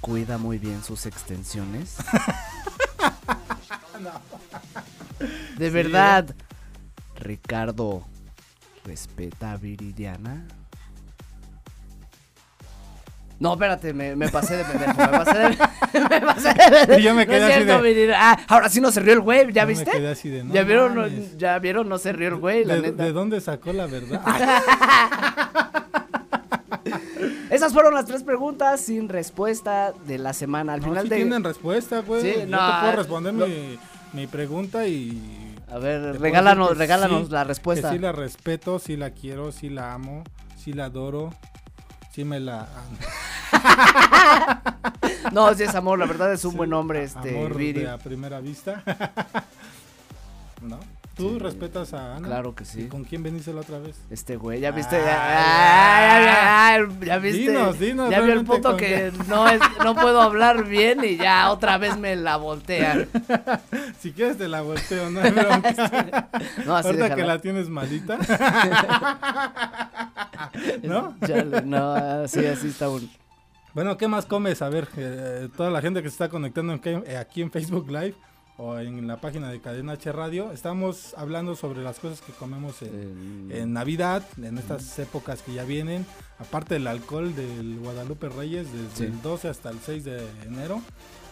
cuida 0.01 0.39
muy 0.39 0.57
bien 0.57 0.83
sus 0.83 1.05
extensiones. 1.05 1.97
De 5.59 5.67
Sí, 5.67 5.71
verdad, 5.71 6.35
Ricardo 7.17 8.07
respeta 8.87 9.53
a 9.53 9.57
Viridiana. 9.59 10.47
No, 13.41 13.55
espérate, 13.55 13.93
me, 13.95 14.15
me 14.15 14.29
pasé 14.29 14.59
de 14.59 14.65
pendejo, 14.65 14.93
me 15.01 15.09
pasé 15.09 15.39
de, 15.39 15.49
me 16.11 16.21
pasé 16.21 16.49
de 16.49 16.55
pendejo. 16.71 17.01
Y 17.01 17.03
yo 17.03 17.15
me 17.15 17.25
No 17.27 17.33
quedé 17.33 17.45
así 17.45 17.65
cierto, 17.65 17.83
de-. 17.83 18.15
Ah, 18.15 18.39
ahora 18.49 18.69
sí 18.69 18.81
no 18.81 18.93
se 18.93 19.01
rió 19.01 19.15
el 19.15 19.21
güey, 19.21 19.51
¿ya 19.53 19.63
Yo 19.63 19.67
me 19.69 19.73
viste? 19.75 19.91
quedé 19.91 20.09
así 20.11 20.29
de, 20.29 20.45
no 20.45 20.55
¿Ya 20.55 20.63
vieron? 20.63 20.95
No, 20.95 21.07
ya 21.37 21.59
vieron, 21.59 21.89
no 21.89 21.99
se 21.99 22.13
rió 22.13 22.29
el 22.29 22.37
güey, 22.37 22.65
la 22.65 22.77
¿De, 22.77 22.83
neta. 22.83 23.03
de 23.03 23.13
dónde 23.13 23.41
sacó 23.41 23.73
la 23.73 23.87
verdad? 23.87 24.21
Esas 27.51 27.73
fueron 27.73 27.95
las 27.95 28.05
tres 28.07 28.23
preguntas 28.23 28.81
sin 28.81 29.09
respuesta 29.09 29.93
de 30.07 30.19
la 30.19 30.33
semana. 30.33 30.75
Al 30.75 30.81
No, 30.81 30.89
final 30.89 31.05
sí 31.05 31.09
de. 31.11 31.17
tienen 31.17 31.43
respuesta, 31.43 32.01
güey. 32.01 32.23
Sí, 32.23 32.35
Yo 32.41 32.47
no, 32.47 32.59
te 32.59 32.73
puedo 32.81 32.93
eh, 32.93 32.97
responder 32.97 33.33
mi, 33.33 33.79
mi 34.13 34.27
pregunta 34.29 34.87
y... 34.87 35.57
A 35.71 35.79
ver, 35.79 36.21
regálanos, 36.21 36.77
regálanos 36.79 37.27
sí, 37.27 37.33
la 37.33 37.45
respuesta. 37.45 37.91
Que 37.91 37.97
sí 37.97 38.01
la 38.01 38.13
respeto, 38.13 38.79
sí 38.79 38.97
la 38.97 39.11
quiero, 39.11 39.51
sí 39.53 39.69
la 39.69 39.93
amo, 39.95 40.25
sí 40.57 40.73
la 40.73 40.87
adoro, 40.87 41.33
sí 42.13 42.25
me 42.25 42.39
la... 42.41 42.69
No, 45.33 45.55
sí 45.55 45.63
es 45.63 45.75
amor, 45.75 45.99
la 45.99 46.07
verdad 46.07 46.33
es 46.33 46.45
un 46.45 46.57
buen 46.57 46.73
hombre, 46.73 47.05
este, 47.05 47.37
Amor 47.37 47.57
Viri. 47.57 47.83
de 47.83 47.91
a 47.91 47.99
primera 47.99 48.41
vista. 48.41 48.83
¿No? 50.63 50.79
¿Tú 51.17 51.39
respetas 51.39 51.93
a 51.93 52.17
Ana? 52.17 52.27
Claro 52.27 52.55
que 52.55 52.65
sí. 52.65 52.83
¿Y 52.83 52.89
con 52.89 53.05
quién 53.05 53.23
veniste 53.23 53.53
la 53.53 53.61
otra 53.61 53.79
vez? 53.79 53.97
Este 54.11 54.37
güey, 54.37 54.61
ya 54.61 54.71
viste, 54.71 54.97
ya, 54.97 56.79
viste, 57.21 57.51
Dinos, 57.51 57.79
dinos, 57.79 58.11
ya 58.11 58.21
vio 58.21 58.33
el 58.33 58.45
punto 58.45 58.75
que 58.77 59.13
no 59.29 59.47
es, 59.47 59.61
no 59.85 59.95
puedo 59.95 60.23
hablar 60.23 60.65
bien 60.65 61.05
y 61.05 61.19
ya 61.19 61.51
otra 61.51 61.77
vez 61.77 61.99
me 61.99 62.17
la 62.17 62.37
voltean. 62.37 63.09
Si 64.01 64.13
quieres 64.13 64.39
te 64.39 64.49
la 64.49 64.63
volteo, 64.63 65.11
¿no? 65.11 65.21
No, 66.65 66.77
así 66.77 66.89
Ahorita 66.89 67.15
que 67.15 67.23
la 67.23 67.39
tienes 67.39 67.69
malita. 67.69 68.17
¿No? 70.83 71.15
No, 71.65 71.93
así, 71.93 72.47
así 72.47 72.69
está 72.69 72.89
un. 72.89 73.11
Bueno, 73.75 73.97
¿qué 73.97 74.09
más 74.09 74.27
comes? 74.27 74.63
A 74.63 74.69
ver, 74.69 74.89
eh, 74.97 75.49
toda 75.57 75.71
la 75.71 75.81
gente 75.81 76.03
que 76.03 76.09
se 76.09 76.15
está 76.15 76.29
conectando 76.29 76.73
en 76.73 76.81
eh, 77.07 77.17
aquí 77.17 77.41
en 77.43 77.51
Facebook 77.51 77.87
Live 77.89 78.15
o 78.57 78.79
en 78.79 79.07
la 79.07 79.21
página 79.21 79.49
de 79.51 79.61
Cadena 79.61 79.93
H 79.93 80.11
Radio, 80.13 80.51
estamos 80.53 81.15
hablando 81.17 81.55
sobre 81.57 81.83
las 81.83 81.99
cosas 81.99 82.21
que 82.21 82.33
comemos 82.33 82.83
en, 82.83 83.49
Eh, 83.53 83.61
en 83.63 83.73
Navidad, 83.73 84.23
en 84.43 84.59
estas 84.59 84.99
épocas 84.99 85.41
que 85.43 85.55
ya 85.55 85.65
vienen, 85.65 86.05
aparte 86.39 86.75
del 86.75 86.87
alcohol 86.89 87.35
del 87.35 87.79
Guadalupe 87.79 88.29
Reyes, 88.29 88.67
desde 88.73 88.97
Sí. 88.97 89.05
el 89.05 89.23
12 89.23 89.49
hasta 89.49 89.71
el 89.71 89.79
6 89.81 90.05
de 90.05 90.21
enero. 90.47 90.83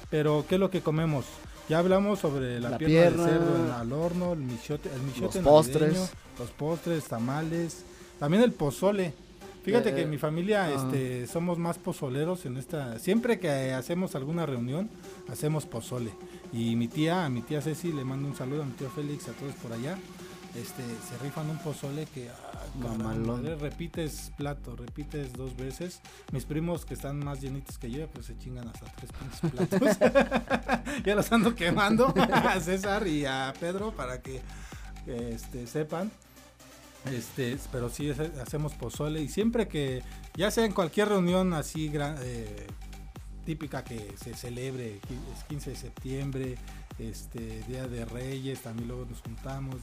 Pero, 0.08 0.44
¿qué 0.48 0.54
es 0.54 0.60
lo 0.60 0.70
que 0.70 0.80
comemos? 0.80 1.26
Ya 1.68 1.80
hablamos 1.80 2.20
sobre 2.20 2.60
la, 2.60 2.70
La 2.70 2.78
pierna, 2.78 2.94
pierna, 3.10 3.24
de 3.24 3.30
cerdo 3.30 3.56
en- 3.66 3.70
al 3.72 3.92
horno, 3.92 4.32
el 4.32 4.38
michote, 4.38 4.88
el 4.94 5.02
michote 5.02 5.42
Los 5.42 5.48
postres. 5.52 5.82
navideño, 5.82 6.06
los 6.38 6.50
postres, 6.52 7.04
tamales, 7.04 7.84
también 8.18 8.42
el 8.42 8.52
pozole. 8.52 9.12
Fíjate 9.68 9.90
Eh, 9.90 9.94
que 9.94 10.02
en 10.02 10.10
mi 10.10 10.18
familia 10.18 10.64
ah. 10.64 10.74
este, 10.74 11.26
somos 11.26 11.58
más 11.58 11.78
pozoleros 11.78 12.46
en 12.46 12.56
esta. 12.56 12.98
Siempre 12.98 13.38
que 13.38 13.72
hacemos 13.72 14.14
alguna 14.14 14.46
reunión, 14.46 14.88
hacemos 15.28 15.66
pozole. 15.66 16.12
Y 16.52 16.76
mi 16.76 16.88
tía, 16.88 17.24
a 17.24 17.28
mi 17.28 17.42
tía 17.42 17.60
Ceci, 17.60 17.92
le 17.92 18.04
mando 18.04 18.28
un 18.28 18.34
saludo 18.34 18.62
a 18.62 18.66
mi 18.66 18.72
tío 18.72 18.90
Félix, 18.90 19.28
a 19.28 19.32
todos 19.32 19.54
por 19.54 19.72
allá. 19.72 19.98
Este, 20.54 20.82
se 20.82 21.22
rifan 21.22 21.50
un 21.50 21.58
pozole 21.58 22.06
que 22.06 22.30
ah, 22.30 22.94
madre, 22.98 23.54
repites 23.56 24.32
plato, 24.36 24.74
repites 24.74 25.34
dos 25.34 25.54
veces. 25.56 26.00
Mis 26.32 26.46
primos 26.46 26.84
que 26.84 26.94
están 26.94 27.18
más 27.18 27.40
llenitos 27.40 27.78
que 27.78 27.90
yo, 27.90 28.08
pues 28.08 28.26
se 28.26 28.38
chingan 28.38 28.68
hasta 28.68 28.86
tres 28.96 29.10
pinches 29.12 29.78
platos. 29.78 29.98
ya 31.04 31.14
los 31.14 31.30
ando 31.30 31.54
quemando 31.54 32.12
a 32.32 32.58
César 32.60 33.06
y 33.06 33.26
a 33.26 33.52
Pedro 33.60 33.92
para 33.92 34.22
que 34.22 34.40
este, 35.06 35.66
sepan. 35.66 36.10
Este, 37.12 37.56
pero 37.72 37.88
sí 37.88 38.10
hace- 38.10 38.32
hacemos 38.40 38.74
pozole 38.74 39.20
y 39.22 39.28
siempre 39.28 39.68
que, 39.68 40.02
ya 40.36 40.50
sea 40.50 40.64
en 40.64 40.72
cualquier 40.72 41.08
reunión 41.08 41.52
así 41.54 41.88
gran- 41.88 42.16
eh, 42.22 42.66
típica 43.44 43.82
que 43.82 44.12
se 44.22 44.34
celebre, 44.34 44.96
es 45.34 45.44
15 45.48 45.70
de 45.70 45.76
septiembre, 45.76 46.56
este, 46.98 47.62
Día 47.68 47.86
de 47.88 48.04
Reyes, 48.04 48.60
también 48.62 48.88
luego 48.88 49.06
nos 49.06 49.20
juntamos, 49.22 49.76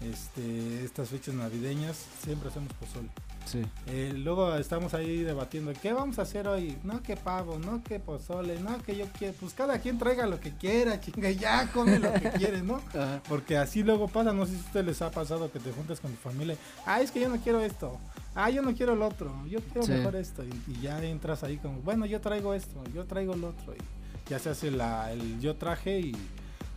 este, 0.00 0.84
estas 0.84 1.08
fechas 1.08 1.34
navideñas, 1.34 1.96
siempre 2.22 2.48
hacemos 2.48 2.72
pozole. 2.74 3.08
Sí. 3.48 3.62
Eh, 3.86 4.12
luego 4.14 4.54
estamos 4.56 4.92
ahí 4.94 5.22
debatiendo, 5.22 5.72
¿qué 5.80 5.92
vamos 5.92 6.18
a 6.18 6.22
hacer 6.22 6.46
hoy? 6.46 6.76
No, 6.84 7.02
que 7.02 7.16
pavo, 7.16 7.58
no, 7.58 7.82
que 7.82 7.98
pozole, 7.98 8.60
no, 8.60 8.76
que 8.82 8.94
yo 8.96 9.06
quiero, 9.18 9.32
pues 9.40 9.54
cada 9.54 9.78
quien 9.78 9.96
traiga 9.98 10.26
lo 10.26 10.38
que 10.38 10.50
quiera, 10.52 11.00
chinga, 11.00 11.30
ya 11.30 11.70
come 11.72 11.98
lo 11.98 12.12
que 12.12 12.30
quiere, 12.36 12.60
¿no? 12.62 12.76
Ajá. 12.90 13.22
Porque 13.28 13.56
así 13.56 13.82
luego 13.82 14.06
pasa, 14.08 14.32
no 14.32 14.44
sé 14.44 14.52
si 14.52 14.58
a 14.58 14.66
ustedes 14.66 14.86
les 14.86 15.02
ha 15.02 15.10
pasado 15.10 15.50
que 15.50 15.58
te 15.60 15.72
juntas 15.72 15.98
con 16.00 16.10
tu 16.12 16.18
familia, 16.18 16.56
ah, 16.84 17.00
es 17.00 17.10
que 17.10 17.20
yo 17.20 17.28
no 17.30 17.36
quiero 17.38 17.60
esto, 17.60 17.98
ah, 18.34 18.50
yo 18.50 18.60
no 18.60 18.74
quiero 18.74 18.92
el 18.92 19.02
otro, 19.02 19.32
yo 19.48 19.60
quiero 19.60 19.82
Sí. 19.82 19.92
mejor 19.92 20.16
esto, 20.16 20.44
y, 20.44 20.72
y 20.72 20.80
ya 20.82 21.02
entras 21.02 21.42
ahí 21.42 21.56
como, 21.56 21.80
bueno, 21.80 22.04
yo 22.04 22.20
traigo 22.20 22.52
esto, 22.52 22.82
yo 22.94 23.06
traigo 23.06 23.32
el 23.34 23.44
otro, 23.44 23.74
y 23.74 24.30
ya 24.30 24.38
se 24.38 24.50
hace 24.50 24.70
la, 24.70 25.10
el 25.12 25.40
yo 25.40 25.56
traje 25.56 26.00
y, 26.00 26.12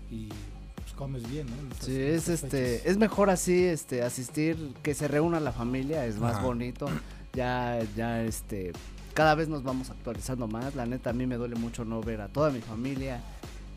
y 0.09 0.29
comes 1.01 1.27
bien, 1.31 1.47
¿no? 1.47 1.75
Sí, 1.79 1.99
es 1.99 2.27
este, 2.27 2.77
fechas. 2.77 2.85
es 2.85 2.97
mejor 2.97 3.31
así, 3.31 3.63
este, 3.65 4.03
asistir, 4.03 4.71
que 4.83 4.93
se 4.93 5.07
reúna 5.07 5.39
la 5.39 5.51
familia, 5.51 6.05
es 6.05 6.17
más 6.17 6.35
Ajá. 6.35 6.43
bonito. 6.45 6.85
Ya, 7.33 7.79
ya, 7.95 8.21
este, 8.23 8.71
cada 9.15 9.33
vez 9.33 9.47
nos 9.47 9.63
vamos 9.63 9.89
actualizando 9.89 10.47
más. 10.47 10.75
La 10.75 10.85
neta, 10.85 11.09
a 11.09 11.13
mí 11.13 11.25
me 11.25 11.37
duele 11.37 11.55
mucho 11.55 11.85
no 11.85 12.01
ver 12.01 12.21
a 12.21 12.27
toda 12.27 12.51
mi 12.51 12.61
familia 12.61 13.19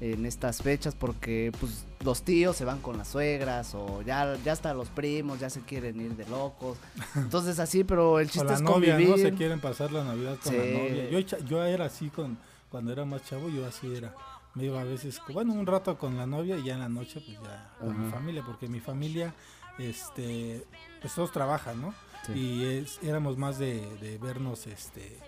en 0.02 0.26
estas 0.26 0.60
fechas 0.60 0.94
porque, 0.94 1.50
pues, 1.60 1.86
los 2.04 2.24
tíos 2.24 2.56
se 2.56 2.66
van 2.66 2.80
con 2.80 2.98
las 2.98 3.08
suegras 3.08 3.74
o 3.74 4.02
ya, 4.02 4.36
ya 4.44 4.52
hasta 4.52 4.74
los 4.74 4.90
primos 4.90 5.40
ya 5.40 5.48
se 5.48 5.60
quieren 5.62 5.98
ir 6.02 6.16
de 6.16 6.26
locos. 6.28 6.76
Entonces 7.14 7.58
así, 7.58 7.84
pero 7.84 8.20
el 8.20 8.26
O 8.26 8.30
chiste 8.30 8.48
la 8.48 8.54
es 8.54 8.60
novia, 8.60 8.98
¿no? 8.98 9.04
convivir. 9.06 9.30
Se 9.30 9.34
quieren 9.34 9.60
pasar 9.60 9.92
la 9.92 10.04
Navidad 10.04 10.36
con 10.42 10.52
Sí. 10.52 10.58
la 10.58 10.64
novia. 10.78 11.08
Yo, 11.10 11.38
yo 11.46 11.64
era 11.64 11.86
así 11.86 12.10
con 12.10 12.36
cuando 12.68 12.92
era 12.92 13.06
más 13.06 13.24
chavo, 13.24 13.48
yo 13.48 13.64
así 13.64 13.86
era. 13.94 14.12
Me 14.54 14.64
iba 14.66 14.80
a 14.80 14.84
veces, 14.84 15.20
bueno, 15.32 15.52
un 15.52 15.66
rato 15.66 15.98
con 15.98 16.16
la 16.16 16.26
novia 16.26 16.56
y 16.56 16.64
ya 16.64 16.74
en 16.74 16.80
la 16.80 16.88
noche 16.88 17.20
pues 17.20 17.38
ya 17.42 17.72
con 17.80 18.04
mi 18.04 18.10
familia, 18.10 18.42
porque 18.46 18.68
mi 18.68 18.80
familia, 18.80 19.34
este, 19.78 20.64
pues 21.00 21.14
todos 21.14 21.32
trabajan, 21.32 21.80
¿no? 21.80 21.94
Sí. 22.26 22.32
Y 22.32 22.64
es- 22.64 23.02
éramos 23.02 23.36
más 23.36 23.58
de, 23.58 23.96
de 23.98 24.16
vernos, 24.18 24.66
este, 24.66 25.18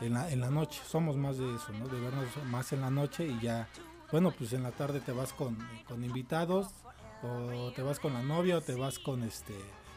en 0.00 0.14
la, 0.14 0.30
en 0.30 0.40
la 0.40 0.50
noche. 0.50 0.80
Somos 0.86 1.16
más 1.16 1.38
de 1.38 1.54
eso, 1.54 1.72
¿no? 1.78 1.86
De 1.88 2.00
vernos 2.00 2.26
más 2.50 2.72
en 2.72 2.80
la 2.80 2.90
noche 2.90 3.26
y 3.26 3.38
ya, 3.40 3.68
bueno, 4.10 4.32
pues 4.36 4.52
en 4.54 4.62
la 4.62 4.72
tarde 4.72 5.00
te 5.00 5.12
vas 5.12 5.32
con, 5.32 5.56
con 5.86 6.02
invitados 6.04 6.68
o 7.22 7.70
te 7.76 7.82
vas 7.82 7.98
con 8.00 8.14
la 8.14 8.22
novia 8.22 8.56
o 8.56 8.60
te 8.62 8.74
vas 8.74 8.98
con 8.98 9.22
este 9.22 9.54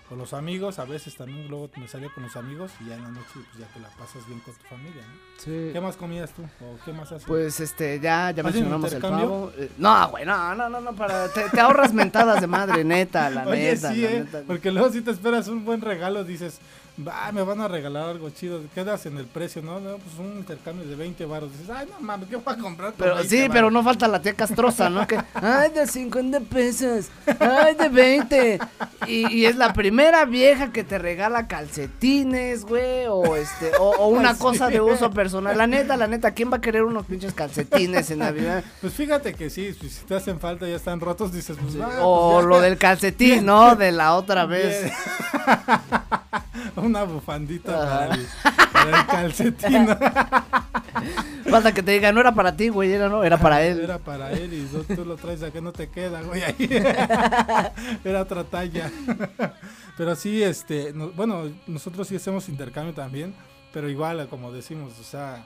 con 0.07 0.19
los 0.19 0.33
amigos, 0.33 0.77
a 0.77 0.85
veces 0.85 1.15
también 1.15 1.47
luego 1.47 1.69
me 1.77 1.87
salía 1.87 2.09
con 2.13 2.23
los 2.23 2.35
amigos 2.35 2.71
y 2.79 2.89
ya 2.89 2.95
en 2.95 3.03
la 3.03 3.09
noche 3.09 3.25
pues 3.33 3.57
ya 3.57 3.65
te 3.73 3.79
la 3.79 3.89
pasas 3.89 4.25
bien 4.27 4.39
con 4.41 4.53
tu 4.53 4.63
familia, 4.67 5.01
¿no? 5.01 5.13
Sí. 5.37 5.69
¿Qué 5.73 5.81
más 5.81 5.97
comías 5.97 6.31
tú? 6.31 6.43
¿O 6.43 6.77
qué 6.85 6.93
más 6.93 7.11
haces? 7.11 7.25
Pues 7.25 7.59
este, 7.59 7.99
ya, 7.99 8.29
ya 8.31 8.41
¿Hacen 8.41 8.45
mencionamos 8.45 8.93
el 8.93 9.01
pavo. 9.01 9.51
Eh, 9.57 9.71
no, 9.77 10.09
güey, 10.09 10.25
no, 10.25 10.53
no, 10.53 10.69
no, 10.69 10.79
no, 10.79 10.93
para, 10.95 11.27
te, 11.29 11.49
te 11.49 11.59
ahorras 11.59 11.91
mentadas 11.93 12.39
de 12.39 12.47
madre, 12.47 12.83
neta, 12.83 13.29
la 13.31 13.43
Oye, 13.47 13.73
neta. 13.73 13.93
sí, 13.93 14.01
la 14.01 14.11
¿eh? 14.11 14.19
neta. 14.19 14.43
porque 14.45 14.71
luego 14.71 14.91
si 14.91 15.01
te 15.01 15.09
esperas 15.11 15.47
un 15.47 15.65
buen 15.65 15.81
regalo, 15.81 16.23
dices, 16.23 16.59
me 16.97 17.43
van 17.43 17.59
a 17.59 17.67
regalar 17.67 18.09
algo 18.09 18.29
chido, 18.29 18.61
quedas 18.73 19.05
en 19.05 19.17
el 19.17 19.25
precio, 19.25 19.61
¿no? 19.61 19.79
No, 19.81 19.97
pues 19.97 20.17
un 20.17 20.37
intercambio 20.37 20.87
de 20.87 20.95
20 20.95 21.25
baros, 21.25 21.51
dices, 21.51 21.69
ay, 21.69 21.87
no 21.91 21.99
mames, 21.99 22.29
¿qué 22.29 22.37
voy 22.37 22.53
a 22.53 22.57
comprar? 22.57 22.91
con 22.91 22.97
Pero 22.99 23.15
20 23.15 23.29
sí, 23.29 23.41
varos?" 23.41 23.53
pero 23.53 23.71
no 23.71 23.83
falta 23.83 24.07
la 24.07 24.21
tía 24.21 24.33
castrosa, 24.33 24.89
¿no? 24.89 25.05
Que, 25.05 25.19
ay, 25.33 25.71
de 25.71 25.87
50 25.87 26.39
pesos, 26.41 27.07
ay, 27.39 27.75
de 27.75 27.89
20. 27.89 28.59
Y, 29.07 29.33
y 29.33 29.45
es 29.45 29.55
la 29.57 29.73
primera 29.73 30.23
vieja 30.25 30.71
que 30.71 30.83
te 30.85 30.97
regala 30.97 31.47
calcetines, 31.47 32.63
güey, 32.65 33.05
o 33.07 33.35
este, 33.35 33.71
o, 33.79 33.89
o 33.97 34.07
una 34.07 34.33
Sí. 34.35 34.39
cosa 34.41 34.69
de 34.69 34.79
uso 34.81 35.11
personal. 35.11 35.57
La 35.57 35.67
neta, 35.67 35.97
la 35.97 36.07
neta, 36.07 36.31
¿quién 36.31 36.51
va 36.51 36.57
a 36.57 36.61
querer 36.61 36.83
unos 36.83 37.05
pinches 37.05 37.33
calcetines 37.33 38.09
en 38.11 38.19
Navidad? 38.19 38.63
Pues 38.81 38.93
fíjate 38.93 39.33
que 39.33 39.49
sí, 39.49 39.75
pues, 39.79 39.93
si 39.93 40.05
te 40.05 40.15
hacen 40.15 40.39
falta, 40.39 40.67
ya 40.67 40.75
están 40.75 40.99
rotos, 40.99 41.31
dices, 41.33 41.57
pues, 41.61 41.79
va, 41.79 41.89
O 42.05 42.35
pues, 42.35 42.45
lo 42.45 42.61
del 42.61 42.77
calcetín, 42.77 43.45
¿no? 43.45 43.75
De 43.75 43.91
la 43.91 44.15
otra 44.15 44.45
vez. 44.47 44.91
Una 46.75 47.03
bufandita 47.03 47.81
Ajá. 47.83 47.99
para 47.99 48.15
el, 48.15 48.27
para 48.73 48.99
el 48.99 49.05
calcetín. 49.07 49.87
Falta 51.49 51.73
que 51.73 51.83
te 51.83 51.91
diga, 51.91 52.11
no 52.11 52.21
era 52.21 52.33
para 52.33 52.55
ti, 52.55 52.69
güey, 52.69 52.91
era, 52.91 53.09
no, 53.09 53.23
era 53.23 53.37
para 53.37 53.63
él. 53.63 53.79
Era 53.79 53.99
para 53.99 54.31
él 54.31 54.53
y 54.53 54.65
tú, 54.65 54.83
tú 54.95 55.05
lo 55.05 55.15
traes 55.15 55.43
a 55.43 55.51
que 55.51 55.61
no 55.61 55.71
te 55.71 55.89
queda, 55.89 56.21
güey. 56.21 56.41
Ahí. 56.43 56.55
era 58.03 58.21
otra 58.21 58.43
talla. 58.43 58.91
pero 59.97 60.15
sí, 60.15 60.41
este, 60.41 60.93
no- 60.93 61.11
bueno, 61.11 61.43
nosotros 61.67 62.07
sí 62.07 62.15
hacemos 62.15 62.49
intercambio 62.49 62.93
también, 62.93 63.35
pero 63.73 63.89
igual, 63.89 64.27
como 64.29 64.51
decimos, 64.51 64.93
o 64.99 65.03
sea, 65.03 65.43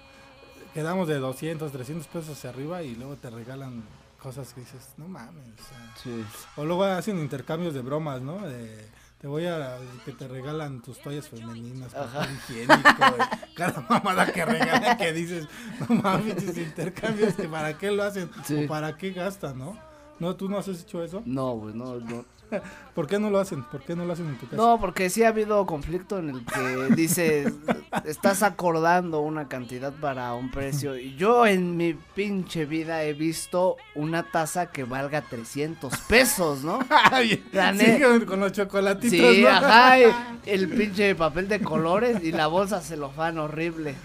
quedamos 0.74 1.08
de 1.08 1.20
200, 1.20 1.72
300 1.72 2.08
pesos 2.08 2.38
hacia 2.38 2.50
arriba 2.52 2.82
y 2.84 2.96
luego 2.96 3.16
te 3.16 3.30
regalan 3.30 3.84
cosas 4.22 4.54
que 4.54 4.62
dices, 4.62 4.90
no 4.98 5.08
mames, 5.08 5.46
o 5.60 5.68
sea. 5.68 5.94
Sí. 6.04 6.24
O 6.56 6.66
luego 6.66 6.84
hacen 6.86 7.20
intercambios 7.20 7.74
de 7.74 7.82
bromas, 7.82 8.22
¿no? 8.22 8.38
De, 8.48 8.86
te 9.20 9.28
voy 9.28 9.46
a 9.46 9.78
que 10.06 10.14
te 10.14 10.28
regalan 10.28 10.82
tus 10.82 11.00
toallas 11.02 11.28
femeninas, 11.28 11.94
papel 11.94 12.30
higiénico, 12.36 12.80
güey. 13.16 13.28
cada 13.56 13.86
mamada 13.90 14.32
que 14.32 14.46
regalan 14.46 14.98
que 14.98 15.12
dices, 15.14 15.48
no 15.88 15.96
mames, 15.96 16.58
intercambios 16.58 17.34
que 17.36 17.48
para 17.50 17.78
qué 17.78 17.92
lo 17.92 18.04
hacen 18.04 18.30
Sí. 18.46 18.64
o 18.64 18.68
para 18.68 18.96
qué 18.98 19.12
gastan, 19.12 19.58
¿no? 19.60 19.78
No, 20.20 20.36
tú 20.36 20.50
no 20.50 20.58
has 20.58 20.68
hecho 20.68 21.04
eso. 21.04 21.22
No, 21.26 21.56
no, 21.74 21.96
no. 22.00 22.26
¿Por 22.96 23.08
qué 23.08 23.20
no 23.20 23.30
lo 23.30 23.40
hacen? 23.40 23.64
¿Por 23.64 23.82
qué 23.82 23.96
no 23.96 24.06
lo 24.06 24.14
hacen 24.14 24.28
en 24.28 24.38
tu 24.38 24.46
casa? 24.48 24.58
No, 24.58 24.80
porque 24.80 25.10
sí 25.10 25.24
ha 25.24 25.30
habido 25.30 25.66
conflicto 25.66 26.18
en 26.20 26.30
el 26.30 26.46
que 26.46 26.96
dices, 26.96 27.54
estás 28.06 28.44
acordando 28.44 29.22
una 29.22 29.48
cantidad 29.48 29.94
para 29.94 30.34
un 30.34 30.52
precio. 30.52 30.98
Y 30.98 31.16
yo 31.16 31.46
en 31.46 31.78
mi 31.78 31.94
pinche 32.16 32.66
vida 32.66 33.04
he 33.04 33.14
visto 33.14 33.78
una 33.96 34.24
taza 34.24 34.68
que 34.72 34.84
valga 34.84 35.22
300 35.22 35.94
pesos, 36.08 36.64
¿no? 36.64 36.80
Sí, 37.20 38.24
con- 38.26 38.40
los 38.40 38.52
chocolatitos, 38.52 39.36
Sí, 39.36 39.42
¿no? 39.44 39.50
ajá, 39.50 39.98
el 40.46 40.70
pinche 40.70 41.16
papel 41.16 41.48
de 41.48 41.60
colores 41.62 42.24
y 42.24 42.32
la 42.32 42.48
bolsa 42.48 42.82
celofán 42.82 43.38
horrible. 43.38 43.96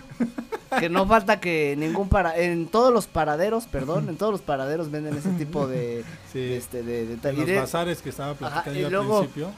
Que 0.81 0.89
no 0.89 1.07
falta 1.07 1.41
que 1.41 1.75
ningún 1.79 2.09
para 2.09 2.37
en 2.39 2.67
todos 2.67 2.93
los 2.93 3.07
paraderos, 3.07 3.65
perdón, 3.67 4.09
en 4.09 4.17
todos 4.17 4.33
los 4.33 4.41
paraderos 4.41 4.91
venden 4.91 5.17
ese 5.17 5.31
tipo 5.31 5.67
de, 5.67 6.05
Sí. 6.33 6.39
de 6.41 6.57
este 6.57 6.83
de, 6.83 7.07
de- 7.17 7.29
En 7.31 7.37
los 7.37 7.47
de- 7.47 7.57
bazares 7.57 8.03
que 8.03 8.11
estaba 8.11 8.35
platicando 8.35 8.79
y 8.79 8.83
yo 8.83 8.91
luego- 8.91 9.19
al 9.21 9.27
principio. 9.29 9.51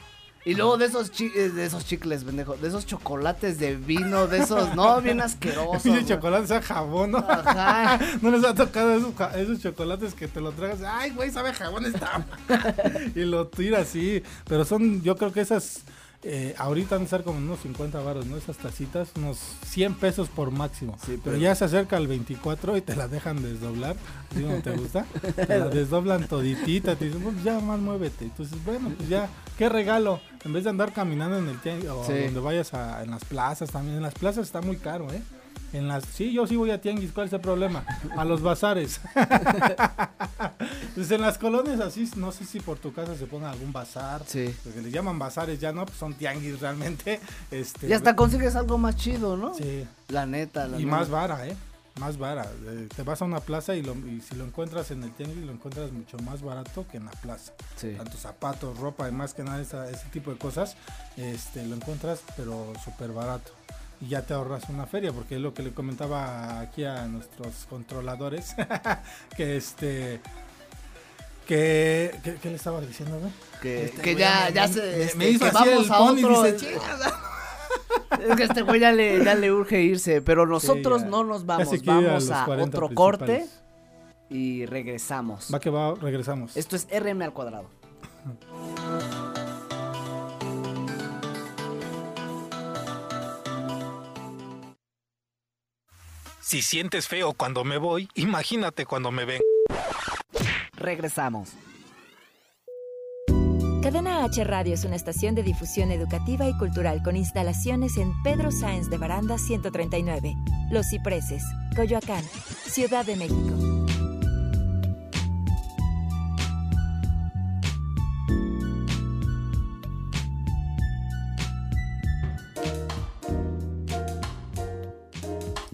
y 0.44 0.54
luego 0.54 0.76
de 0.76 0.86
esos 0.86 1.10
chi- 1.10 1.32
eh, 1.34 1.48
de 1.48 1.64
esos 1.66 1.84
chicles, 1.86 2.22
pendejo, 2.22 2.54
de 2.56 2.68
esos 2.68 2.86
chocolates 2.86 3.58
de 3.58 3.74
vino, 3.76 4.28
de 4.28 4.38
esos, 4.38 4.76
no, 4.76 5.00
bien 5.00 5.20
asquerosos. 5.20 5.82
Pinche 5.82 6.02
güey. 6.02 6.06
chocolate 6.06 6.46
sea 6.46 6.62
jabón, 6.62 7.10
¿no? 7.12 7.18
Ajá. 7.18 7.98
¿No 8.22 8.30
les 8.30 8.44
ha 8.44 8.54
tocado 8.54 8.94
esos, 9.34 9.60
chocolates 9.60 10.14
que 10.14 10.28
te 10.28 10.40
lo 10.40 10.52
tragas? 10.52 10.78
Ay, 10.86 11.10
güey, 11.10 11.30
sabe 11.32 11.48
a 11.50 11.54
jabón 11.54 11.84
esta. 11.86 12.24
y 13.16 13.20
lo 13.24 13.48
tiras 13.48 13.88
así. 13.88 14.22
Pero 14.48 14.64
son, 14.64 15.02
yo 15.02 15.16
creo 15.16 15.32
que 15.32 15.40
esas, 15.40 15.80
eh, 16.28 16.54
ahorita 16.58 16.96
van 16.96 17.02
a 17.02 17.04
estar 17.04 17.22
como 17.22 17.38
unos 17.38 17.60
50 17.60 18.00
baros, 18.00 18.26
¿no? 18.26 18.36
Esas 18.36 18.56
tacitas, 18.56 19.10
unos 19.16 19.38
100 19.66 19.94
pesos 19.94 20.28
por 20.28 20.50
máximo. 20.50 20.96
Sí, 21.00 21.12
pero, 21.12 21.22
pero- 21.24 21.36
ya 21.38 21.54
se 21.54 21.64
acerca 21.64 21.96
el 21.96 22.06
24 22.08 22.76
y 22.76 22.80
te 22.80 22.96
la 22.96 23.08
dejan 23.08 23.42
desdoblar. 23.42 23.96
¿Sí 24.34 24.40
no 24.42 24.56
te 24.62 24.72
gusta? 24.72 25.06
Te 25.34 25.46
la 25.58 25.68
desdoblan 25.70 26.26
toditita. 26.28 26.96
Te 26.96 27.06
dicen, 27.06 27.22
pues 27.22 27.42
ya 27.44 27.60
más 27.60 27.78
muévete. 27.78 28.24
Entonces, 28.26 28.58
bueno, 28.64 28.90
pues 28.96 29.08
ya, 29.08 29.28
qué 29.56 29.68
regalo. 29.68 30.20
En 30.44 30.52
vez 30.52 30.64
de 30.64 30.70
andar 30.70 30.92
caminando 30.92 31.38
en 31.38 31.48
el 31.48 31.60
tianguis 31.60 31.88
o 31.90 32.04
Sí. 32.04 32.12
donde 32.24 32.40
vayas 32.40 32.74
a, 32.74 33.02
en 33.02 33.10
las 33.10 33.24
plazas 33.24 33.70
también. 33.70 33.96
En 33.96 34.02
las 34.02 34.14
plazas 34.14 34.46
está 34.46 34.60
muy 34.60 34.76
caro, 34.76 35.12
¿eh? 35.12 35.22
En 35.72 35.88
las, 35.88 36.04
sí, 36.04 36.32
yo 36.32 36.46
sí 36.46 36.56
voy 36.56 36.70
a 36.70 36.80
tianguis, 36.80 37.12
¿cuál 37.12 37.26
es 37.26 37.32
el 37.32 37.40
problema? 37.40 37.84
A 38.16 38.24
los 38.24 38.40
bazares. 38.42 39.00
pues 40.94 41.10
en 41.10 41.20
las 41.20 41.38
colonias 41.38 41.80
así, 41.80 42.10
no 42.16 42.32
sé 42.32 42.44
si 42.44 42.60
por 42.60 42.78
tu 42.78 42.92
casa 42.92 43.14
se 43.16 43.26
ponga 43.26 43.50
algún 43.50 43.72
bazar. 43.72 44.22
Sí. 44.26 44.54
Porque 44.64 44.80
le 44.80 44.90
llaman 44.90 45.18
bazares 45.18 45.58
ya, 45.60 45.72
¿no? 45.72 45.84
Pues 45.84 45.98
son 45.98 46.14
tianguis 46.14 46.60
realmente. 46.60 47.20
Este, 47.50 47.88
Y 47.88 47.92
hasta 47.92 48.16
consigues 48.16 48.56
algo 48.56 48.78
más 48.78 48.96
chido, 48.96 49.36
¿no? 49.36 49.54
Sí. 49.54 49.86
La 50.08 50.24
neta, 50.26 50.66
la 50.66 50.78
Y 50.80 50.84
neta. 50.84 50.96
más 50.96 51.10
vara, 51.10 51.46
¿eh? 51.46 51.56
Más 52.00 52.18
vara. 52.18 52.46
Eh, 52.66 52.88
te 52.94 53.02
vas 53.02 53.22
a 53.22 53.24
una 53.24 53.40
plaza 53.40 53.74
y, 53.74 53.82
lo- 53.82 53.94
y 53.96 54.20
si 54.20 54.34
lo 54.36 54.44
encuentras 54.44 54.90
en 54.90 55.02
el 55.02 55.12
tianguis, 55.12 55.44
lo 55.46 55.52
encuentras 55.52 55.92
mucho 55.92 56.18
más 56.18 56.42
barato 56.42 56.86
que 56.90 56.98
en 56.98 57.06
la 57.06 57.10
plaza. 57.12 57.52
Sí. 57.76 57.94
Tanto 57.96 58.16
zapatos, 58.18 58.78
ropa 58.78 59.08
y 59.08 59.12
más 59.12 59.32
que 59.34 59.42
nada 59.42 59.60
esa- 59.60 59.88
ese 59.90 60.06
tipo 60.12 60.30
de 60.30 60.36
cosas, 60.38 60.76
este, 61.16 61.64
lo 61.66 61.74
encuentras 61.74 62.20
pero 62.36 62.72
súper 62.84 63.12
barato. 63.12 63.50
Y 64.00 64.08
ya 64.08 64.22
te 64.22 64.34
ahorras 64.34 64.68
una 64.68 64.86
feria, 64.86 65.12
porque 65.12 65.36
es 65.36 65.40
lo 65.40 65.54
que 65.54 65.62
le 65.62 65.72
comentaba 65.72 66.60
aquí 66.60 66.84
a 66.84 67.06
nuestros 67.06 67.66
controladores, 67.68 68.54
que 69.36 69.56
este... 69.56 70.20
Que, 71.46 72.12
que- 72.24 72.34
¿Qué 72.34 72.50
le 72.50 72.56
estaba 72.56 72.80
diciendo, 72.80 73.18
güey? 73.20 73.30
Que, 73.62 73.84
Este 73.86 74.02
que 74.02 74.16
ya, 74.16 74.46
me- 74.48 74.52
ya 74.52 74.66
se, 74.68 75.02
este, 75.04 75.16
me 75.16 75.28
hizo 75.30 75.44
que 75.44 75.50
así 75.56 75.58
vamos 75.58 75.86
el 75.86 75.92
a 75.92 76.20
y 76.20 76.24
otro. 76.24 76.42
dice, 76.42 76.56
"Chingada". 76.66 77.20
Es 78.28 78.36
que 78.36 78.42
este 78.44 78.62
güey 78.62 78.80
ya 78.80 78.90
le, 78.92 79.24
ya 79.24 79.34
le 79.34 79.52
urge 79.52 79.80
irse, 79.80 80.22
pero 80.22 80.44
nosotros 80.46 81.04
no 81.04 81.22
nos 81.24 81.46
vamos, 81.46 81.68
a 81.68 81.76
vamos 81.84 82.30
a 82.30 82.44
40 82.44 82.76
otro 82.78 82.94
corte 82.94 83.46
y 84.28 84.66
regresamos. 84.66 85.48
Va 85.54 85.60
que 85.60 85.70
va, 85.70 85.94
regresamos. 85.94 86.56
Esto 86.56 86.74
es 86.76 86.86
RM 86.90 87.22
al 87.22 87.32
cuadrado. 87.32 87.68
Si 96.46 96.62
sientes 96.62 97.08
feo 97.08 97.32
cuando 97.32 97.64
me 97.64 97.76
voy, 97.76 98.08
imagínate 98.14 98.86
cuando 98.86 99.10
me 99.10 99.24
ven. 99.24 99.40
Regresamos. 100.74 101.54
Cadena 103.82 104.22
H 104.22 104.44
Radio 104.44 104.74
es 104.74 104.84
una 104.84 104.94
estación 104.94 105.34
de 105.34 105.42
difusión 105.42 105.90
educativa 105.90 106.46
y 106.48 106.56
cultural 106.56 107.02
con 107.02 107.16
instalaciones 107.16 107.96
en 107.96 108.12
Pedro 108.22 108.52
Sáenz 108.52 108.88
de 108.90 108.96
Baranda 108.96 109.38
139, 109.38 110.36
Los 110.70 110.86
Cipreses, 110.88 111.42
Coyoacán, 111.74 112.22
Ciudad 112.68 113.04
de 113.04 113.16
México. 113.16 113.75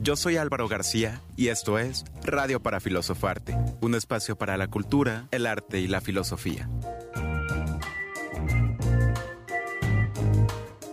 Yo 0.02 0.16
soy 0.16 0.36
Álvaro 0.36 0.66
García 0.66 1.22
y 1.36 1.46
esto 1.46 1.78
es 1.78 2.04
Radio 2.24 2.60
para 2.60 2.80
Filosofarte, 2.80 3.56
un 3.80 3.94
espacio 3.94 4.36
para 4.36 4.56
la 4.56 4.66
cultura, 4.66 5.28
el 5.30 5.46
arte 5.46 5.78
y 5.78 5.86
la 5.86 6.00
filosofía. 6.00 6.68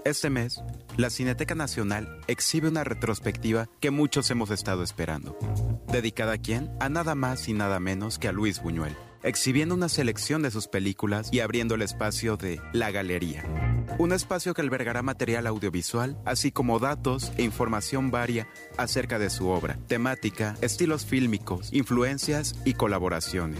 Este 0.06 0.30
mes, 0.30 0.62
la 0.96 1.10
Cineteca 1.10 1.56
Nacional 1.56 2.22
exhibe 2.28 2.68
una 2.68 2.84
retrospectiva 2.84 3.68
que 3.80 3.90
muchos 3.90 4.30
hemos 4.30 4.52
estado 4.52 4.84
esperando. 4.84 5.36
¿Dedicada 5.92 6.34
a 6.34 6.38
quién? 6.38 6.70
A 6.80 6.88
nada 6.88 7.16
más 7.16 7.50
y 7.50 7.54
nada 7.54 7.80
menos 7.80 8.20
que 8.20 8.28
a 8.28 8.32
Luis 8.32 8.62
Buñuel, 8.62 8.96
exhibiendo 9.24 9.76
una 9.76 9.90
selección 9.90 10.42
de 10.42 10.52
sus 10.52 10.68
películas 10.68 11.30
y 11.32 11.40
abriendo 11.40 11.76
el 11.76 11.82
espacio 11.82 12.38
de 12.38 12.62
La 12.74 12.92
Galería. 12.92 13.46
Un 13.98 14.14
espacio 14.14 14.54
que 14.54 14.62
albergará 14.62 15.02
material 15.02 15.48
audiovisual, 15.48 16.18
así 16.26 16.52
como 16.52 16.80
datos 16.80 17.32
e 17.38 17.44
información 17.44 18.12
varia 18.12 18.48
acerca 18.78 19.20
de 19.20 19.30
su 19.30 19.50
obra, 19.50 19.78
temática, 19.88 20.56
estilos 20.62 21.06
fílmicos, 21.06 21.70
influencias 21.74 22.56
y 22.66 22.76
colaboraciones. 22.76 23.60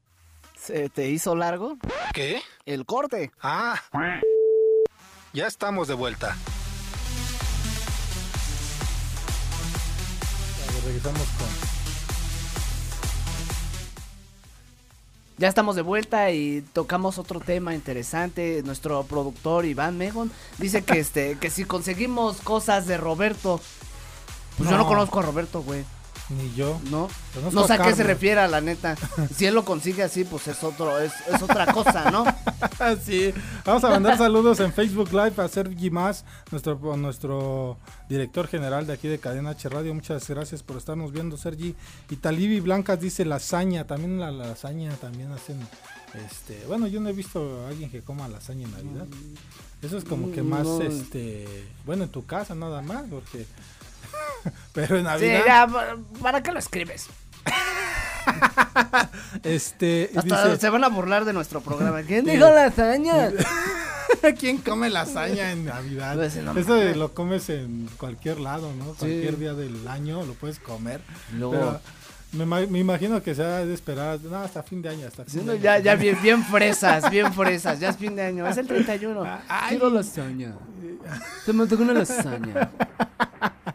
¿Se 0.61 0.89
te 0.89 1.09
hizo 1.09 1.35
largo? 1.35 1.77
¿Qué? 2.13 2.41
El 2.65 2.85
corte. 2.85 3.31
Ah. 3.41 3.81
Ya 5.33 5.47
estamos 5.47 5.87
de 5.87 5.95
vuelta. 5.95 6.35
regresamos 10.85 11.21
con 11.21 11.47
Ya 15.37 15.47
estamos 15.47 15.75
de 15.75 15.81
vuelta 15.81 16.29
y 16.31 16.61
tocamos 16.73 17.17
otro 17.17 17.39
tema 17.39 17.73
interesante. 17.73 18.61
Nuestro 18.63 19.03
productor 19.03 19.65
Iván 19.65 19.97
Megon 19.97 20.31
dice 20.59 20.83
que 20.83 20.99
este 20.99 21.37
que 21.39 21.49
si 21.49 21.65
conseguimos 21.65 22.41
cosas 22.41 22.85
de 22.85 22.97
Roberto, 22.97 23.59
pues 24.57 24.69
yo 24.69 24.77
no 24.77 24.83
No. 24.83 24.89
conozco 24.89 25.19
a 25.19 25.23
Roberto, 25.23 25.63
güey. 25.63 25.83
Ni 26.37 26.53
yo. 26.55 26.79
¿No? 26.89 27.09
Conozco 27.33 27.59
No 27.59 27.67
sé 27.67 27.73
a 27.73 27.77
qué 27.79 27.93
se 27.93 28.03
refiere, 28.03 28.47
la 28.47 28.61
neta. 28.61 28.95
Si 29.35 29.45
él 29.45 29.53
lo 29.53 29.65
consigue 29.65 30.03
así, 30.03 30.23
pues 30.23 30.47
es 30.47 30.63
otro, 30.63 30.99
es, 30.99 31.11
es 31.33 31.41
otra 31.41 31.65
cosa, 31.73 32.09
¿no? 32.11 32.23
sí, 33.05 33.33
vamos 33.65 33.83
a 33.83 33.89
mandar 33.89 34.17
saludos 34.17 34.59
en 34.59 34.71
Facebook 34.71 35.09
Live 35.11 35.33
a 35.37 35.47
Sergi 35.47 35.89
Más, 35.89 36.23
nuestro, 36.51 36.77
nuestro 36.97 37.77
director 38.09 38.47
general 38.47 38.87
de 38.87 38.93
aquí 38.93 39.07
de 39.07 39.19
Cadena 39.19 39.51
H 39.51 39.67
Radio. 39.69 39.93
Muchas 39.93 40.27
gracias 40.29 40.63
por 40.63 40.77
estarnos 40.77 41.11
viendo, 41.11 41.37
Sergi. 41.37 41.75
Y 42.09 42.15
Talibi 42.15 42.59
Blancas 42.59 42.99
dice 42.99 43.25
lasaña, 43.25 43.85
también 43.85 44.19
la, 44.19 44.31
la 44.31 44.47
lasaña 44.47 44.91
también 44.95 45.31
hacen. 45.31 45.57
Este, 46.29 46.65
bueno, 46.67 46.87
yo 46.87 46.99
no 46.99 47.09
he 47.09 47.13
visto 47.13 47.65
a 47.65 47.69
alguien 47.69 47.89
que 47.89 48.01
coma 48.01 48.27
lasaña 48.27 48.65
en 48.65 48.71
Navidad. 48.71 49.07
Eso 49.81 49.97
es 49.97 50.03
como 50.03 50.31
que 50.31 50.43
más, 50.43 50.65
No. 50.67 50.81
este, 50.81 51.45
bueno, 51.85 52.03
en 52.03 52.09
tu 52.09 52.25
casa 52.25 52.53
nada 52.55 52.81
más, 52.81 53.03
porque. 53.09 53.45
Pero 54.73 54.95
en 54.97 55.01
Sí, 55.01 55.07
Navidad. 55.07 55.41
ya, 55.45 55.67
¿para- 55.67 55.95
¿para 56.21 56.43
qué 56.43 56.51
lo 56.51 56.59
escribes? 56.59 57.07
Este, 59.43 60.11
Hasta 60.15 60.45
dice, 60.45 60.61
se 60.61 60.69
van 60.69 60.83
a 60.83 60.89
burlar 60.89 61.25
de 61.25 61.33
nuestro 61.33 61.61
programa. 61.61 62.01
¿Quién 62.07 62.25
Sí. 62.25 62.31
dijo 62.31 62.49
lasaña? 62.49 63.31
¿Quién 64.39 64.57
come 64.57 64.89
lasaña 64.89 65.51
en 65.51 65.65
Navidad? 65.65 66.15
Pues, 66.15 66.35
no 66.37 66.57
Eso 66.57 66.75
de 66.75 66.95
lo 66.95 67.13
comes 67.13 67.49
en 67.49 67.89
cualquier 67.97 68.39
lado, 68.39 68.71
¿no? 68.77 68.93
Cualquier 68.93 69.37
día 69.37 69.53
del 69.53 69.87
año 69.87 70.23
lo 70.25 70.33
puedes 70.33 70.59
comer. 70.59 71.01
Luego- 71.33 71.53
Pero 71.53 71.81
me, 72.33 72.43
ima- 72.45 72.67
me 72.69 72.79
imagino 72.79 73.23
que 73.23 73.33
se 73.33 73.43
ha 73.43 73.65
de 73.65 73.73
esperar 73.73 74.19
no, 74.21 74.37
hasta 74.37 74.61
fin 74.63 74.81
de 74.81 74.89
año. 74.89 75.07
Hasta 75.07 75.23
fin 75.23 75.31
Sí, 75.33 75.39
de 75.39 75.45
no, 75.45 75.51
año. 75.53 75.61
ya, 75.61 75.79
ya 75.79 75.95
bien, 75.95 76.17
bien 76.21 76.43
fresas, 76.45 77.09
bien 77.09 77.33
fresas. 77.33 77.79
Ya 77.79 77.89
es 77.89 77.97
fin 77.97 78.15
de 78.15 78.23
año. 78.23 78.45
Es 78.47 78.57
el 78.57 78.67
31. 78.67 79.25
Quiero 79.69 79.89
lasaña. 79.89 80.53
Se 81.45 81.53
me 81.53 81.65
tocó 81.65 81.83
una 81.83 81.93
lasaña. 81.93 82.69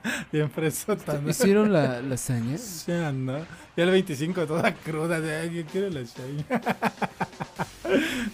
Bien 0.33 0.51
fresota, 0.51 1.19
¿no? 1.21 1.31
¿Hicieron 1.31 1.73
la 1.73 2.01
lasaña? 2.03 2.59
Sí, 2.59 2.93
¿no? 2.93 3.39
Ya 3.77 3.85
el 3.85 3.91
25 3.91 4.47
toda 4.47 4.75
cruda, 4.75 5.21
de 5.21 5.37
ay, 5.37 5.55
yo 5.55 5.65
quiero 5.67 5.91
lasaña. 5.91 6.45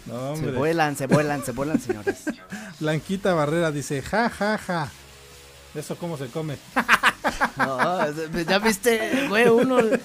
no, 0.07 0.37
Se 0.37 0.41
hombre. 0.43 0.53
vuelan, 0.53 0.97
se 0.97 1.07
vuelan, 1.07 1.45
se 1.45 1.53
vuelan, 1.53 1.81
señores. 1.81 2.25
Blanquita 2.81 3.35
Barrera 3.35 3.71
dice, 3.73 4.03
ja, 4.03 4.29
ja, 4.31 4.59
ja. 4.59 4.91
¿Eso 5.75 5.97
cómo 5.97 6.17
se 6.17 6.27
come? 6.27 6.57
No, 7.57 8.11
ya 8.49 8.59
viste, 8.59 9.27
güey, 9.29 9.49
uno 9.49 9.81
le 9.81 10.01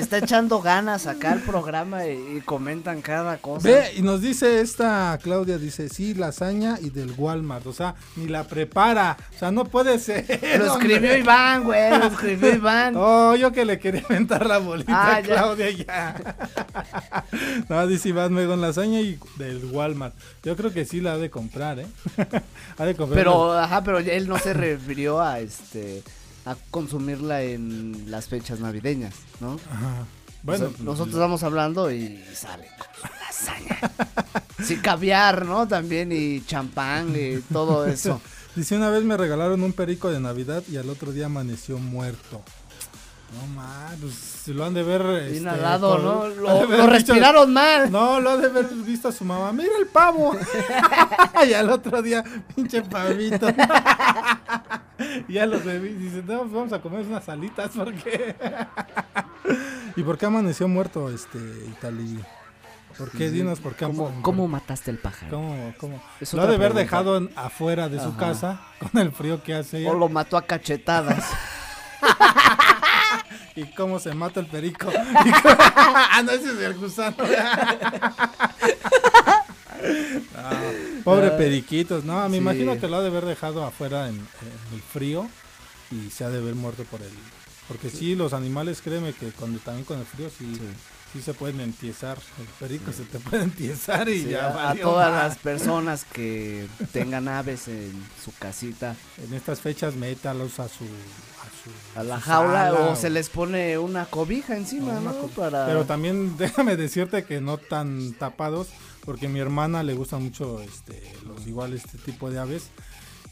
está 0.00 0.18
echando 0.18 0.60
ganas 0.62 1.06
acá 1.06 1.32
al 1.32 1.40
programa 1.40 2.06
y, 2.06 2.38
y 2.38 2.40
comentan 2.40 3.02
cada 3.02 3.36
cosa. 3.38 3.68
Ve, 3.68 3.92
y 3.96 4.02
nos 4.02 4.20
dice 4.22 4.60
esta 4.60 5.18
Claudia, 5.22 5.58
dice, 5.58 5.88
sí, 5.90 6.14
lasaña 6.14 6.78
y 6.80 6.90
del 6.90 7.12
Walmart, 7.16 7.66
o 7.66 7.72
sea, 7.74 7.94
ni 8.16 8.26
la 8.26 8.44
prepara, 8.44 9.16
o 9.34 9.38
sea, 9.38 9.50
no 9.50 9.64
puede 9.66 9.98
ser. 9.98 10.24
Lo 10.58 10.72
hombre. 10.74 10.94
escribió 10.94 11.16
Iván, 11.18 11.64
güey, 11.64 11.90
lo 11.98 12.06
escribió 12.06 12.54
Iván. 12.54 12.94
Oh, 12.96 13.34
yo 13.36 13.52
que 13.52 13.64
le 13.64 13.78
quería 13.78 14.00
inventar 14.00 14.46
la 14.46 14.58
bolita 14.58 14.92
Ah, 14.94 15.16
a 15.16 15.20
ya. 15.20 15.26
Claudia 15.34 15.70
ya. 15.70 16.36
no, 17.68 17.86
dice 17.86 18.08
Iván 18.10 18.32
Megón 18.32 18.60
lasaña 18.62 19.00
y 19.00 19.18
del 19.36 19.64
Walmart. 19.66 20.14
Yo 20.42 20.56
creo 20.56 20.72
que 20.72 20.84
sí 20.86 21.00
la 21.00 21.12
ha 21.14 21.18
de 21.18 21.28
comprar, 21.30 21.80
¿eh? 21.80 21.86
ha 22.78 22.84
de 22.84 22.94
comprar. 22.94 23.18
Pero, 23.18 23.52
ajá, 23.52 23.82
pero 23.84 23.98
él 23.98 24.28
no 24.28 24.38
se 24.38 24.54
refirió 24.54 24.95
a 25.20 25.40
este 25.40 26.02
a 26.44 26.56
consumirla 26.70 27.42
en 27.42 28.10
las 28.10 28.28
fechas 28.28 28.60
navideñas, 28.60 29.14
¿no? 29.40 29.58
Ajá. 29.70 30.06
Bueno, 30.42 30.66
O 30.66 30.70
sea, 30.70 30.84
nosotros 30.84 31.14
estamos 31.14 31.42
hablando 31.42 31.90
y 31.90 32.22
sale 32.32 32.68
con 32.78 33.10
lasaña. 33.20 33.78
Sí, 34.62 34.76
caviar, 34.76 35.44
¿no? 35.44 35.66
También 35.66 36.12
y 36.12 36.40
champán 36.44 37.14
y 37.16 37.40
todo 37.52 37.84
eso. 37.86 38.20
Dice, 38.54 38.76
una 38.76 38.88
vez 38.88 39.02
me 39.02 39.16
regalaron 39.16 39.62
un 39.62 39.72
perico 39.72 40.08
de 40.10 40.20
Navidad 40.20 40.62
y 40.70 40.76
al 40.76 40.88
otro 40.88 41.12
día 41.12 41.26
amaneció 41.26 41.78
muerto. 41.78 42.42
No 43.34 43.46
más, 43.48 43.96
pues 44.00 44.14
si 44.14 44.54
lo 44.54 44.64
han 44.64 44.72
de 44.72 44.84
ver. 44.84 45.02
este, 45.24 45.38
Inhalado, 45.38 45.98
¿no? 45.98 46.24
han 46.60 46.70
Lo, 46.70 46.86
respiraron 46.86 47.52
mal. 47.52 47.90
No, 47.90 48.20
lo 48.20 48.30
ha 48.30 48.36
de 48.36 48.46
haber 48.46 48.66
visto 48.66 49.08
a 49.08 49.12
su 49.12 49.24
mamá. 49.24 49.52
Mira 49.52 49.76
el 49.78 49.88
pavo. 49.88 50.36
y 51.48 51.52
al 51.52 51.68
otro 51.70 52.00
día, 52.02 52.22
pinche 52.54 52.82
pavito. 52.82 53.48
ya 55.28 55.46
los 55.46 55.64
bebí. 55.64 55.90
Dice, 55.90 56.22
no, 56.26 56.40
pues 56.40 56.52
vamos 56.52 56.72
a 56.72 56.80
comer 56.80 57.06
unas 57.06 57.28
alitas 57.28 57.70
porque. 57.74 58.34
¿Y 59.96 60.02
por 60.02 60.18
qué 60.18 60.26
amaneció 60.26 60.68
muerto 60.68 61.08
este 61.10 61.38
Itali? 61.68 62.20
¿Por 62.98 63.10
qué? 63.10 63.30
Dinos 63.30 63.60
por 63.60 63.74
qué. 63.74 63.84
¿Cómo, 63.84 64.22
cómo 64.22 64.48
mataste 64.48 64.90
el 64.90 64.98
pájaro? 64.98 65.30
¿Cómo, 65.36 65.74
cómo? 65.78 66.02
Lo 66.32 66.42
ha 66.42 66.46
de 66.46 66.54
haber 66.54 66.72
pregunta. 66.72 66.80
dejado 66.80 67.16
en- 67.18 67.30
afuera 67.36 67.88
de 67.90 68.00
su 68.00 68.16
casa 68.16 68.60
con 68.80 69.00
el 69.00 69.12
frío 69.12 69.42
que 69.42 69.54
hace. 69.54 69.86
O 69.88 69.94
lo 69.94 70.08
mató 70.08 70.36
a 70.38 70.42
cachetadas. 70.46 71.24
¿Y 73.54 73.64
cómo 73.74 73.98
se 73.98 74.14
mata 74.14 74.40
el 74.40 74.46
perico? 74.46 74.88
¿Y 74.90 75.30
cómo- 75.42 75.56
ah, 75.58 76.22
no, 76.24 76.32
ese 76.32 76.52
es 76.52 76.58
el 76.58 76.74
gusano. 76.74 77.16
No, 80.34 81.02
pobre 81.04 81.30
periquitos. 81.32 82.04
No, 82.04 82.22
me 82.28 82.36
Sí. 82.36 82.42
imagino 82.42 82.78
que 82.80 82.88
lo 82.88 82.96
ha 82.96 83.02
de 83.02 83.08
haber 83.08 83.24
dejado 83.24 83.64
afuera 83.64 84.08
en, 84.08 84.14
en 84.16 84.74
el 84.74 84.80
frío 84.82 85.28
y 85.90 86.10
se 86.10 86.24
ha 86.24 86.30
de 86.30 86.38
haber 86.38 86.54
muerto 86.54 86.84
por 86.84 87.00
el... 87.02 87.10
Porque 87.68 87.90
sí, 87.90 88.14
los 88.14 88.32
animales, 88.32 88.80
créeme 88.80 89.12
que 89.12 89.30
cuando 89.32 89.58
también 89.58 89.84
con 89.84 89.98
el 89.98 90.06
frío 90.06 90.28
sí, 90.30 90.52
sí. 91.12 91.20
se 91.20 91.34
pueden 91.34 91.60
entiesar. 91.60 92.16
El 92.38 92.46
perico 92.68 92.92
se 92.92 93.02
te 93.04 93.18
puede 93.18 93.42
entiesar 93.44 94.08
y 94.08 94.24
ya 94.24 94.48
a, 94.48 94.70
a 94.70 94.74
todas 94.76 95.12
las 95.12 95.36
personas 95.38 96.04
que 96.04 96.68
tengan 96.92 97.26
aves 97.26 97.66
en 97.68 97.92
su 98.24 98.32
casita, 98.38 98.94
En 99.26 99.34
estas 99.34 99.60
fechas 99.60 99.94
métalos 99.96 100.60
a 100.60 100.68
su... 100.68 100.84
A, 100.84 101.48
su, 101.64 101.98
a 101.98 102.04
la 102.04 102.20
jaula, 102.20 102.66
sala 102.70 102.80
o 102.90 102.94
se 102.96 103.10
les 103.10 103.28
pone 103.28 103.76
una 103.78 104.04
cobija 104.06 104.56
encima, 104.56 104.94
No, 105.00 105.12
Para... 105.28 105.66
Pero 105.66 105.84
también 105.84 106.36
déjame 106.38 106.76
decirte 106.76 107.24
que 107.24 107.40
no 107.40 107.58
tan 107.58 108.12
tapados, 108.12 108.68
porque 109.06 109.26
a 109.26 109.28
mi 109.30 109.38
hermana 109.38 109.82
le 109.82 109.94
gustan 109.94 110.24
mucho 110.24 110.60
este, 110.60 111.00
los 111.26 111.46
igual 111.46 111.72
este 111.72 111.96
tipo 111.96 112.30
de 112.30 112.38
aves. 112.40 112.70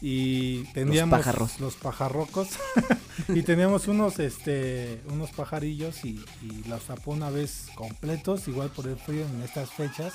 Y 0.01 0.63
teníamos 0.73 1.19
pájaros. 1.19 1.59
los 1.59 1.75
pajarrocos 1.75 2.49
y 3.29 3.43
teníamos 3.43 3.87
unos 3.87 4.19
este 4.19 5.01
unos 5.07 5.31
pajarillos 5.31 6.03
y, 6.03 6.23
y 6.41 6.67
los 6.67 6.83
tapó 6.83 7.11
una 7.11 7.29
vez 7.29 7.67
completos 7.75 8.49
igual 8.49 8.69
por 8.69 8.87
el 8.87 8.97
frío 8.97 9.25
en 9.25 9.41
estas 9.41 9.71
fechas 9.71 10.13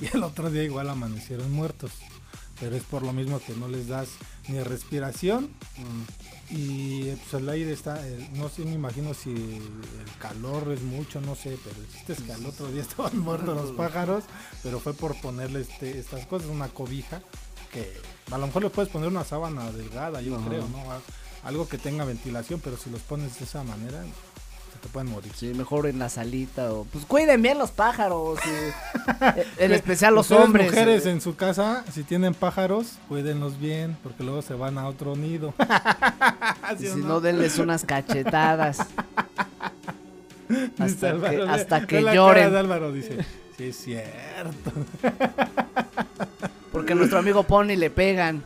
y 0.00 0.14
el 0.14 0.24
otro 0.24 0.50
día 0.50 0.64
igual 0.64 0.90
amanecieron 0.90 1.52
muertos 1.52 1.92
pero 2.62 2.76
es 2.76 2.84
por 2.84 3.02
lo 3.02 3.12
mismo 3.12 3.40
que 3.40 3.56
no 3.56 3.66
les 3.66 3.88
das 3.88 4.08
ni 4.46 4.60
respiración 4.60 5.50
y 6.48 7.08
eh, 7.08 7.18
pues 7.20 7.42
el 7.42 7.48
aire 7.48 7.72
está, 7.72 8.06
eh, 8.06 8.30
no 8.34 8.48
sé, 8.48 8.64
me 8.64 8.74
imagino 8.74 9.14
si 9.14 9.30
el 9.32 10.18
calor 10.20 10.70
es 10.70 10.80
mucho, 10.82 11.20
no 11.20 11.34
sé, 11.34 11.58
pero 11.64 11.74
el 11.80 11.88
chiste 11.90 12.12
es 12.12 12.20
que 12.20 12.32
al 12.32 12.46
otro 12.46 12.68
día 12.68 12.82
estaban 12.88 13.18
muertos 13.18 13.56
los 13.56 13.72
pájaros, 13.72 14.22
pero 14.62 14.78
fue 14.78 14.94
por 14.94 15.20
ponerle 15.20 15.62
este, 15.62 15.98
estas 15.98 16.24
cosas, 16.26 16.50
una 16.50 16.68
cobija, 16.68 17.20
que 17.72 17.92
a 18.30 18.38
lo 18.38 18.46
mejor 18.46 18.62
le 18.62 18.70
puedes 18.70 18.92
poner 18.92 19.08
una 19.08 19.24
sábana 19.24 19.72
delgada, 19.72 20.22
yo 20.22 20.36
Ajá. 20.36 20.48
creo, 20.48 20.68
¿no? 20.68 20.84
Algo 21.42 21.68
que 21.68 21.78
tenga 21.78 22.04
ventilación, 22.04 22.60
pero 22.62 22.76
si 22.76 22.90
los 22.90 23.00
pones 23.00 23.40
de 23.40 23.44
esa 23.44 23.64
manera, 23.64 24.04
te 24.82 24.88
pueden 24.88 25.10
morir. 25.10 25.32
Sí, 25.34 25.54
mejor 25.54 25.86
en 25.86 25.98
la 25.98 26.08
salita 26.08 26.72
o... 26.72 26.84
Pues 26.84 27.06
cuiden 27.06 27.40
bien 27.40 27.56
los 27.58 27.70
pájaros. 27.70 28.38
y- 28.44 29.58
en 29.62 29.72
especial 29.72 30.14
los 30.14 30.26
Ustedes, 30.26 30.44
hombres. 30.44 30.66
mujeres 30.70 31.06
eh. 31.06 31.10
en 31.10 31.20
su 31.20 31.36
casa, 31.36 31.84
si 31.92 32.02
tienen 32.02 32.34
pájaros, 32.34 32.94
cuídenlos 33.08 33.58
bien, 33.60 33.96
porque 34.02 34.24
luego 34.24 34.42
se 34.42 34.54
van 34.54 34.76
a 34.78 34.86
otro 34.88 35.16
nido. 35.16 35.54
Y 36.74 36.78
¿Sí 36.78 36.88
o 36.88 36.94
si 36.94 37.00
no? 37.00 37.06
no, 37.08 37.20
denles 37.20 37.58
unas 37.58 37.84
cachetadas. 37.84 38.78
Dice 40.48 40.72
hasta 40.78 41.30
que, 41.30 41.42
hasta 41.42 41.78
ve 41.80 41.86
que 41.86 42.00
la 42.00 42.12
cara 42.12 42.14
lloren. 42.14 42.52
de 42.52 42.58
Álvaro 42.58 42.92
dice, 42.92 43.18
sí 43.58 43.64
es 43.64 43.76
cierto. 43.76 44.72
Porque 46.72 46.92
a 46.92 46.96
nuestro 46.96 47.18
amigo 47.18 47.42
Pony 47.42 47.76
le 47.76 47.90
pegan. 47.90 48.42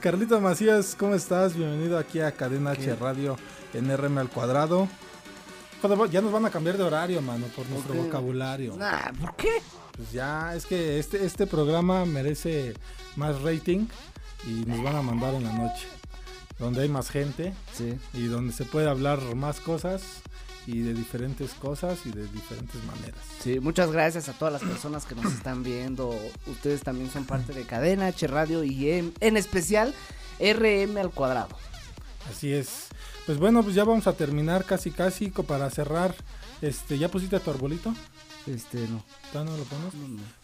Carlito 0.00 0.40
Macías, 0.40 0.96
¿cómo 0.98 1.14
estás? 1.14 1.54
Bienvenido 1.56 1.96
aquí 1.98 2.20
a 2.20 2.32
Cadena 2.32 2.72
H 2.72 2.96
Radio 2.96 3.36
en 3.72 3.96
RM 3.96 4.18
al 4.18 4.28
cuadrado. 4.30 4.88
Ya 6.10 6.20
nos 6.22 6.32
van 6.32 6.46
a 6.46 6.50
cambiar 6.50 6.76
de 6.78 6.82
horario, 6.84 7.20
mano, 7.20 7.46
por 7.48 7.68
nuestro 7.68 7.94
vocabulario. 7.94 8.76
Nah, 8.76 9.12
¿por 9.20 9.36
qué? 9.36 9.50
Pues 9.96 10.10
ya, 10.12 10.54
es 10.56 10.66
que 10.66 10.98
este, 10.98 11.24
este 11.24 11.46
programa 11.46 12.04
merece 12.04 12.74
más 13.16 13.40
rating 13.42 13.86
y 14.46 14.64
nos 14.66 14.82
van 14.82 14.96
a 14.96 15.02
mandar 15.02 15.34
en 15.34 15.44
la 15.44 15.52
noche. 15.52 15.86
Donde 16.58 16.82
hay 16.82 16.88
más 16.88 17.10
gente 17.10 17.52
Sí. 17.76 17.98
y 18.12 18.26
donde 18.26 18.52
se 18.52 18.64
puede 18.64 18.88
hablar 18.88 19.20
más 19.34 19.60
cosas 19.60 20.02
y 20.66 20.80
de 20.80 20.94
diferentes 20.94 21.52
cosas 21.52 21.98
y 22.06 22.10
de 22.10 22.26
diferentes 22.28 22.82
maneras. 22.84 23.20
Sí, 23.42 23.60
muchas 23.60 23.90
gracias 23.92 24.28
a 24.28 24.32
todas 24.32 24.52
las 24.52 24.62
personas 24.62 25.04
que 25.04 25.14
nos 25.14 25.26
están 25.34 25.62
viendo. 25.62 26.16
Ustedes 26.46 26.82
también 26.82 27.10
son 27.10 27.24
parte 27.24 27.52
de 27.52 27.64
Cadena 27.64 28.06
H 28.06 28.26
Radio 28.28 28.64
y 28.64 28.90
en, 28.90 29.12
en 29.20 29.36
especial 29.36 29.94
RM 30.40 30.96
al 30.98 31.10
cuadrado. 31.10 31.56
Así 32.30 32.52
es. 32.54 32.86
Pues 33.26 33.38
bueno, 33.38 33.62
pues 33.62 33.74
ya 33.74 33.84
vamos 33.84 34.06
a 34.06 34.12
terminar 34.14 34.64
casi 34.64 34.90
casi 34.90 35.28
para 35.30 35.70
cerrar. 35.70 36.14
Este, 36.60 36.98
¿ya 36.98 37.08
pusiste 37.08 37.40
tu 37.40 37.50
arbolito? 37.50 37.94
Este, 38.46 38.86
no. 38.88 39.02
¿Todavía 39.32 39.52
no 39.52 39.58
lo 39.58 39.64
pones? 39.64 39.94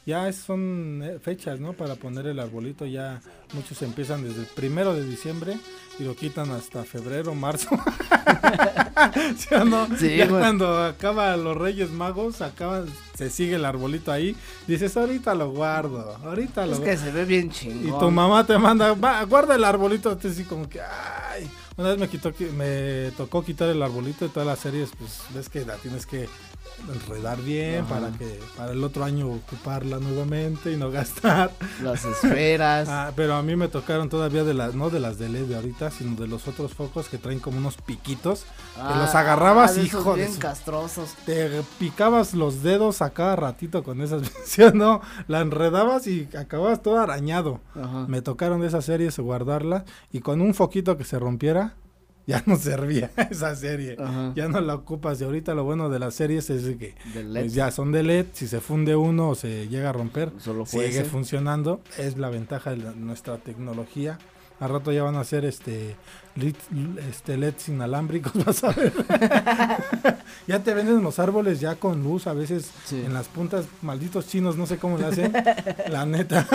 Ya 0.07 0.29
es- 0.29 0.37
son 0.37 1.03
eh, 1.05 1.19
fechas, 1.19 1.61
¿no? 1.61 1.75
Para 1.75 1.97
poner 1.97 2.27
el 2.27 2.41
arbolito. 2.41 2.87
Ya 2.87 3.21
muchos 3.53 3.83
empiezan 3.83 4.23
desde 4.25 4.41
el 4.41 4.47
primero 4.47 4.95
de 4.95 5.05
diciembre 5.05 5.59
y 5.99 6.05
lo 6.05 6.17
quitan 6.17 6.51
hasta 6.53 6.83
febrero, 6.85 7.35
marzo. 7.35 7.69
¿Sí 9.39 9.55
o 9.55 9.65
no? 9.65 9.87
Sí, 9.99 10.17
ya 10.17 10.27
güey. 10.27 10.41
cuando 10.41 10.83
acaba 10.85 11.37
los 11.37 11.57
Reyes 11.57 11.91
Magos, 11.91 12.41
acaba, 12.43 12.85
se 13.17 13.31
sigue 13.31 13.57
el 13.57 13.65
arbolito 13.65 14.13
ahí, 14.13 14.37
dices, 14.67 14.97
ahorita 14.97 15.35
lo 15.35 15.51
guardo, 15.51 16.17
ahorita 16.25 16.67
lo 16.67 16.75
Es 16.75 16.81
que 16.81 16.97
se 16.97 17.11
ve 17.11 17.25
bien 17.25 17.51
chingón. 17.51 17.89
Y 17.97 17.99
tu 17.99 18.11
mamá 18.11 18.47
te 18.47 18.59
manda, 18.59 18.93
"Va, 18.95 19.23
guarda 19.25 19.55
el 19.55 19.65
arbolito, 19.65 20.17
te 20.17 20.29
así 20.29 20.45
como 20.45 20.69
que, 20.69 20.81
ay. 20.81 21.51
Una 21.77 21.89
vez 21.91 21.99
me 21.99 22.09
quitó, 22.09 22.35
qui- 22.35 22.51
me 22.53 23.11
tocó 23.17 23.43
quitar 23.43 23.69
el 23.71 23.83
arbolito 23.83 24.27
de 24.27 24.31
todas 24.31 24.47
las 24.47 24.59
series, 24.59 24.91
pues 24.99 25.21
ves 25.35 25.49
que 25.49 25.65
la 25.65 25.77
tienes 25.77 26.05
que 26.05 26.29
enredar 26.93 27.41
bien 27.43 27.85
Ajá. 27.85 27.89
para 27.95 28.11
que 28.19 28.41
para 28.57 28.73
el 28.73 28.83
otro 28.83 29.05
año 29.05 29.29
ocuparla 29.29 29.99
nuevamente 29.99 30.73
y 30.73 30.77
no 30.77 30.91
gastar. 30.91 31.51
Las 31.83 32.05
esferas. 32.05 32.89
Ah, 32.89 33.13
pero 33.15 33.35
a 33.35 33.43
mí 33.43 33.55
me 33.57 33.69
tocaron 33.69 34.09
todavía 34.09 34.45
de 34.45 34.55
las, 34.55 34.75
no 34.75 34.91
de 34.91 35.01
las 35.01 35.19
de 35.19 35.29
LED 35.29 35.47
de 35.47 35.57
ahorita, 35.57 35.91
sino 35.91 36.21
de 36.21 36.27
los 36.29 36.49
otros 36.49 36.73
focos 36.75 37.09
que 37.09 37.19
traen 37.19 37.39
como 37.41 37.59
unos 37.59 37.77
piquitos. 37.77 38.45
que 38.75 38.99
los 38.99 39.15
Ah, 39.15 39.21
agarrabas, 39.21 39.73
esos 39.73 39.85
hijo 39.87 40.13
de 40.15 40.23
bien 40.23 40.33
su- 40.35 40.39
castrosos. 40.41 41.11
te 41.27 41.63
picabas 41.79 42.35
los 42.35 42.63
dedos 42.63 43.03
a 43.03 43.11
cada 43.11 43.37
ratito 43.37 43.83
con 43.85 44.01
esas 44.01 44.23
¿sí 44.45 44.63
o 44.63 44.73
no? 44.73 45.01
La 45.29 45.41
enredabas 45.41 46.07
y 46.07 46.29
acababas 46.39 46.83
todo 46.83 46.99
arañado. 46.99 47.61
Ajá. 47.75 48.07
Me 48.09 48.23
tocaron 48.23 48.61
de 48.61 48.69
esas 48.69 48.85
series 48.85 49.19
guardarla 49.19 49.85
y 50.13 50.21
con 50.21 50.41
un 50.41 50.55
foquito 50.55 50.97
que 50.97 51.05
se 51.05 51.19
rompiera, 51.19 51.75
ya 52.31 52.43
no 52.47 52.57
servía 52.57 53.11
esa 53.31 53.55
serie. 53.57 53.97
Ajá. 53.99 54.33
Ya 54.35 54.49
no 54.49 54.61
la 54.61 54.75
ocupas. 54.75 55.21
Y 55.21 55.25
ahorita 55.25 55.55
lo 55.55 55.65
bueno 55.65 55.89
de 55.91 55.99
las 55.99 56.15
series 56.15 56.49
es 56.51 56.77
que 56.77 56.95
pues, 57.13 57.53
ya 57.55 57.71
son 57.71 57.93
de 57.93 58.03
LED. 58.03 58.27
Si 58.33 58.47
se 58.47 58.61
funde 58.61 58.97
uno 58.97 59.31
o 59.31 59.35
se 59.35 59.69
llega 59.69 59.91
a 59.91 59.93
romper, 59.93 60.31
Solo 60.39 60.65
sigue 60.67 60.89
ese. 60.89 61.05
funcionando. 61.05 61.81
Es 61.99 62.17
la 62.19 62.31
ventaja 62.31 62.71
de 62.71 62.77
la- 62.79 62.93
nuestra 62.93 63.39
tecnología. 63.39 64.19
Al 64.61 64.69
rato 64.71 64.93
ya 64.93 65.03
van 65.03 65.17
a 65.17 65.21
hacer 65.21 65.45
este 65.47 65.97
este 66.37 67.37
LEDs 67.37 67.69
inalámbricos, 67.69 68.33
vas 68.45 68.63
a 68.65 68.73
ver. 68.73 68.93
ya 70.47 70.63
te 70.63 70.75
venden 70.75 71.03
los 71.03 71.19
árboles 71.19 71.61
ya 71.61 71.77
con 71.77 72.03
luz, 72.03 72.27
a 72.27 72.33
veces 72.33 72.71
Sí. 72.87 73.03
en 73.05 73.13
las 73.15 73.29
puntas, 73.29 73.67
malditos 73.83 74.27
chinos, 74.29 74.57
no 74.57 74.67
sé 74.67 74.79
cómo 74.79 74.97
le 74.99 75.07
hacen, 75.07 75.33
la 75.91 76.07
neta. 76.07 76.47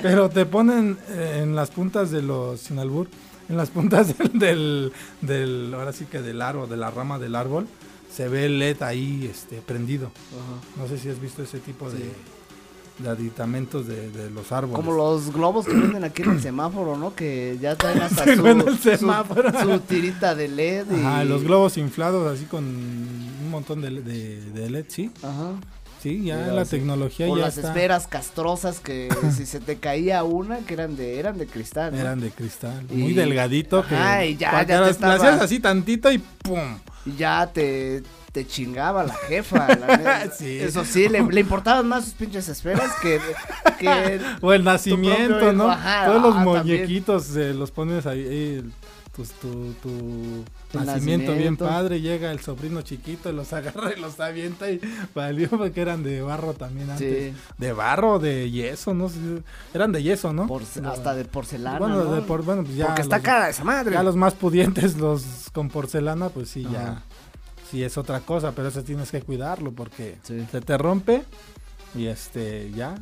Pero 0.00 0.28
te 0.28 0.46
ponen 0.46 0.98
eh, 1.10 1.40
en 1.42 1.54
las 1.54 1.70
puntas 1.70 2.10
de 2.10 2.22
los, 2.22 2.60
sin 2.60 2.78
albur, 2.78 3.08
en 3.48 3.56
las 3.56 3.70
puntas 3.70 4.16
del, 4.18 4.38
del, 4.38 4.92
del- 5.20 5.74
ahora 5.74 5.92
sí 5.92 6.04
que 6.06 6.20
del 6.22 6.42
árbol, 6.42 6.68
de 6.68 6.76
la 6.76 6.90
rama 6.90 7.18
del 7.18 7.34
árbol, 7.36 7.66
se 8.12 8.28
ve 8.28 8.44
el 8.46 8.58
LED 8.58 8.82
ahí 8.82 9.26
este, 9.30 9.56
prendido. 9.62 10.10
No 10.76 10.86
sé 10.86 10.98
si 10.98 11.08
has 11.08 11.20
visto 11.20 11.42
ese 11.42 11.60
tipo 11.60 11.90
Sí. 11.90 11.96
de 11.98 12.12
aditamentos 13.06 13.86
de, 13.86 14.10
de 14.10 14.30
los 14.30 14.52
árboles. 14.52 14.76
Como 14.76 14.92
los 14.96 15.32
globos 15.32 15.66
que 15.66 15.72
venden 15.74 16.04
aquí 16.04 16.22
en 16.22 16.30
el 16.32 16.42
semáforo, 16.42 16.96
¿no? 16.96 17.14
Que 17.14 17.58
ya 17.60 17.76
traen 17.76 18.00
hasta 18.02 18.24
su, 18.24 18.46
el 18.46 18.78
semáforo. 18.78 19.50
su 19.62 19.80
tirita 19.80 20.34
de 20.34 20.48
LED. 20.48 20.86
Y... 20.90 21.00
Ajá, 21.00 21.24
los 21.24 21.42
globos 21.44 21.76
inflados 21.78 22.32
así 22.32 22.44
con 22.46 22.64
un 22.64 23.50
montón 23.50 23.80
de, 23.80 23.90
de, 24.02 24.40
de 24.52 24.70
LED, 24.70 24.84
sí. 24.88 25.10
Ajá. 25.22 25.52
Sí, 26.02 26.24
ya 26.24 26.36
la 26.48 26.64
sí. 26.64 26.72
tecnología 26.72 27.28
O 27.28 27.36
ya 27.36 27.44
las 27.44 27.56
está. 27.56 27.68
esferas 27.68 28.08
castrosas 28.08 28.80
que 28.80 29.08
si 29.36 29.46
se 29.46 29.60
te 29.60 29.76
caía 29.76 30.24
una, 30.24 30.58
que 30.58 30.74
eran 30.74 30.96
de, 30.96 31.18
eran 31.20 31.38
de 31.38 31.46
cristal. 31.46 31.92
¿no? 31.94 32.00
Eran 32.00 32.20
de 32.20 32.30
cristal, 32.30 32.84
Y- 32.90 32.94
muy 32.96 33.12
delgadito. 33.14 33.86
Que 33.86 33.94
Ajá, 33.94 34.24
y 34.26 34.36
ya- 34.36 34.64
ya 34.66 34.84
te 34.84 34.90
estaba- 34.90 35.14
hacías 35.14 35.40
así 35.40 35.60
tantito 35.60 36.10
y 36.10 36.18
¡pum! 36.18 36.58
Y 37.06 37.14
ya 37.16 37.48
te, 37.52 38.02
te 38.32 38.46
chingaba 38.46 39.04
la 39.04 39.14
jefa. 39.14 39.68
la. 39.76 40.30
Sí. 40.36 40.58
Eso 40.58 40.84
sí, 40.84 41.08
le, 41.08 41.22
le 41.22 41.40
importaban 41.40 41.86
más 41.86 42.04
sus 42.04 42.14
pinches 42.14 42.48
esferas 42.48 42.90
que, 43.02 43.20
que 43.78 44.20
O 44.40 44.52
el 44.52 44.64
nacimiento, 44.64 45.28
propio 45.38 45.52
¿no? 45.52 45.70
ajá, 45.70 46.06
Todos 46.06 46.22
los 46.22 46.36
ah, 46.36 46.44
muñequitos 46.44 47.36
eh, 47.36 47.52
los 47.54 47.70
pones 47.70 48.06
ahí, 48.06 48.62
tus- 49.14 49.28
tu, 49.32 49.74
tu 49.82 50.44
nacimiento, 50.72 51.34
bien 51.34 51.58
padre, 51.58 52.00
llega 52.00 52.32
el 52.32 52.40
sobrino 52.40 52.80
chiquito 52.80 53.28
y 53.28 53.34
los 53.34 53.52
agarra 53.52 53.92
y 53.94 54.00
los 54.00 54.18
avienta 54.20 54.70
y 54.70 54.80
valió 55.14 55.50
porque 55.50 55.82
eran 55.82 56.02
de 56.02 56.22
barro 56.22 56.54
también 56.54 56.88
antes. 56.90 57.34
Sí. 57.34 57.40
De 57.58 57.72
barro, 57.74 58.18
de 58.18 58.50
yeso, 58.50 58.94
no 58.94 59.10
sé, 59.10 59.18
eran 59.74 59.92
de 59.92 60.02
yeso, 60.02 60.32
¿no? 60.32 60.48
hasta 60.90 61.14
de 61.14 61.26
porcelana. 61.26 61.78
Bueno, 61.78 61.96
¿no? 62.04 62.14
de 62.14 62.22
por- 62.22 62.42
bueno, 62.42 62.62
pues 62.64 62.76
ya 62.76 62.86
Porque 62.86 63.02
está 63.02 63.16
los- 63.18 63.24
cara 63.26 63.50
esa 63.50 63.64
madre. 63.64 63.92
Ya 63.92 64.02
los 64.02 64.16
más 64.16 64.32
pudientes, 64.32 64.96
los 64.96 65.22
con 65.52 65.68
porcelana, 65.68 66.30
pues 66.30 66.48
sí, 66.48 66.66
ya. 66.72 67.02
Sí, 67.72 67.82
es 67.82 67.98
otra 67.98 68.20
cosa, 68.20 68.52
pero 68.52 68.68
eso 68.68 68.84
tienes 68.84 69.10
que 69.10 69.20
cuidarlo 69.22 69.72
porque 69.72 70.18
Sí. 70.22 70.46
se 70.52 70.60
te 70.60 70.78
rompe 70.78 71.24
y 71.94 72.06
este, 72.06 72.70
ya. 72.70 72.94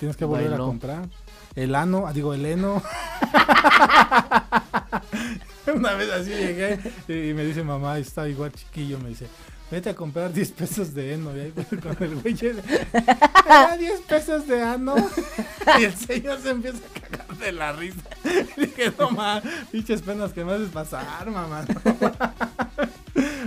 Tienes 0.00 0.16
que 0.16 0.24
volver 0.24 0.48
Bailó. 0.48 0.64
a 0.64 0.66
comprar. 0.66 1.08
El 1.54 1.74
ano, 1.74 2.06
ah, 2.06 2.12
digo, 2.14 2.32
el 2.32 2.46
heno. 2.46 2.82
Una 5.74 5.92
vez 5.94 6.10
así 6.10 6.30
llegué 6.30 6.78
y, 7.06 7.34
me 7.34 7.44
dice 7.44 7.62
mamá, 7.62 7.98
está 7.98 8.26
igual 8.28 8.50
chiquillo, 8.52 8.98
me 8.98 9.10
dice, 9.10 9.26
vete 9.70 9.90
a 9.90 9.94
comprar 9.94 10.32
10 10.32 10.50
pesos 10.52 10.94
de 10.94 11.14
heno. 11.14 11.36
Y 11.36 11.40
ahí 11.40 11.52
con 11.82 11.96
el 12.02 12.16
güey, 12.16 12.34
"Ah, 13.48 13.76
10 13.78 14.00
pesos 14.00 14.46
de 14.46 14.62
ano. 14.62 14.94
Y 15.78 15.84
el 15.84 15.94
señor 15.94 16.40
se 16.40 16.50
empieza 16.50 16.78
a 16.78 17.00
cagar 17.08 17.36
de 17.36 17.52
la 17.52 17.72
risa. 17.72 18.00
Y 18.56 18.60
dije, 18.62 18.92
no 18.98 19.10
más, 19.10 19.42
pinches 19.70 20.02
penas 20.02 20.32
que 20.32 20.44
me 20.44 20.54
haces 20.54 20.70
pasar, 20.70 21.30
mamá. 21.30 21.64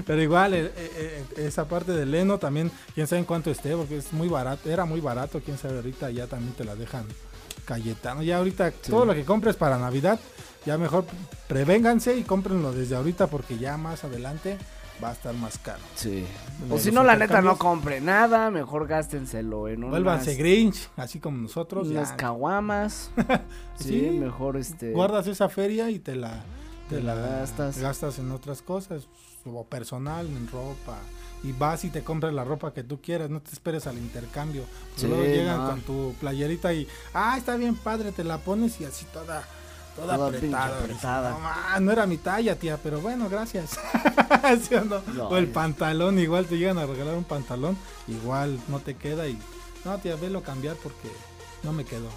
Pero 0.05 0.21
igual, 0.21 0.53
eh, 0.53 0.71
eh, 0.75 1.25
eh, 1.37 1.45
esa 1.47 1.67
parte 1.67 1.91
del 1.91 2.13
heno 2.13 2.37
también, 2.37 2.71
quién 2.93 3.07
sabe 3.07 3.19
en 3.21 3.25
cuánto 3.25 3.49
esté, 3.51 3.75
porque 3.75 3.97
es 3.97 4.13
muy 4.13 4.27
barato, 4.27 4.69
era 4.69 4.85
muy 4.85 5.01
barato, 5.01 5.41
quién 5.43 5.57
sabe 5.57 5.77
ahorita 5.77 6.11
ya 6.11 6.27
también 6.27 6.53
te 6.53 6.63
la 6.63 6.75
dejan 6.75 7.05
Cayetano. 7.65 8.21
Ya 8.21 8.37
ahorita 8.37 8.71
todo 8.71 9.05
lo 9.05 9.13
que 9.13 9.25
compres 9.25 9.55
para 9.55 9.77
Navidad, 9.79 10.19
ya 10.65 10.77
mejor 10.77 11.05
prevénganse 11.47 12.15
y 12.17 12.23
cómprenlo 12.23 12.71
desde 12.71 12.95
ahorita 12.95 13.27
porque 13.27 13.57
ya 13.57 13.77
más 13.77 14.03
adelante 14.03 14.57
va 15.03 15.09
a 15.09 15.13
estar 15.13 15.33
más 15.33 15.57
caro. 15.57 15.79
Sí. 15.95 16.25
O 16.69 16.77
si 16.77 16.91
no, 16.91 17.03
la 17.03 17.15
neta, 17.15 17.41
no 17.41 17.57
compre 17.57 17.99
nada, 18.01 18.49
mejor 18.51 18.87
gástenselo 18.87 19.67
en 19.67 19.79
unas, 19.83 19.91
Vuélvanse 19.91 20.35
Grinch, 20.35 20.89
así 20.95 21.19
como 21.19 21.37
nosotros. 21.37 21.89
ya. 21.89 22.15
caguamas. 22.15 23.11
sí, 23.79 23.89
Sí. 24.11 24.17
mejor 24.19 24.57
este. 24.57 24.91
Guardas 24.91 25.27
esa 25.27 25.49
feria 25.49 25.89
y 25.89 25.99
te 25.99 26.15
la, 26.15 26.43
te 26.89 27.01
la 27.01 27.15
gastas. 27.15 27.77
gastas. 27.79 28.19
en 28.19 28.31
otras 28.31 28.61
cosas, 28.61 29.07
o 29.45 29.63
personal, 29.63 30.27
en 30.27 30.47
ropa. 30.47 30.97
Y 31.43 31.51
vas 31.51 31.83
y 31.83 31.89
te 31.89 32.03
compras 32.03 32.33
la 32.33 32.43
ropa 32.43 32.73
que 32.73 32.83
tú 32.83 32.99
quieras, 33.01 33.29
no 33.29 33.39
te 33.39 33.51
esperes 33.51 33.85
al 33.85 33.97
intercambio. 33.97 34.63
Sí, 34.95 35.07
luego 35.07 35.23
llegan 35.23 35.59
no. 35.59 35.69
con 35.69 35.81
tu 35.81 36.15
playerita 36.19 36.73
y, 36.73 36.87
ah, 37.13 37.35
está 37.37 37.55
bien 37.55 37.75
padre, 37.75 38.11
te 38.11 38.23
la 38.23 38.39
pones 38.39 38.81
y 38.81 38.85
así 38.85 39.05
toda, 39.13 39.43
toda, 39.95 40.15
Toda 40.15 40.27
apretada. 40.79 41.79
No, 41.79 41.91
era 41.91 42.07
mi 42.07 42.17
talla, 42.17 42.55
tía, 42.55 42.79
pero 42.81 42.99
bueno, 42.99 43.29
gracias. 43.29 43.77
¿Sí 44.67 44.73
o, 44.73 44.85
no? 44.85 45.01
No, 45.13 45.27
O 45.27 45.37
el 45.37 45.47
pantalón, 45.47 46.17
igual 46.17 46.47
te 46.47 46.57
llegan 46.57 46.79
a 46.79 46.87
regalar 46.87 47.15
un 47.15 47.25
pantalón, 47.25 47.77
igual 48.07 48.59
no 48.67 48.79
te 48.79 48.95
queda 48.95 49.27
y, 49.27 49.37
no, 49.83 49.97
tía, 49.99 50.15
velo 50.15 50.41
cambiar 50.41 50.75
porque 50.77 51.11
no 51.65 51.73
me 51.73 51.83
quedó. 51.83 52.09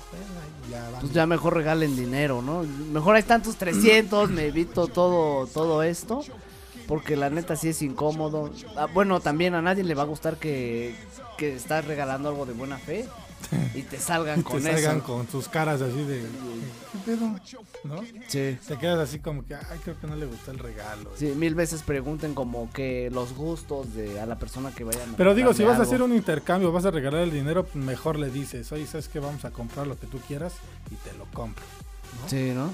Ya. 0.70 0.88
Pues 1.00 1.12
ya 1.12 1.26
mejor 1.26 1.54
regalen 1.54 1.96
dinero, 1.96 2.42
¿no? 2.42 2.62
Mejor 2.62 3.16
hay 3.16 3.22
tantos 3.22 3.56
300, 3.56 4.30
me 4.30 4.46
evito 4.46 4.86
todo, 4.86 5.46
todo 5.46 5.82
esto. 5.82 6.22
Porque 6.88 7.14
la 7.14 7.30
neta 7.30 7.54
sí 7.54 7.68
es 7.68 7.82
incómodo. 7.82 8.50
Ah, 8.76 8.88
bueno, 8.92 9.20
también 9.20 9.54
a 9.54 9.62
nadie 9.62 9.84
le 9.84 9.94
va 9.94 10.02
a 10.02 10.06
gustar 10.06 10.38
que, 10.38 10.96
que 11.36 11.54
estás 11.54 11.84
regalando 11.84 12.30
algo 12.30 12.46
de 12.46 12.54
buena 12.54 12.78
fe 12.78 13.06
y 13.74 13.82
te 13.82 13.98
salgan 13.98 14.40
Y 14.40 14.42
con 14.42 14.62
te 14.62 14.72
salgan 14.72 14.96
eso. 14.96 15.06
con 15.06 15.28
sus 15.28 15.48
caras 15.48 15.80
así 15.82 16.02
de 16.02 16.22
¿qué 16.92 16.98
pedo? 17.04 17.36
¿No? 17.84 18.02
Sí. 18.26 18.58
Te 18.66 18.78
quedas 18.78 18.98
así 18.98 19.18
como 19.20 19.44
que 19.46 19.54
ay 19.54 19.78
creo 19.84 20.00
que 20.00 20.06
no 20.06 20.16
le 20.16 20.26
gustó 20.26 20.50
el 20.50 20.58
regalo. 20.58 21.10
Sí, 21.14 21.26
mil 21.36 21.54
veces 21.54 21.82
pregunten 21.82 22.34
como 22.34 22.70
que 22.72 23.10
los 23.12 23.34
gustos 23.34 23.94
de 23.94 24.18
a 24.18 24.26
la 24.26 24.38
persona 24.38 24.72
que 24.74 24.82
vayan 24.84 25.14
a 25.14 25.16
Pero 25.16 25.34
digo, 25.34 25.52
si 25.52 25.64
vas 25.64 25.78
a 25.78 25.82
hacer 25.82 26.02
un 26.02 26.14
intercambio, 26.14 26.72
vas 26.72 26.86
a 26.86 26.90
regalar 26.90 27.20
el 27.20 27.30
dinero, 27.30 27.64
pues 27.64 27.76
mejor 27.84 28.18
le 28.18 28.30
dices, 28.30 28.72
oye, 28.72 28.86
¿sabes 28.86 29.08
qué? 29.08 29.20
Vamos 29.20 29.44
a 29.44 29.50
comprar 29.50 29.86
lo 29.86 29.98
que 30.00 30.06
tú 30.06 30.18
quieras 30.26 30.54
y 30.90 30.94
te 30.96 31.12
lo 31.18 31.26
compro. 31.26 31.64
¿no? 32.22 32.28
Sí, 32.28 32.52
¿no? 32.54 32.72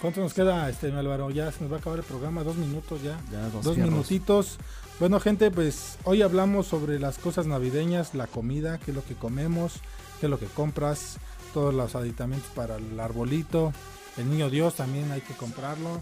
¿Cuánto 0.00 0.20
nos 0.20 0.32
queda, 0.32 0.68
este, 0.68 0.92
mi 0.92 0.98
Álvaro? 0.98 1.30
Ya 1.30 1.50
se 1.50 1.60
nos 1.62 1.72
va 1.72 1.76
a 1.76 1.80
acabar 1.80 1.98
el 1.98 2.04
programa, 2.04 2.44
dos 2.44 2.56
minutos 2.56 3.02
ya. 3.02 3.18
Ya, 3.32 3.48
dos 3.48 3.64
dos 3.64 3.76
minutitos. 3.76 4.58
Bueno, 5.00 5.18
gente, 5.18 5.50
pues 5.50 5.98
hoy 6.04 6.22
hablamos 6.22 6.66
sobre 6.68 7.00
las 7.00 7.18
cosas 7.18 7.46
navideñas, 7.46 8.14
la 8.14 8.26
comida, 8.28 8.78
qué 8.78 8.92
es 8.92 8.96
lo 8.96 9.04
que 9.04 9.14
comemos, 9.14 9.74
qué 10.20 10.26
es 10.26 10.30
lo 10.30 10.38
que 10.38 10.46
compras, 10.46 11.18
todos 11.52 11.74
los 11.74 11.96
aditamentos 11.96 12.48
para 12.54 12.76
el 12.76 12.98
arbolito. 13.00 13.72
El 14.16 14.30
niño 14.30 14.50
Dios 14.50 14.74
también 14.74 15.10
hay 15.10 15.20
que 15.20 15.34
comprarlo. 15.34 16.00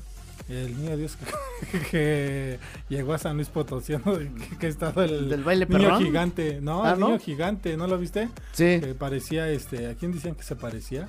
El 0.51 0.77
niño 0.79 0.97
Dios 0.99 1.17
que, 1.73 1.81
que 1.91 2.59
llegó 2.91 3.15
a 3.15 3.19
San 3.19 3.37
Luis 3.37 3.49
Potosí, 3.49 3.95
¿no? 4.05 4.19
que, 4.19 4.31
que 4.61 4.69
estaba 4.69 5.07
el 5.07 5.31
¿Del 5.31 5.43
baile 5.43 5.65
niño 5.67 5.79
perrón? 5.81 6.05
gigante, 6.05 6.61
¿no? 6.61 6.85
Ah, 6.85 6.93
el 6.93 7.01
¿no? 7.01 7.07
niño 7.09 7.19
gigante, 7.19 7.77
¿no 7.79 7.87
lo 7.87 7.99
viste? 7.99 8.29
Sí. 8.53 8.79
Que 8.81 8.95
parecía, 8.99 9.49
este, 9.51 9.89
¿a 9.89 9.95
quién 9.95 10.13
decían 10.13 10.35
que 10.35 10.43
se 10.43 10.55
parecía? 10.55 11.09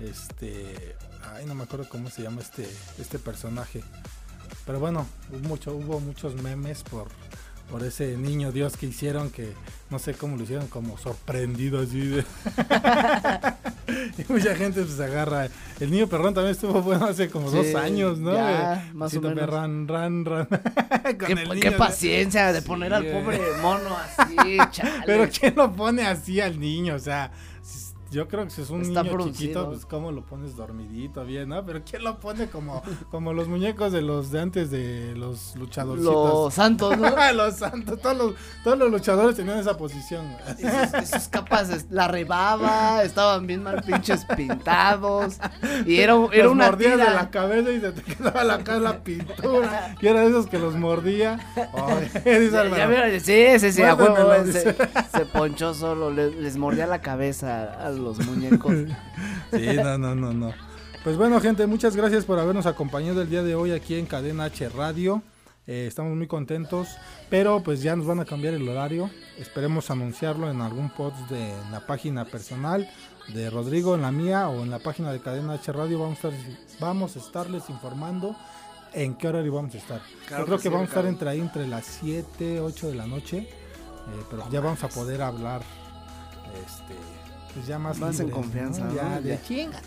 Este, 0.00 0.94
ay, 1.32 1.46
no 1.46 1.54
me 1.54 1.64
acuerdo 1.64 1.88
cómo 1.88 2.10
se 2.10 2.22
llama 2.22 2.40
este, 2.40 2.68
este 2.98 3.18
personaje. 3.18 3.82
Pero 4.66 4.80
bueno, 4.80 5.06
hubo, 5.30 5.48
mucho, 5.48 5.74
hubo 5.74 6.00
muchos 6.00 6.34
memes 6.42 6.82
por, 6.82 7.08
por 7.70 7.82
ese 7.82 8.16
niño 8.16 8.52
Dios 8.52 8.76
que 8.76 8.86
hicieron 8.86 9.30
que 9.30 9.52
no 9.90 9.98
sé 9.98 10.14
cómo 10.14 10.36
lo 10.36 10.42
hicieron, 10.42 10.66
como 10.68 10.98
sorprendido 10.98 11.80
así 11.80 12.00
de... 12.00 12.24
y 14.18 14.24
mucha 14.32 14.56
gente 14.56 14.82
pues 14.82 14.98
agarra. 14.98 15.48
El 15.78 15.90
niño 15.90 16.06
perrón 16.08 16.34
también 16.34 16.52
estuvo 16.52 16.82
bueno 16.82 17.06
hace 17.06 17.28
como 17.28 17.50
Sí, 17.50 17.56
dos 17.56 17.74
años, 17.74 18.18
¿no? 18.18 18.34
ya, 18.34 18.90
más 18.94 19.14
o 19.14 19.20
menos. 19.20 19.48
Ran, 19.48 19.86
ran. 19.86 20.24
Con 20.24 21.60
Qué, 21.60 21.68
el 21.68 21.74
paciencia 21.76 22.52
de 22.52 22.62
poner 22.62 22.94
al 22.94 23.06
pobre 23.06 23.40
mono 23.60 23.96
así, 23.96 24.56
chale. 24.70 25.02
Pero 25.06 25.28
¿quién 25.28 25.54
lo 25.54 25.72
pone 25.72 26.06
así 26.06 26.40
al 26.40 26.58
niño? 26.58 26.94
O 26.94 26.98
sea, 26.98 27.30
yo 28.14 28.28
creo 28.28 28.44
que 28.44 28.50
si 28.50 28.62
es 28.62 28.70
un 28.70 28.82
Está 28.82 29.02
niño 29.02 29.12
producido. 29.14 29.38
chiquito, 29.38 29.68
pues 29.70 29.84
cómo 29.86 30.12
lo 30.12 30.24
pones 30.24 30.56
dormidito 30.56 31.24
bien, 31.24 31.48
¿no? 31.50 31.64
Pero 31.64 31.82
¿quién 31.88 32.02
lo 32.04 32.18
pone 32.20 32.46
como, 32.48 32.82
como 33.10 33.32
los 33.32 33.48
muñecos 33.48 33.92
de 33.92 34.00
los 34.02 34.30
de 34.30 34.40
antes 34.40 34.70
de 34.70 35.14
los 35.16 35.54
luchadorcitos? 35.56 36.14
Los 36.14 36.54
santos, 36.54 36.96
¿no? 36.98 37.10
los 37.34 37.56
santos, 37.56 38.00
todos 38.00 38.16
los, 38.16 38.34
todos 38.62 38.78
los 38.78 38.90
luchadores 38.90 39.36
tenían 39.36 39.58
esa 39.58 39.76
posición. 39.76 40.24
Y 40.58 41.06
sus 41.06 41.28
capas, 41.28 41.86
la 41.90 42.08
rebaba, 42.08 43.02
estaban 43.02 43.46
bien 43.46 43.62
mal 43.62 43.82
pinches 43.82 44.24
pintados. 44.36 45.38
Y 45.86 45.96
era, 46.00 46.14
era 46.32 46.44
los 46.44 46.52
una 46.52 46.66
mordías 46.66 46.92
tira. 46.94 47.08
de 47.10 47.14
la 47.16 47.30
cabeza 47.30 47.70
y 47.70 47.80
se 47.80 47.92
te 47.92 48.02
quedaba 48.02 48.44
la 48.44 48.58
cara 48.64 48.78
la 48.78 48.98
pintura. 49.02 49.96
Y 50.00 50.06
era 50.06 50.20
de 50.20 50.28
esos 50.28 50.46
que 50.46 50.58
los 50.58 50.74
mordía. 50.76 51.38
Ay, 51.56 52.04
dice 52.14 52.50
Ya- 52.52 52.60
Álvaro. 52.60 52.76
ya 52.76 52.86
vieron, 52.86 53.20
sí, 53.20 53.58
sí, 53.58 53.72
sí, 53.72 53.82
a 53.82 53.94
huevo, 53.94 54.14
Muérdemelo, 54.26 54.52
se, 55.12 55.26
ponchó 55.26 55.74
solo, 55.74 56.10
le- 56.10 56.30
les 56.30 56.56
mordía 56.56 56.86
la 56.86 57.00
cabeza 57.00 57.72
a 57.84 57.90
los 57.90 58.03
muñecos. 58.26 58.74
Sí, 59.52 59.66
no, 59.76 59.96
no, 59.98 60.16
no, 60.16 60.32
no. 60.32 60.52
Pues 61.04 61.16
bueno, 61.16 61.40
gente, 61.40 61.66
muchas 61.66 61.94
gracias 61.94 62.24
por 62.24 62.40
habernos 62.40 62.66
acompañado 62.66 63.22
el 63.22 63.30
día 63.30 63.44
de 63.44 63.54
hoy 63.54 63.70
aquí 63.70 63.94
en 63.94 64.06
Cadena 64.06 64.44
H 64.44 64.68
Radio. 64.70 65.22
Eh, 65.66 65.86
estamos 65.86 66.16
muy 66.16 66.26
contentos, 66.26 66.88
pero 67.30 67.62
pues 67.62 67.82
ya 67.82 67.94
nos 67.94 68.06
van 68.06 68.20
a 68.20 68.24
cambiar 68.24 68.54
el 68.54 68.68
horario. 68.68 69.10
Esperemos 69.38 69.90
anunciarlo 69.90 70.50
en 70.50 70.60
algún 70.60 70.90
post 70.90 71.16
de 71.30 71.52
en 71.52 71.70
la 71.70 71.86
página 71.86 72.24
personal 72.24 72.88
de 73.28 73.48
Rodrigo, 73.48 73.94
en 73.94 74.02
la 74.02 74.10
mía 74.12 74.48
o 74.48 74.62
en 74.62 74.70
la 74.70 74.78
página 74.78 75.12
de 75.12 75.20
Cadena 75.20 75.54
H 75.54 75.72
Radio. 75.72 76.00
Vamos 76.00 76.24
a, 76.24 76.28
estar, 76.28 76.78
vamos 76.80 77.16
a 77.16 77.18
estarles 77.18 77.70
informando 77.70 78.34
en 78.92 79.14
qué 79.14 79.28
horario 79.28 79.52
vamos 79.52 79.74
a 79.74 79.78
estar. 79.78 80.00
Claro 80.26 80.42
Yo 80.42 80.46
creo 80.46 80.58
que 80.58 80.62
que, 80.64 80.68
sí, 80.68 80.74
vamos 80.74 80.88
a 80.88 80.90
estar 80.90 81.06
entre 81.06 81.30
ahí, 81.30 81.40
entre 81.40 81.66
las 81.66 81.84
7, 81.84 82.60
8 82.60 82.88
de 82.88 82.94
la 82.94 83.06
noche. 83.06 83.38
eh, 83.38 84.24
pero 84.30 84.48
ya 84.50 84.60
vamos 84.60 84.82
a 84.84 84.88
poder 84.88 85.22
hablar 85.22 85.62
este, 86.66 86.94
pues 87.54 87.66
ya 87.66 87.78
más, 87.78 87.98
Más 87.98 88.18
en 88.20 88.30
confianza, 88.30 88.84
¿no? 88.84 88.94
Ya, 88.94 89.20
Ya. 89.20 89.42
chinga. 89.42 89.80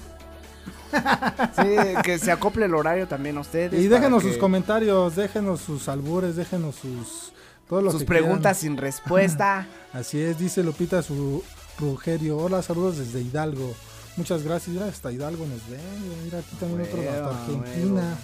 Sí, 1.55 1.75
que 2.03 2.17
se 2.17 2.31
acople 2.31 2.65
el 2.65 2.73
horario 2.73 3.07
también 3.07 3.37
a 3.37 3.41
ustedes. 3.41 3.79
Y 3.81 3.87
déjenos 3.87 4.23
que- 4.23 4.29
sus 4.29 4.37
comentarios, 4.37 5.15
déjenos 5.15 5.61
sus 5.61 5.87
albures, 5.89 6.35
déjenos 6.35 6.75
sus 6.75 7.33
todo 7.67 7.81
lo 7.81 7.91
sus 7.91 8.01
que 8.01 8.05
preguntas 8.07 8.59
quieran. 8.59 8.75
sin 8.75 8.77
respuesta. 8.77 9.67
Así 9.93 10.19
es, 10.21 10.37
dice 10.39 10.63
Lupita 10.63 11.01
su 11.03 11.43
Rugerio. 11.79 12.37
Hola, 12.37 12.61
saludos 12.61 12.97
desde 12.97 13.21
Hidalgo. 13.21 13.75
Muchas 14.15 14.43
gracias. 14.43 14.73
Mira, 14.73 14.87
hasta 14.87 15.11
Hidalgo 15.11 15.45
nos 15.45 15.67
ven. 15.69 15.81
Mira, 16.23 16.39
aquí 16.39 16.55
también 16.59 16.81
otro 16.81 16.99
hasta 17.01 17.11
Huevo, 17.27 17.61
Argentina. 17.61 18.17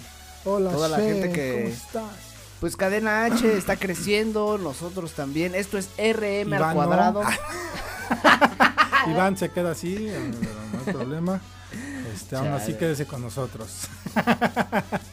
Hola, 0.46 0.70
Toda 0.72 0.88
la 0.88 0.96
gente 0.98 1.32
que- 1.32 1.52
¿cómo 1.62 1.74
estás? 1.74 2.34
Pues 2.60 2.76
Cadena 2.76 3.24
H 3.26 3.56
está 3.58 3.76
creciendo, 3.76 4.56
nosotros 4.58 5.12
también. 5.12 5.54
Esto 5.54 5.76
es 5.78 5.88
RM 5.98 6.52
al 6.54 6.74
cuadrado. 6.74 7.22
Iván 9.06 9.36
se 9.36 9.50
queda 9.50 9.72
así, 9.72 10.08
eh, 10.08 10.32
no 10.72 10.78
hay 10.78 10.92
problema. 10.92 11.40
Este, 12.14 12.36
aún 12.36 12.48
así 12.48 12.74
quédese 12.74 13.06
con 13.06 13.22
nosotros. 13.22 13.88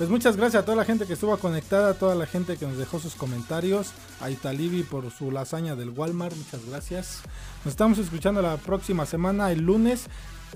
Pues 0.00 0.08
muchas 0.08 0.34
gracias 0.34 0.62
a 0.62 0.64
toda 0.64 0.78
la 0.78 0.86
gente 0.86 1.04
que 1.04 1.12
estuvo 1.12 1.36
conectada, 1.36 1.90
a 1.90 1.92
toda 1.92 2.14
la 2.14 2.24
gente 2.24 2.56
que 2.56 2.64
nos 2.66 2.78
dejó 2.78 2.98
sus 2.98 3.14
comentarios, 3.14 3.92
a 4.22 4.30
Italibi 4.30 4.82
por 4.82 5.10
su 5.10 5.30
lasaña 5.30 5.76
del 5.76 5.90
Walmart, 5.90 6.34
muchas 6.34 6.64
gracias. 6.64 7.20
Nos 7.66 7.72
estamos 7.72 7.98
escuchando 7.98 8.40
la 8.40 8.56
próxima 8.56 9.04
semana, 9.04 9.52
el 9.52 9.60
lunes. 9.60 10.06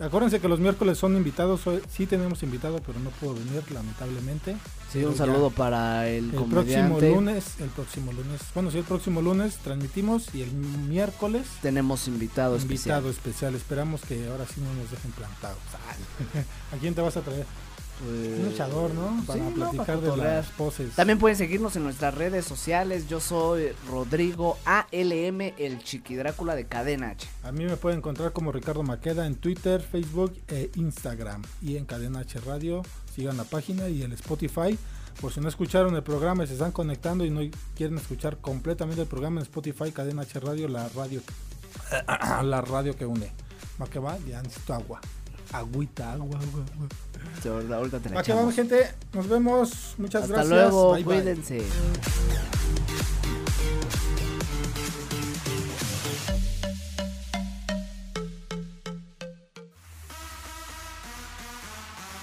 Acuérdense 0.01 0.41
que 0.41 0.49
los 0.49 0.59
miércoles 0.59 0.99
son 0.99 1.17
invitados, 1.17 1.67
hoy 1.67 1.81
sí 1.89 2.07
tenemos 2.07 2.43
invitado, 2.43 2.81
pero 2.85 2.99
no 2.99 3.11
pudo 3.11 3.35
venir 3.35 3.63
lamentablemente. 3.71 4.55
Sí, 4.93 4.99
Pero 5.01 5.09
un 5.09 5.15
ya 5.15 5.19
saludo 5.19 5.51
para 5.51 6.09
el, 6.09 6.35
El 6.35 6.45
próximo 6.47 7.01
lunes, 7.01 7.45
el 7.61 7.69
próximo 7.69 8.13
lunes, 8.13 8.41
bueno, 8.55 8.71
sí, 8.71 8.79
el 8.79 8.85
próximo 8.85 9.23
lunes 9.23 9.57
transmitimos 9.59 10.35
y 10.35 10.43
el 10.43 10.53
miércoles 10.53 11.47
Tenemos 11.63 12.09
invitado, 12.09 12.57
invitado 12.57 12.57
especial. 12.57 13.07
especial. 13.07 13.55
Esperamos 13.55 14.01
que 14.03 14.27
ahora 14.29 14.47
sí 14.47 14.61
no 14.61 14.73
nos 14.75 14.91
dejen 14.91 15.13
plantados. 15.13 15.59
¿A 16.73 16.77
quién 16.79 16.95
te 16.95 17.01
vas 17.01 17.17
a 17.17 17.21
traer? 17.23 17.47
Pues, 18.01 18.39
Un 18.41 18.45
luchador, 18.47 18.93
¿no? 18.93 19.25
Para 19.25 19.39
sí, 19.39 19.45
no, 19.51 19.55
platicar 19.55 20.01
para 20.01 20.01
de 20.01 20.17
las 20.17 20.47
poses. 20.49 20.95
También 20.95 21.19
pueden 21.19 21.37
seguirnos 21.37 21.77
en 21.77 21.85
nuestras 21.85 22.15
redes 22.15 22.45
sociales. 22.45 23.09
Yo 23.09 23.21
soy 23.21 23.69
Rodrigo 23.89 24.59
ALM, 24.65 25.41
el 25.59 25.79
Chiqui 25.83 26.17
Drácula 26.17 26.57
de 26.57 26.67
Cadena 26.67 27.11
H. 27.11 27.29
A 27.45 27.53
mí 27.53 27.65
me 27.65 27.77
pueden 27.77 27.99
encontrar 27.99 28.33
como 28.33 28.51
Ricardo 28.51 28.83
Maqueda 28.83 29.27
en 29.27 29.37
Twitter, 29.37 29.81
Facebook 29.81 30.37
e 30.49 30.71
Instagram. 30.75 31.43
Y 31.63 31.77
en 31.77 31.85
Cadena 31.85 32.21
H 32.21 32.41
Radio, 32.41 32.83
sigan 33.15 33.37
la 33.37 33.45
página 33.45 33.89
y 33.89 34.03
el 34.03 34.13
Spotify. 34.13 34.77
Por 35.21 35.33
si 35.33 35.41
no 35.41 35.49
escucharon 35.49 35.95
el 35.95 36.03
programa 36.03 36.43
y 36.43 36.49
se 36.49 36.55
están 36.55 36.73
conectando 36.73 37.25
y 37.25 37.31
no 37.31 37.41
quieren 37.77 37.97
escuchar 37.99 38.39
completamente 38.39 39.03
el 39.03 39.09
programa 39.09 39.41
en 39.41 39.45
Spotify, 39.45 39.93
Cadena 39.93 40.23
H 40.23 40.41
Radio, 40.41 40.67
la 40.67 40.89
radio, 40.89 41.21
la 42.43 42.61
radio 42.61 42.97
que 42.97 43.07
une. 43.07 43.31
¿Va 43.81 43.87
que 43.87 44.01
va? 44.01 44.19
Ya 44.27 44.43
necesito 44.43 44.75
agua. 44.75 45.01
Agüita, 45.53 46.13
agua, 46.13 46.39
agua, 46.39 46.65
agua. 46.75 46.89
Ahorita- 47.45 47.77
ahorita 47.77 48.01
te 48.01 48.11
la 48.11 48.23
que 48.23 48.33
vamos, 48.33 48.55
gente. 48.55 48.91
Nos 49.13 49.29
vemos. 49.29 49.95
Muchas 49.99 50.23
Hasta 50.25 50.35
gracias. 50.35 50.51
luego, 50.51 50.93
Bye, 50.95 51.05
bye. 51.05 51.15
cuídense. 51.23 51.63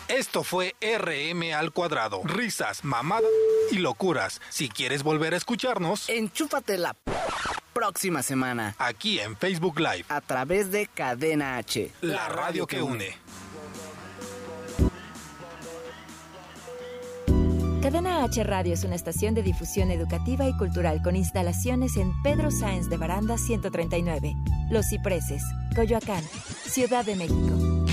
Esto 0.08 0.44
fue 0.44 0.76
RM 0.82 1.54
al 1.54 1.72
cuadrado. 1.72 2.22
Risas, 2.26 2.84
mamadas 2.84 3.24
y 3.72 3.78
locuras. 3.78 4.42
Si 4.50 4.68
quieres 4.70 5.04
volver 5.04 5.34
a 5.34 5.38
escucharnos, 5.38 6.10
Enchúfate 6.10 6.78
la 6.78 6.94
próxima 7.74 8.22
semana 8.24 8.76
aquí 8.78 9.20
en 9.20 9.36
Facebook 9.36 9.80
Live, 9.80 10.06
a 10.10 10.22
través 10.22 10.72
de 10.72 10.88
Cadena 10.88 11.58
H. 11.58 11.92
la 12.02 12.30
radio 12.30 12.68
que 12.68 12.82
une. 12.82 13.16
Cadena 17.82 18.24
H 18.24 18.44
Radio 18.44 18.74
es 18.74 18.84
una 18.84 18.94
estación 18.96 19.34
de 19.34 19.42
difusión 19.42 19.90
educativa 19.90 20.48
y 20.48 20.56
cultural 20.56 21.02
con 21.02 21.16
instalaciones 21.16 21.98
en 21.98 22.12
Pedro 22.22 22.52
Sáenz 22.52 22.90
de 22.90 22.98
Baranda 22.98 23.40
139, 23.40 24.36
Los 24.70 24.86
Cipreses, 24.88 25.42
Coyoacán, 25.76 26.24
Ciudad 26.68 27.04
de 27.04 27.16
México. 27.16 27.91